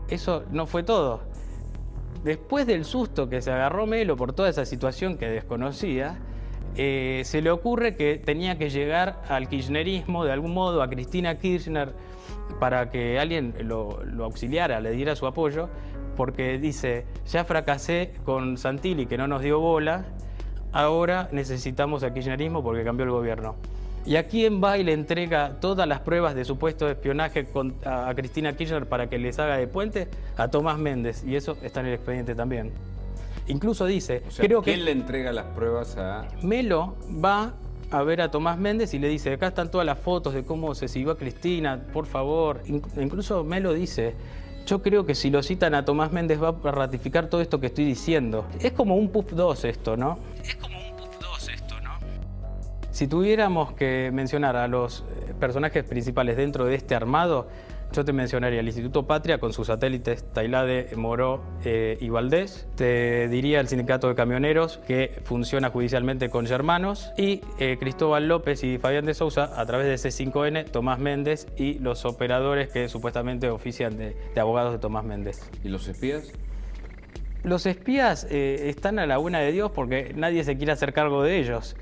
Eso 0.08 0.44
no 0.50 0.66
fue 0.66 0.82
todo. 0.82 1.29
Después 2.24 2.66
del 2.66 2.84
susto 2.84 3.28
que 3.28 3.40
se 3.40 3.50
agarró 3.50 3.86
Melo 3.86 4.16
por 4.16 4.32
toda 4.32 4.48
esa 4.48 4.66
situación 4.66 5.16
que 5.16 5.28
desconocía, 5.28 6.18
eh, 6.76 7.22
se 7.24 7.40
le 7.40 7.50
ocurre 7.50 7.96
que 7.96 8.16
tenía 8.16 8.58
que 8.58 8.70
llegar 8.70 9.22
al 9.28 9.48
kirchnerismo 9.48 10.24
de 10.24 10.32
algún 10.32 10.52
modo, 10.52 10.82
a 10.82 10.90
Cristina 10.90 11.38
Kirchner, 11.38 11.94
para 12.58 12.90
que 12.90 13.18
alguien 13.18 13.54
lo, 13.62 14.04
lo 14.04 14.24
auxiliara, 14.24 14.80
le 14.80 14.92
diera 14.92 15.16
su 15.16 15.26
apoyo, 15.26 15.68
porque 16.16 16.58
dice, 16.58 17.06
ya 17.26 17.44
fracasé 17.44 18.12
con 18.24 18.58
Santilli 18.58 19.06
que 19.06 19.16
no 19.16 19.26
nos 19.26 19.42
dio 19.42 19.58
bola, 19.58 20.04
ahora 20.72 21.28
necesitamos 21.32 22.02
al 22.02 22.12
kirchnerismo 22.12 22.62
porque 22.62 22.84
cambió 22.84 23.04
el 23.04 23.12
gobierno. 23.12 23.56
¿Y 24.06 24.16
a 24.16 24.26
quién 24.26 24.62
va 24.62 24.78
y 24.78 24.84
le 24.84 24.92
entrega 24.92 25.60
todas 25.60 25.86
las 25.86 26.00
pruebas 26.00 26.34
de 26.34 26.44
supuesto 26.44 26.88
espionaje 26.88 27.44
con- 27.44 27.74
a, 27.84 28.08
a 28.08 28.14
Cristina 28.14 28.56
Kirchner 28.56 28.86
para 28.86 29.08
que 29.10 29.18
les 29.18 29.38
haga 29.38 29.56
de 29.58 29.66
puente? 29.66 30.08
A 30.36 30.48
Tomás 30.48 30.78
Méndez, 30.78 31.22
y 31.24 31.36
eso 31.36 31.56
está 31.62 31.80
en 31.80 31.86
el 31.86 31.94
expediente 31.94 32.34
también. 32.34 32.72
Incluso 33.46 33.84
dice, 33.86 34.22
O 34.26 34.30
sea, 34.30 34.44
creo 34.46 34.62
que... 34.62 34.72
¿quién 34.72 34.84
le 34.84 34.92
entrega 34.92 35.32
las 35.32 35.44
pruebas 35.46 35.96
a.? 35.96 36.26
Melo 36.42 36.96
va 37.24 37.52
a 37.90 38.02
ver 38.02 38.20
a 38.22 38.30
Tomás 38.30 38.56
Méndez 38.58 38.94
y 38.94 38.98
le 38.98 39.08
dice, 39.08 39.32
acá 39.34 39.48
están 39.48 39.70
todas 39.70 39.84
las 39.86 39.98
fotos 39.98 40.32
de 40.34 40.44
cómo 40.44 40.74
se 40.74 40.88
siguió 40.88 41.10
a 41.12 41.18
Cristina, 41.18 41.80
por 41.92 42.06
favor. 42.06 42.62
In- 42.66 42.82
incluso 42.98 43.42
Melo 43.44 43.72
dice, 43.74 44.14
yo 44.66 44.80
creo 44.82 45.04
que 45.04 45.14
si 45.14 45.28
lo 45.30 45.42
citan 45.42 45.74
a 45.74 45.84
Tomás 45.84 46.10
Méndez 46.12 46.40
va 46.42 46.54
a 46.64 46.70
ratificar 46.70 47.26
todo 47.26 47.40
esto 47.40 47.60
que 47.60 47.66
estoy 47.66 47.84
diciendo. 47.84 48.46
Es 48.60 48.72
como 48.72 48.94
un 48.96 49.08
PUF 49.10 49.32
2 49.32 49.64
esto, 49.64 49.96
¿no? 49.96 50.18
Es 50.44 50.54
como 50.56 50.78
Si 53.00 53.08
tuviéramos 53.08 53.72
que 53.72 54.10
mencionar 54.12 54.56
a 54.56 54.68
los 54.68 55.06
eh, 55.08 55.32
personajes 55.40 55.84
principales 55.84 56.36
dentro 56.36 56.66
de 56.66 56.74
este 56.74 56.94
armado, 56.94 57.48
yo 57.94 58.04
te 58.04 58.12
mencionaría 58.12 58.60
el 58.60 58.66
Instituto 58.66 59.06
Patria 59.06 59.40
con 59.40 59.54
sus 59.54 59.68
satélites 59.68 60.22
Tailade, 60.34 60.90
Moró 60.96 61.42
eh, 61.64 61.96
y 61.98 62.10
Valdés. 62.10 62.68
Te 62.76 63.26
diría 63.28 63.60
el 63.60 63.68
Sindicato 63.68 64.06
de 64.06 64.14
Camioneros 64.14 64.82
que 64.86 65.18
funciona 65.24 65.70
judicialmente 65.70 66.28
con 66.28 66.44
Germanos. 66.44 67.10
Y 67.16 67.40
eh, 67.58 67.78
Cristóbal 67.80 68.28
López 68.28 68.62
y 68.64 68.76
Fabián 68.76 69.06
de 69.06 69.14
Sousa 69.14 69.58
a 69.58 69.64
través 69.64 69.86
de 69.86 70.10
C5N, 70.10 70.70
Tomás 70.70 70.98
Méndez 70.98 71.46
y 71.56 71.78
los 71.78 72.04
operadores 72.04 72.68
que 72.68 72.90
supuestamente 72.90 73.48
ofician 73.48 73.96
de, 73.96 74.14
de 74.34 74.40
abogados 74.42 74.74
de 74.74 74.78
Tomás 74.78 75.06
Méndez. 75.06 75.48
¿Y 75.64 75.70
los 75.70 75.88
espías? 75.88 76.34
Los 77.42 77.64
espías 77.64 78.26
eh, 78.30 78.68
están 78.68 78.98
a 78.98 79.06
la 79.06 79.16
buena 79.16 79.38
de 79.38 79.50
Dios 79.52 79.70
porque 79.70 80.12
nadie 80.14 80.44
se 80.44 80.58
quiere 80.58 80.72
hacer 80.72 80.92
cargo 80.92 81.22
de 81.22 81.38
ellos. 81.38 81.74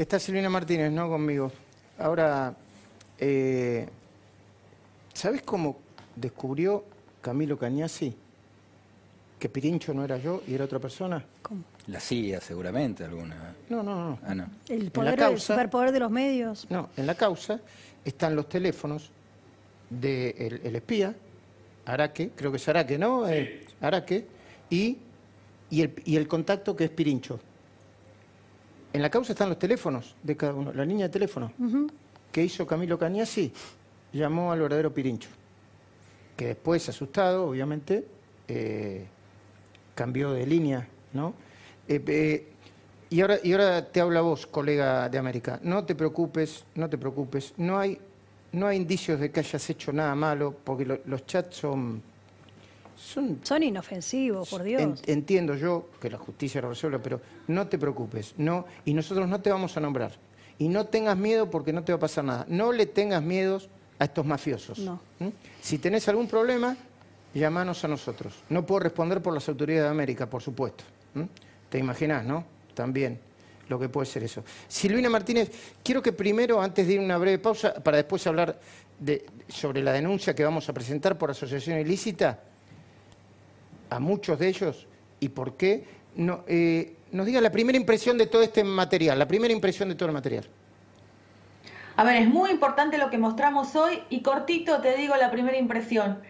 Está 0.00 0.18
Silvina 0.18 0.48
Martínez, 0.48 0.90
¿no? 0.90 1.10
Conmigo. 1.10 1.52
Ahora, 1.98 2.54
eh, 3.18 3.86
¿sabes 5.12 5.42
cómo 5.42 5.76
descubrió 6.16 6.86
Camilo 7.20 7.58
Cañasi 7.58 8.16
que 9.38 9.48
Pirincho 9.50 9.92
no 9.92 10.02
era 10.02 10.16
yo 10.16 10.42
y 10.46 10.54
era 10.54 10.64
otra 10.64 10.78
persona? 10.78 11.22
La 11.88 12.00
CIA, 12.00 12.40
seguramente, 12.40 13.04
alguna. 13.04 13.54
No, 13.68 13.82
no, 13.82 13.94
no. 13.94 14.18
Ah, 14.24 14.34
no. 14.34 14.46
El 14.70 14.84
la 14.84 14.90
poder, 14.90 15.20
el 15.20 15.38
superpoder 15.38 15.92
de 15.92 16.00
los 16.00 16.10
medios. 16.10 16.66
No, 16.70 16.88
en 16.96 17.06
la 17.06 17.14
causa 17.14 17.60
están 18.02 18.34
los 18.34 18.48
teléfonos 18.48 19.10
del 19.90 20.62
el 20.64 20.76
espía, 20.76 21.14
Araque, 21.84 22.30
creo 22.34 22.50
que 22.50 22.56
es 22.56 22.66
Araque, 22.66 22.96
¿no? 22.96 23.28
Eh, 23.28 23.66
Araque, 23.82 24.26
y, 24.70 24.96
y, 25.68 25.82
el, 25.82 25.94
y 26.06 26.16
el 26.16 26.26
contacto 26.26 26.74
que 26.74 26.84
es 26.84 26.90
Pirincho. 26.90 27.38
En 28.92 29.02
la 29.02 29.10
causa 29.10 29.32
están 29.32 29.48
los 29.48 29.58
teléfonos 29.58 30.16
de 30.22 30.36
cada 30.36 30.54
uno, 30.54 30.72
la 30.72 30.84
línea 30.84 31.06
de 31.06 31.12
teléfono. 31.12 31.52
que 32.32 32.44
hizo 32.44 32.66
Camilo 32.66 32.98
Cañasi? 32.98 33.52
Llamó 34.12 34.50
al 34.52 34.60
verdadero 34.60 34.92
Pirincho, 34.92 35.28
que 36.36 36.46
después, 36.48 36.88
asustado, 36.88 37.46
obviamente, 37.48 38.04
eh, 38.48 39.06
cambió 39.94 40.32
de 40.32 40.46
línea, 40.46 40.86
¿no? 41.12 41.34
Eh, 41.86 42.02
eh, 42.06 42.46
y, 43.10 43.20
ahora, 43.20 43.38
y 43.42 43.52
ahora 43.52 43.84
te 43.86 44.00
habla 44.00 44.20
vos, 44.20 44.46
colega 44.46 45.08
de 45.08 45.18
América. 45.18 45.58
No 45.62 45.84
te 45.84 45.94
preocupes, 45.94 46.64
no 46.74 46.88
te 46.88 46.98
preocupes. 46.98 47.54
No 47.56 47.78
hay, 47.78 47.98
no 48.52 48.66
hay 48.66 48.76
indicios 48.78 49.18
de 49.20 49.30
que 49.30 49.40
hayas 49.40 49.68
hecho 49.70 49.92
nada 49.92 50.14
malo, 50.14 50.54
porque 50.64 50.84
lo- 50.86 51.00
los 51.06 51.26
chats 51.26 51.56
son... 51.56 52.02
Son, 53.00 53.40
Son 53.42 53.62
inofensivos, 53.62 54.48
por 54.48 54.62
Dios. 54.62 54.82
En- 54.82 54.96
entiendo 55.06 55.54
yo 55.54 55.88
que 56.00 56.10
la 56.10 56.18
justicia 56.18 56.60
lo 56.60 56.68
resuelve, 56.68 56.98
pero 56.98 57.20
no 57.48 57.66
te 57.66 57.78
preocupes, 57.78 58.34
no, 58.36 58.66
y 58.84 58.92
nosotros 58.94 59.26
no 59.28 59.40
te 59.40 59.50
vamos 59.50 59.76
a 59.76 59.80
nombrar. 59.80 60.12
Y 60.58 60.68
no 60.68 60.86
tengas 60.86 61.16
miedo 61.16 61.50
porque 61.50 61.72
no 61.72 61.82
te 61.82 61.92
va 61.92 61.96
a 61.96 62.00
pasar 62.00 62.24
nada. 62.24 62.44
No 62.48 62.70
le 62.72 62.84
tengas 62.86 63.22
miedos 63.22 63.68
a 63.98 64.04
estos 64.04 64.26
mafiosos. 64.26 64.78
No. 64.80 65.00
¿Mm? 65.18 65.28
Si 65.62 65.78
tenés 65.78 66.06
algún 66.08 66.26
problema, 66.28 66.76
llámanos 67.32 67.82
a 67.84 67.88
nosotros. 67.88 68.34
No 68.50 68.66
puedo 68.66 68.80
responder 68.80 69.22
por 69.22 69.32
las 69.32 69.48
autoridades 69.48 69.84
de 69.84 69.90
América, 69.90 70.28
por 70.28 70.42
supuesto. 70.42 70.84
¿Mm? 71.14 71.22
Te 71.70 71.78
imaginás, 71.78 72.26
¿no? 72.26 72.44
También 72.74 73.18
lo 73.70 73.78
que 73.78 73.88
puede 73.88 74.04
ser 74.06 74.22
eso. 74.24 74.44
Silvina 74.68 75.08
Martínez, 75.08 75.50
quiero 75.82 76.02
que 76.02 76.12
primero, 76.12 76.60
antes 76.60 76.86
de 76.86 76.92
ir 76.94 77.00
a 77.00 77.04
una 77.04 77.16
breve 77.16 77.38
pausa, 77.38 77.72
para 77.74 77.96
después 77.96 78.26
hablar 78.26 78.60
de- 78.98 79.24
sobre 79.48 79.82
la 79.82 79.92
denuncia 79.92 80.34
que 80.34 80.44
vamos 80.44 80.68
a 80.68 80.74
presentar 80.74 81.16
por 81.16 81.30
asociación 81.30 81.78
ilícita, 81.78 82.38
a 83.90 83.98
muchos 83.98 84.38
de 84.38 84.48
ellos 84.48 84.86
y 85.18 85.28
por 85.28 85.56
qué, 85.56 85.84
no, 86.16 86.44
eh, 86.46 86.94
nos 87.12 87.26
diga 87.26 87.40
la 87.40 87.52
primera 87.52 87.76
impresión 87.76 88.16
de 88.16 88.26
todo 88.26 88.42
este 88.42 88.64
material, 88.64 89.18
la 89.18 89.28
primera 89.28 89.52
impresión 89.52 89.88
de 89.88 89.94
todo 89.94 90.08
el 90.08 90.14
material. 90.14 90.46
A 91.96 92.04
ver, 92.04 92.16
es 92.16 92.28
muy 92.28 92.50
importante 92.50 92.96
lo 92.96 93.10
que 93.10 93.18
mostramos 93.18 93.76
hoy 93.76 94.00
y 94.08 94.22
cortito 94.22 94.80
te 94.80 94.96
digo 94.96 95.14
la 95.16 95.30
primera 95.30 95.58
impresión. 95.58 96.20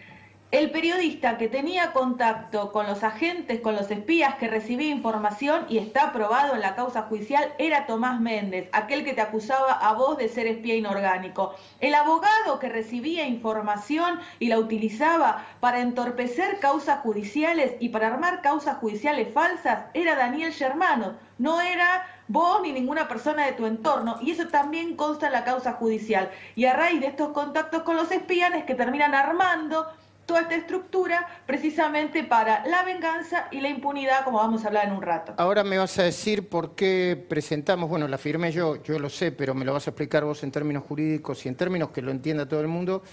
El 0.51 0.69
periodista 0.69 1.37
que 1.37 1.47
tenía 1.47 1.93
contacto 1.93 2.73
con 2.73 2.85
los 2.85 3.05
agentes, 3.05 3.61
con 3.61 3.73
los 3.73 3.89
espías 3.89 4.35
que 4.35 4.49
recibía 4.49 4.89
información 4.89 5.65
y 5.69 5.77
está 5.77 6.07
aprobado 6.07 6.55
en 6.55 6.61
la 6.61 6.75
causa 6.75 7.03
judicial 7.03 7.53
era 7.57 7.85
Tomás 7.85 8.19
Méndez, 8.19 8.67
aquel 8.73 9.05
que 9.05 9.13
te 9.13 9.21
acusaba 9.21 9.71
a 9.71 9.93
vos 9.93 10.17
de 10.17 10.27
ser 10.27 10.47
espía 10.47 10.75
inorgánico. 10.75 11.55
El 11.79 11.95
abogado 11.95 12.59
que 12.59 12.67
recibía 12.67 13.25
información 13.25 14.19
y 14.39 14.49
la 14.49 14.59
utilizaba 14.59 15.45
para 15.61 15.79
entorpecer 15.79 16.59
causas 16.59 16.99
judiciales 16.99 17.75
y 17.79 17.87
para 17.87 18.07
armar 18.07 18.41
causas 18.41 18.75
judiciales 18.75 19.33
falsas 19.33 19.85
era 19.93 20.17
Daniel 20.17 20.51
Germano, 20.51 21.15
no 21.37 21.61
era 21.61 22.05
vos 22.27 22.61
ni 22.61 22.73
ninguna 22.73 23.07
persona 23.07 23.45
de 23.45 23.53
tu 23.53 23.65
entorno, 23.65 24.17
y 24.21 24.31
eso 24.31 24.47
también 24.47 24.95
consta 24.95 25.27
en 25.27 25.33
la 25.33 25.43
causa 25.43 25.73
judicial. 25.73 26.29
Y 26.55 26.65
a 26.65 26.73
raíz 26.73 26.99
de 26.99 27.07
estos 27.07 27.29
contactos 27.29 27.83
con 27.83 27.95
los 27.95 28.11
espías 28.11 28.51
que 28.65 28.75
terminan 28.75 29.15
armando 29.15 29.87
toda 30.31 30.43
esta 30.43 30.55
estructura 30.55 31.27
precisamente 31.45 32.23
para 32.23 32.65
la 32.65 32.83
venganza 32.83 33.49
y 33.51 33.59
la 33.59 33.67
impunidad, 33.67 34.23
como 34.23 34.37
vamos 34.37 34.63
a 34.63 34.67
hablar 34.67 34.87
en 34.87 34.93
un 34.93 35.01
rato. 35.01 35.33
Ahora 35.35 35.61
me 35.65 35.77
vas 35.77 35.99
a 35.99 36.03
decir 36.03 36.47
por 36.47 36.73
qué 36.73 37.21
presentamos, 37.27 37.89
bueno, 37.89 38.07
la 38.07 38.17
firmé 38.17 38.53
yo, 38.53 38.81
yo 38.81 38.97
lo 38.97 39.09
sé, 39.09 39.33
pero 39.33 39.53
me 39.53 39.65
lo 39.65 39.73
vas 39.73 39.87
a 39.87 39.89
explicar 39.89 40.23
vos 40.23 40.41
en 40.43 40.51
términos 40.51 40.85
jurídicos 40.87 41.45
y 41.45 41.49
en 41.49 41.55
términos 41.55 41.89
que 41.89 42.01
lo 42.01 42.11
entienda 42.11 42.47
todo 42.47 42.61
el 42.61 42.69
mundo, 42.69 43.03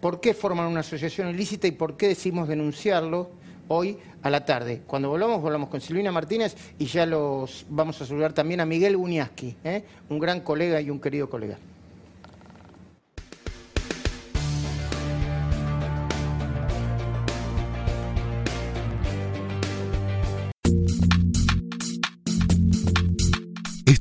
por 0.00 0.18
qué 0.18 0.32
forman 0.32 0.64
una 0.64 0.80
asociación 0.80 1.28
ilícita 1.28 1.66
y 1.66 1.72
por 1.72 1.98
qué 1.98 2.08
decimos 2.08 2.48
denunciarlo 2.48 3.32
hoy 3.68 3.98
a 4.22 4.30
la 4.30 4.46
tarde. 4.46 4.80
Cuando 4.86 5.10
volvamos, 5.10 5.42
volvamos 5.42 5.68
con 5.68 5.82
Silvina 5.82 6.10
Martínez 6.10 6.56
y 6.78 6.86
ya 6.86 7.04
los 7.04 7.66
vamos 7.68 8.00
a 8.00 8.06
saludar 8.06 8.32
también 8.32 8.60
a 8.60 8.64
Miguel 8.64 8.96
Uñaski, 8.96 9.58
¿eh? 9.62 9.84
un 10.08 10.18
gran 10.18 10.40
colega 10.40 10.80
y 10.80 10.88
un 10.88 11.02
querido 11.02 11.28
colega. 11.28 11.58